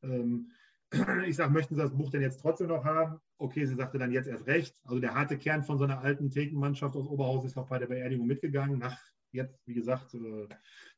[0.03, 0.51] Ähm,
[1.27, 3.19] ich sage, möchten Sie das Buch denn jetzt trotzdem noch haben?
[3.39, 4.77] Okay, sie sagte dann jetzt erst recht.
[4.85, 7.87] Also der harte Kern von so einer alten Thekenmannschaft aus Oberhausen ist auch bei der
[7.87, 8.97] Beerdigung mitgegangen, nach
[9.35, 10.17] jetzt, wie gesagt,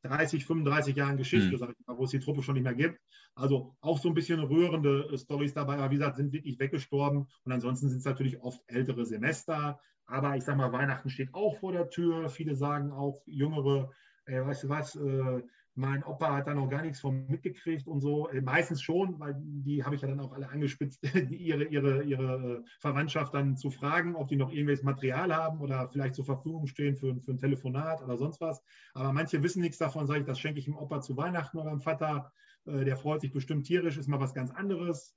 [0.03, 1.73] 30, 35 Jahren Geschichte, mhm.
[1.85, 2.99] mal, wo es die Truppe schon nicht mehr gibt.
[3.35, 7.27] Also auch so ein bisschen rührende äh, Stories dabei, aber wie gesagt, sind wirklich weggestorben.
[7.43, 9.79] Und ansonsten sind es natürlich oft ältere Semester.
[10.05, 12.29] Aber ich sage mal, Weihnachten steht auch vor der Tür.
[12.29, 13.91] Viele sagen auch, jüngere,
[14.25, 15.41] äh, weißt du was, äh,
[15.77, 18.29] mein Opa hat da noch gar nichts von mitgekriegt und so.
[18.29, 22.63] Äh, meistens schon, weil die habe ich ja dann auch alle angespitzt, ihre, ihre, ihre
[22.63, 26.65] äh, Verwandtschaft dann zu fragen, ob die noch irgendwelches Material haben oder vielleicht zur Verfügung
[26.67, 28.63] stehen für, für ein Telefonat oder sonst was.
[28.93, 31.69] Aber manche wissen nichts davon, sage ich, das schenke ich dem Opa zu Weihnachten oder
[31.69, 32.31] dem Vater.
[32.65, 35.15] Äh, der freut sich bestimmt tierisch, ist mal was ganz anderes.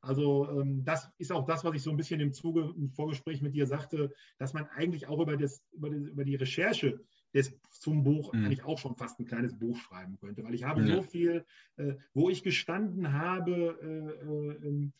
[0.00, 3.40] Also ähm, das ist auch das, was ich so ein bisschen im Zuge im Vorgespräch
[3.40, 7.00] mit dir sagte, dass man eigentlich auch über, das, über, die, über die Recherche
[7.34, 8.44] des, zum Buch mhm.
[8.44, 10.96] eigentlich auch schon fast ein kleines Buch schreiben könnte, weil ich habe ja.
[10.96, 11.44] so viel,
[11.76, 14.90] äh, wo ich gestanden habe, äh, äh,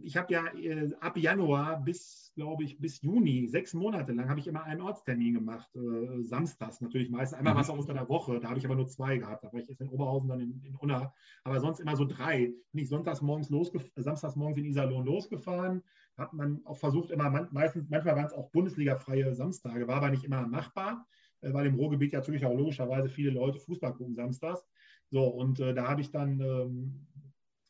[0.00, 4.40] ich habe ja äh, ab Januar bis, glaube ich, bis Juni, sechs Monate lang, habe
[4.40, 7.38] ich immer einen Ortstermin gemacht, äh, samstags natürlich meistens.
[7.38, 7.56] Einmal mhm.
[7.56, 9.44] war es auch unter der Woche, da habe ich aber nur zwei gehabt.
[9.44, 11.12] Da war ich jetzt in Oberhausen, dann in, in Unna,
[11.44, 12.54] aber sonst immer so drei.
[12.72, 13.48] Bin ich sonntags morgens
[13.96, 15.82] samstags morgens in Iserlohn losgefahren,
[16.16, 20.24] hat man auch versucht, immer, meistens, manchmal waren es auch Bundesliga-freie Samstage, war aber nicht
[20.24, 21.06] immer machbar.
[21.40, 24.66] Äh, weil im Ruhrgebiet ja natürlich auch logischerweise viele Leute Fußball gucken samstags.
[25.10, 27.06] So, und äh, da habe ich dann ähm,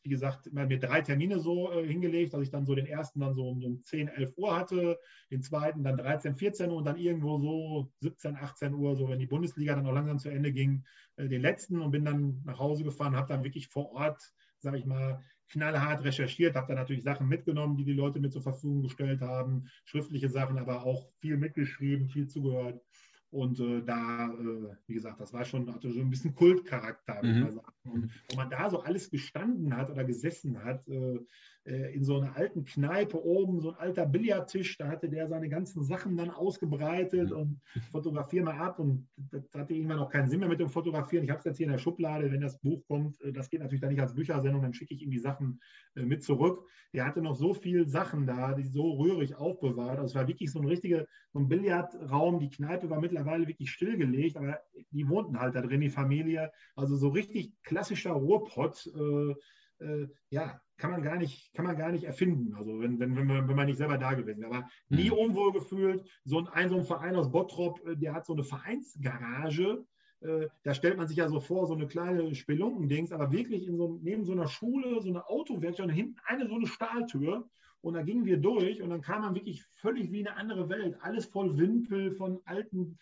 [0.07, 3.35] wie gesagt, mir drei Termine so äh, hingelegt, dass ich dann so den ersten dann
[3.35, 4.97] so um, um 10, 11 Uhr hatte,
[5.29, 9.19] den zweiten dann 13, 14 Uhr und dann irgendwo so 17, 18 Uhr, so wenn
[9.19, 10.85] die Bundesliga dann auch langsam zu Ende ging,
[11.17, 14.77] äh, den letzten und bin dann nach Hause gefahren, habe dann wirklich vor Ort, sage
[14.77, 18.83] ich mal, knallhart recherchiert, habe da natürlich Sachen mitgenommen, die die Leute mir zur Verfügung
[18.83, 22.81] gestellt haben, schriftliche Sachen, aber auch viel mitgeschrieben, viel zugehört.
[23.29, 27.41] Und äh, da, äh, wie gesagt, das war schon, hatte so ein bisschen Kultcharakter, mhm.
[27.41, 27.73] mal sagen.
[27.89, 31.19] Und wo man da so alles gestanden hat oder gesessen hat, äh,
[31.67, 35.49] äh, in so einer alten Kneipe oben, so ein alter Billardtisch, da hatte der seine
[35.49, 37.59] ganzen Sachen dann ausgebreitet und
[37.91, 38.79] fotografiere mal ab.
[38.79, 41.25] Und das hatte irgendwann auch keinen Sinn mehr mit dem Fotografieren.
[41.25, 43.59] Ich habe es jetzt hier in der Schublade, wenn das Buch kommt, äh, das geht
[43.59, 45.59] natürlich dann nicht als Büchersendung, dann schicke ich ihm die Sachen
[45.95, 46.65] äh, mit zurück.
[46.93, 49.99] Der hatte noch so viele Sachen da, die so rührig aufbewahrt.
[49.99, 52.39] Also es war wirklich so ein richtiger so ein Billardraum.
[52.39, 54.59] Die Kneipe war mittlerweile wirklich stillgelegt, aber
[54.91, 56.51] die wohnten halt da drin, die Familie.
[56.75, 58.89] Also so richtig klassischer Ruhrpott.
[58.95, 62.55] Äh, äh, ja, kann man gar nicht, kann man gar nicht erfinden.
[62.55, 64.51] Also wenn, wenn, wenn, man, wenn man nicht selber da gewesen wäre.
[64.51, 65.17] Aber nie mhm.
[65.17, 66.03] unwohl gefühlt.
[66.23, 69.85] So ein, so ein Verein aus Bottrop, äh, der hat so eine Vereinsgarage.
[70.21, 73.77] Äh, da stellt man sich ja so vor, so eine kleine Spelunkendings, aber wirklich in
[73.77, 77.47] so, neben so einer Schule, so eine Autowerkstatt und hinten eine so eine Stahltür.
[77.81, 80.97] Und da gingen wir durch und dann kam man wirklich völlig wie eine andere Welt.
[81.01, 82.97] Alles voll Wimpel von alten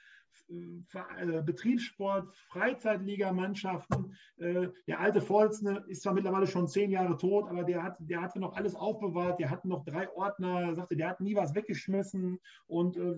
[1.46, 4.16] Betriebssport, Freizeitligamannschaften.
[4.38, 8.22] Äh, der alte Volzne ist zwar mittlerweile schon zehn Jahre tot, aber der, hat, der
[8.22, 9.40] hatte noch alles aufbewahrt.
[9.40, 12.40] Der hatte noch drei Ordner, sagte, der hat nie was weggeschmissen.
[12.68, 13.16] Und äh,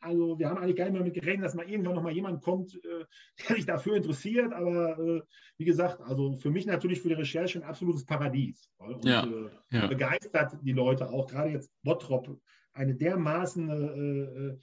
[0.00, 2.42] also wir haben eigentlich gar nicht mehr mit gerechnet, dass mal irgendwann noch mal jemand
[2.42, 4.52] kommt, der sich dafür interessiert.
[4.52, 5.22] Aber
[5.56, 8.70] wie gesagt, also für mich natürlich für die Recherche ein absolutes Paradies.
[8.78, 9.26] Und ja,
[9.70, 9.86] ja.
[9.86, 12.38] begeistert die Leute auch, gerade jetzt Bottrop,
[12.78, 14.58] eine dermaßen äh, äh,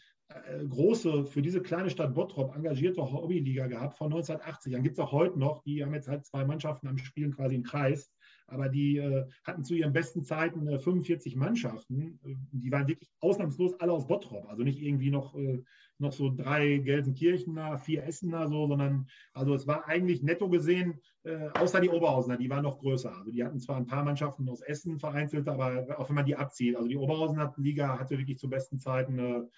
[0.70, 4.74] große, für diese kleine Stadt Bottrop engagierte Hobbyliga gehabt von 1980.
[4.74, 7.56] Dann gibt es auch heute noch, die haben jetzt halt zwei Mannschaften am Spielen quasi
[7.56, 8.12] im Kreis,
[8.48, 12.20] aber die äh, hatten zu ihren besten Zeiten äh, 45 Mannschaften.
[12.24, 15.64] Äh, die waren wirklich ausnahmslos alle aus Bottrop, also nicht irgendwie noch, äh,
[15.98, 21.50] noch so drei Gelsenkirchener, vier Essener, so, sondern also es war eigentlich netto gesehen, äh,
[21.54, 23.16] außer die Oberhausener, die waren noch größer.
[23.16, 26.36] Also die hatten zwar ein paar Mannschaften aus Essen vereinzelt, aber auch wenn man die
[26.36, 29.50] abzieht, also die Oberhausener Liga hatte wirklich zu besten Zeiten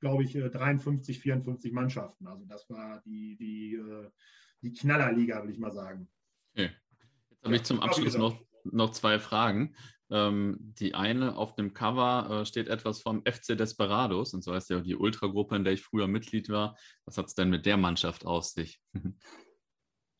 [0.00, 2.26] glaube ich, 53, 54 Mannschaften.
[2.26, 3.80] Also das war die, die,
[4.60, 6.08] die Knallerliga, würde ich mal sagen.
[6.52, 6.70] Okay
[7.44, 9.74] habe ich zum Abschluss noch, noch zwei Fragen.
[10.10, 14.70] Ähm, die eine, auf dem Cover äh, steht etwas vom FC Desperados, und so heißt
[14.70, 16.76] ja die Ultragruppe, in der ich früher Mitglied war.
[17.04, 18.80] Was hat es denn mit der Mannschaft aus sich?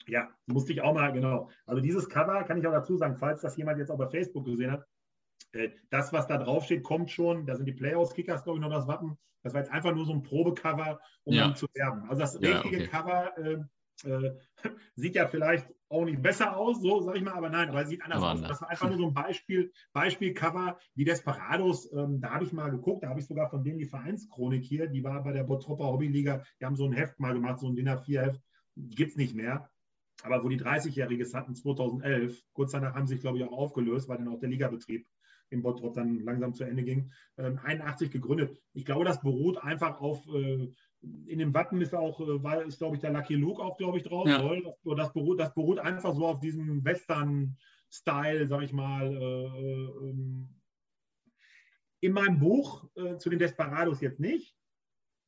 [0.07, 1.51] ja, musste ich auch mal, genau.
[1.67, 4.47] Also dieses Cover kann ich auch dazu sagen, falls das jemand jetzt auch bei Facebook
[4.47, 4.87] gesehen hat,
[5.53, 7.47] äh, das, was da drauf steht, kommt schon.
[7.47, 9.19] Da sind die Playoffs-Kickers, glaube ich, noch das Wappen.
[9.43, 11.43] Das war jetzt einfach nur so ein Probecover, um ja.
[11.43, 12.09] dann zu werben.
[12.09, 12.87] Also das ja, richtige okay.
[12.89, 13.59] Cover äh,
[14.09, 14.37] äh,
[14.97, 17.89] sieht ja vielleicht auch nicht besser aus, so sage ich mal, aber nein, aber es
[17.89, 18.37] sieht anders aber aus.
[18.37, 18.51] Anders.
[18.51, 22.71] Das war einfach nur so ein Beispiel, Beispielcover, die Desperados, ähm, da habe ich mal
[22.71, 25.85] geguckt, da habe ich sogar von denen die Vereinschronik hier, die war bei der Bottropper
[25.85, 28.41] Hobbyliga, die haben so ein Heft mal gemacht, so ein DIN A4-Heft,
[28.77, 29.71] gibt es nicht mehr.
[30.23, 34.09] Aber wo die 30-Jähriges hatten, 2011, kurz danach haben sie sich, glaube ich, auch aufgelöst,
[34.09, 35.07] weil dann auch der Ligabetrieb
[35.51, 37.13] in Bottrop dann langsam zu Ende ging.
[37.37, 38.59] Ähm, 81 gegründet.
[38.73, 40.73] Ich glaube, das beruht einfach auf äh,
[41.27, 43.99] in dem Wappen ist auch, äh, war, ist, glaube ich, der Lucky Luke auch, glaube
[43.99, 44.29] ich, drauf.
[44.29, 44.39] Ja.
[44.39, 49.13] Das, das, beruht, das beruht einfach so auf diesem Western-Style, sag ich mal.
[49.13, 50.49] Äh, ähm.
[52.01, 54.57] in meinem Buch äh, zu den Desperados jetzt nicht,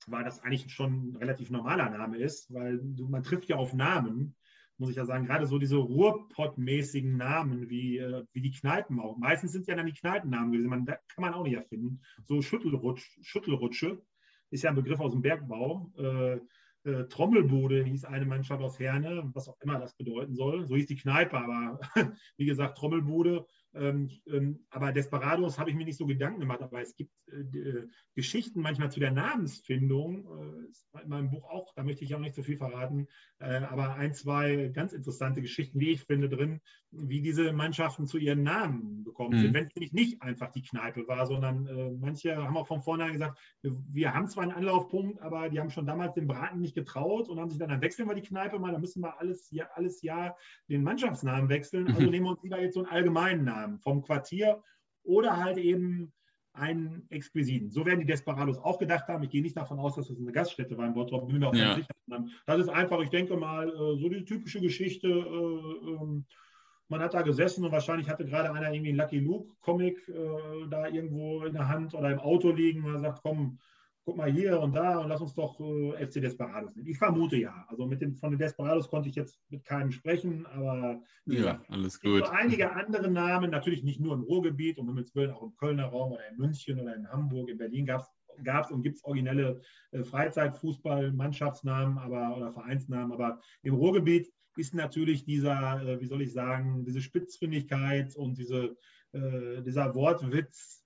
[0.06, 4.36] weil das eigentlich schon ein relativ normaler Name ist, weil man trifft ja auf Namen,
[4.78, 9.16] muss ich ja sagen, gerade so diese Ruhrpott-mäßigen Namen, wie, äh, wie die Kneipen auch.
[9.16, 12.02] Meistens sind ja dann die Kneipennamen gewesen, man, kann man auch nicht erfinden.
[12.24, 14.02] So Schüttelrutsch, Schüttelrutsche
[14.50, 15.92] ist ja ein Begriff aus dem Bergbau.
[15.98, 16.40] Äh,
[16.86, 20.66] äh, Trommelbude hieß eine Mannschaft aus Herne, was auch immer das bedeuten soll.
[20.66, 21.80] So hieß die Kneipe, aber
[22.36, 23.44] wie gesagt, Trommelbude
[24.70, 28.60] aber Desperados habe ich mir nicht so Gedanken gemacht, aber es gibt äh, äh, Geschichten
[28.60, 30.26] manchmal zu der Namensfindung,
[30.94, 33.08] äh, in meinem Buch auch, da möchte ich auch nicht so viel verraten,
[33.38, 36.60] äh, aber ein, zwei ganz interessante Geschichten, wie ich finde, drin,
[36.90, 39.42] wie diese Mannschaften zu ihren Namen gekommen mhm.
[39.42, 42.80] sind, wenn es nämlich nicht einfach die Kneipe war, sondern äh, manche haben auch von
[42.80, 46.74] vornherein gesagt, wir haben zwar einen Anlaufpunkt, aber die haben schon damals den Braten nicht
[46.74, 49.50] getraut und haben sich dann, dann wechseln wir die Kneipe mal, dann müssen wir alles,
[49.50, 50.36] ja, alles Jahr
[50.68, 52.10] den Mannschaftsnamen wechseln, also mhm.
[52.10, 53.65] nehmen wir uns lieber jetzt so einen allgemeinen Namen.
[53.66, 54.62] Namen vom Quartier
[55.02, 56.12] oder halt eben
[56.52, 57.70] einen exquisiten.
[57.70, 59.22] So werden die Desperados auch gedacht haben.
[59.24, 61.54] Ich gehe nicht davon aus, dass das eine Gaststätte war in Bottrop, bin mir auch
[61.54, 61.74] ja.
[61.74, 61.92] sicher.
[62.46, 65.08] Das ist einfach, ich denke mal, äh, so die typische Geschichte.
[65.08, 66.24] Äh, ähm,
[66.88, 70.86] man hat da gesessen und wahrscheinlich hatte gerade einer irgendwie einen Lucky Luke-Comic äh, da
[70.88, 73.58] irgendwo in der Hand oder im Auto liegen und man sagt, komm,
[74.06, 76.88] guck mal hier und da und lass uns doch äh, FC Desperados nehmen.
[76.88, 77.66] Ich vermute ja.
[77.68, 82.00] Also mit den, von den Desperados konnte ich jetzt mit keinem sprechen, aber ja, alles
[82.00, 82.24] gut.
[82.24, 85.86] So einige andere Namen, natürlich nicht nur im Ruhrgebiet und mit Willen auch im Kölner
[85.86, 89.60] Raum oder in München oder in Hamburg, in Berlin gab es und gibt es originelle
[89.90, 96.32] äh, Freizeitfußball-Mannschaftsnamen aber, oder Vereinsnamen, aber im Ruhrgebiet ist natürlich dieser, äh, wie soll ich
[96.32, 98.76] sagen, diese Spitzfindigkeit und diese,
[99.12, 100.85] äh, dieser Wortwitz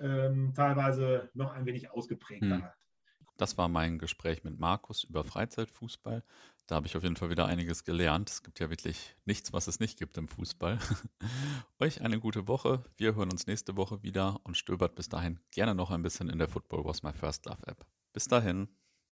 [0.00, 2.56] ähm, teilweise noch ein wenig ausgeprägter.
[2.56, 2.64] Hm.
[3.36, 6.22] Das war mein Gespräch mit Markus über Freizeitfußball.
[6.66, 8.28] Da habe ich auf jeden Fall wieder einiges gelernt.
[8.28, 10.78] Es gibt ja wirklich nichts, was es nicht gibt im Fußball.
[11.80, 12.84] Euch eine gute Woche.
[12.96, 16.38] Wir hören uns nächste Woche wieder und stöbert bis dahin gerne noch ein bisschen in
[16.38, 17.86] der Football Was My First Love App.
[18.12, 18.68] Bis dahin.